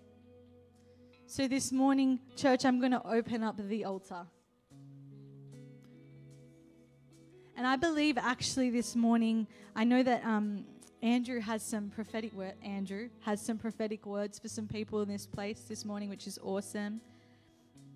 So 1.26 1.48
this 1.48 1.72
morning, 1.72 2.20
church, 2.36 2.64
I'm 2.64 2.78
going 2.78 2.92
to 2.92 3.04
open 3.04 3.42
up 3.42 3.56
the 3.58 3.84
altar. 3.84 4.26
And 7.56 7.66
I 7.66 7.74
believe 7.74 8.18
actually 8.18 8.70
this 8.70 8.94
morning, 8.94 9.48
I 9.74 9.82
know 9.82 10.04
that 10.04 10.24
um, 10.24 10.64
Andrew 11.02 11.40
has 11.40 11.62
some 11.64 11.90
prophetic 11.90 12.32
word. 12.32 12.54
Andrew 12.62 13.08
has 13.22 13.40
some 13.40 13.58
prophetic 13.58 14.06
words 14.06 14.38
for 14.38 14.48
some 14.48 14.68
people 14.68 15.02
in 15.02 15.08
this 15.08 15.26
place 15.26 15.62
this 15.68 15.84
morning, 15.84 16.08
which 16.08 16.28
is 16.28 16.38
awesome. 16.44 17.00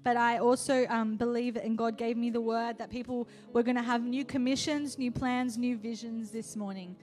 But 0.03 0.17
I 0.17 0.39
also 0.39 0.87
um, 0.89 1.17
believe 1.17 1.57
and 1.57 1.79
God 1.79 1.97
gave 1.97 2.17
me 2.17 2.31
the 2.31 2.41
word 2.41 2.79
that 2.79 2.91
people 2.91 3.29
were 3.53 3.63
going 3.63 3.77
to 3.77 3.83
have 3.83 4.03
new 4.03 4.25
commissions, 4.25 4.99
new 4.99 5.13
plans, 5.13 5.57
new 5.57 5.77
visions 5.77 6.33
this 6.33 6.57
morning. 6.57 6.97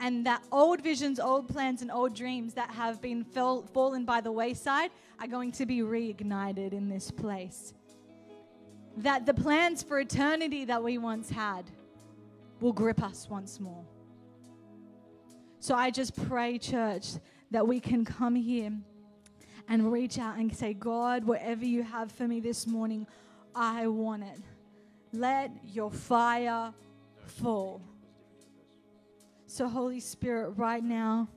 And 0.00 0.24
that 0.26 0.42
old 0.52 0.82
visions, 0.82 1.18
old 1.18 1.48
plans, 1.48 1.82
and 1.82 1.90
old 1.90 2.14
dreams 2.14 2.54
that 2.54 2.70
have 2.70 3.00
been 3.00 3.24
fell, 3.24 3.62
fallen 3.62 4.04
by 4.04 4.20
the 4.20 4.30
wayside 4.30 4.90
are 5.18 5.26
going 5.26 5.52
to 5.52 5.66
be 5.66 5.78
reignited 5.78 6.72
in 6.72 6.88
this 6.88 7.10
place. 7.10 7.72
That 8.98 9.24
the 9.24 9.34
plans 9.34 9.82
for 9.82 9.98
eternity 9.98 10.66
that 10.66 10.82
we 10.82 10.98
once 10.98 11.30
had 11.30 11.64
will 12.60 12.72
grip 12.72 13.02
us 13.02 13.28
once 13.30 13.58
more. 13.58 13.84
So 15.60 15.74
I 15.74 15.90
just 15.90 16.14
pray, 16.28 16.58
church, 16.58 17.14
that 17.50 17.66
we 17.66 17.80
can 17.80 18.04
come 18.04 18.34
here 18.34 18.72
and 19.68 19.92
reach 19.92 20.18
out 20.18 20.36
and 20.36 20.54
say, 20.54 20.72
God, 20.72 21.24
whatever 21.24 21.64
you 21.64 21.82
have 21.82 22.10
for 22.12 22.26
me 22.26 22.40
this 22.40 22.66
morning, 22.66 23.06
I 23.54 23.86
want 23.88 24.22
it. 24.22 24.40
Let 25.12 25.50
your 25.64 25.90
fire 25.90 26.72
fall. 27.26 27.82
So, 29.46 29.66
Holy 29.66 30.00
Spirit, 30.00 30.50
right 30.50 30.84
now, 30.84 31.28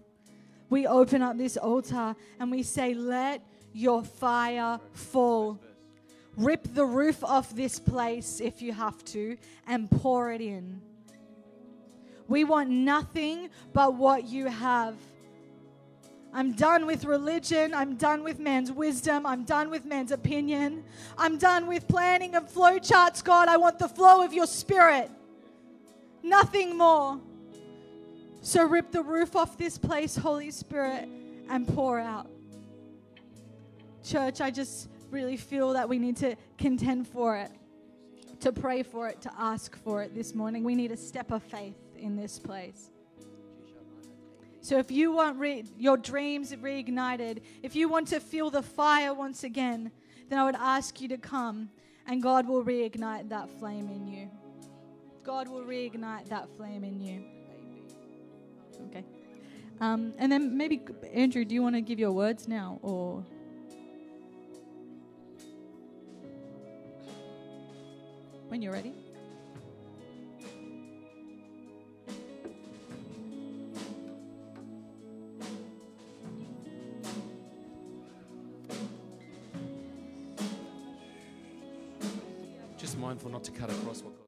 we 0.70 0.86
open 0.86 1.22
up 1.22 1.38
this 1.38 1.58
altar 1.58 2.16
and 2.40 2.52
we 2.52 2.64
say, 2.64 2.94
Let 2.94 3.42
your 3.74 4.04
fire 4.04 4.80
fall. 4.94 5.60
Rip 6.38 6.74
the 6.74 6.86
roof 6.86 7.24
off 7.24 7.56
this 7.56 7.80
place 7.80 8.40
if 8.40 8.62
you 8.62 8.72
have 8.74 9.04
to 9.06 9.38
and 9.68 9.90
pour 9.90 10.32
it 10.32 10.42
in. 10.42 10.82
We 12.32 12.46
want 12.46 12.70
nothing 12.70 13.50
but 13.74 13.96
what 13.96 14.24
you 14.24 14.48
have. 14.48 14.96
I'm 16.34 16.54
done 16.54 16.86
with 16.86 17.04
religion. 17.04 17.74
I'm 17.74 17.98
done 17.98 18.24
with 18.24 18.40
man's 18.40 18.72
wisdom. 18.72 19.26
I'm 19.26 19.44
done 19.44 19.70
with 19.70 19.84
man's 19.84 20.14
opinion. 20.14 20.86
I'm 21.18 21.38
done 21.38 21.68
with 21.68 21.90
planning 21.90 22.36
and 22.36 22.50
flow 22.50 22.80
charts, 22.80 23.22
God. 23.22 23.50
I 23.50 23.58
want 23.58 23.80
the 23.80 23.90
flow 23.90 24.24
of 24.24 24.34
your 24.34 24.48
spirit. 24.48 25.12
Nothing 26.24 26.78
more. 26.78 27.20
So 28.40 28.66
rip 28.66 28.92
the 28.92 29.04
roof 29.04 29.36
off 29.36 29.58
this 29.58 29.78
place, 29.78 30.16
Holy 30.16 30.52
Spirit, 30.52 31.10
and 31.50 31.68
pour 31.68 32.00
out. 32.00 32.28
Church, 34.06 34.40
I 34.40 34.52
just 34.52 34.88
really 35.10 35.36
feel 35.36 35.74
that 35.74 35.90
we 35.90 36.00
need 36.00 36.16
to 36.18 36.38
contend 36.58 37.10
for 37.10 37.36
it, 37.36 37.52
to 38.40 38.54
pray 38.54 38.84
for 38.84 39.10
it, 39.10 39.22
to 39.24 39.32
ask 39.38 39.76
for 39.84 40.02
it 40.02 40.16
this 40.16 40.34
morning. 40.34 40.64
We 40.64 40.76
need 40.76 40.94
a 40.94 40.98
step 40.98 41.32
of 41.32 41.44
faith 41.44 41.76
in 42.02 42.16
this 42.16 42.40
place. 42.40 42.92
So 44.62 44.78
if 44.78 44.92
you 44.92 45.12
want 45.12 45.40
re- 45.40 45.66
your 45.78 45.98
dreams 45.98 46.54
reignited, 46.54 47.42
if 47.64 47.76
you 47.76 47.90
want 47.90 48.08
to 48.10 48.20
feel 48.20 48.50
the 48.50 48.62
fire 48.62 49.14
once 49.14 49.44
again, 49.44 49.92
then 50.30 50.38
I 50.38 50.46
would 50.46 50.56
ask 50.56 51.02
you 51.02 51.08
to 51.10 51.18
come 51.18 51.70
and 52.08 52.22
God 52.22 52.48
will 52.48 52.64
reignite 52.64 53.30
that 53.30 53.50
flame 53.60 53.90
in 53.90 54.08
you. 54.08 54.30
God 55.24 55.48
will 55.48 55.64
reignite 55.64 56.30
that 56.30 56.48
flame 56.58 56.84
in 56.84 57.02
you. 57.02 57.24
Okay. 58.90 59.04
Um, 59.80 60.14
and 60.18 60.32
then 60.32 60.56
maybe, 60.58 60.82
Andrew, 61.12 61.44
do 61.44 61.56
you 61.56 61.64
want 61.64 61.76
to 61.76 61.82
give 61.82 62.00
your 62.00 62.12
words 62.12 62.48
now 62.48 62.80
or? 62.82 63.24
When 68.48 68.62
you're 68.62 68.74
ready. 68.74 68.94
Mindful 83.24 83.32
not 83.32 83.44
to 83.44 83.52
cut 83.52 83.70
across 83.70 84.02
what 84.02 84.21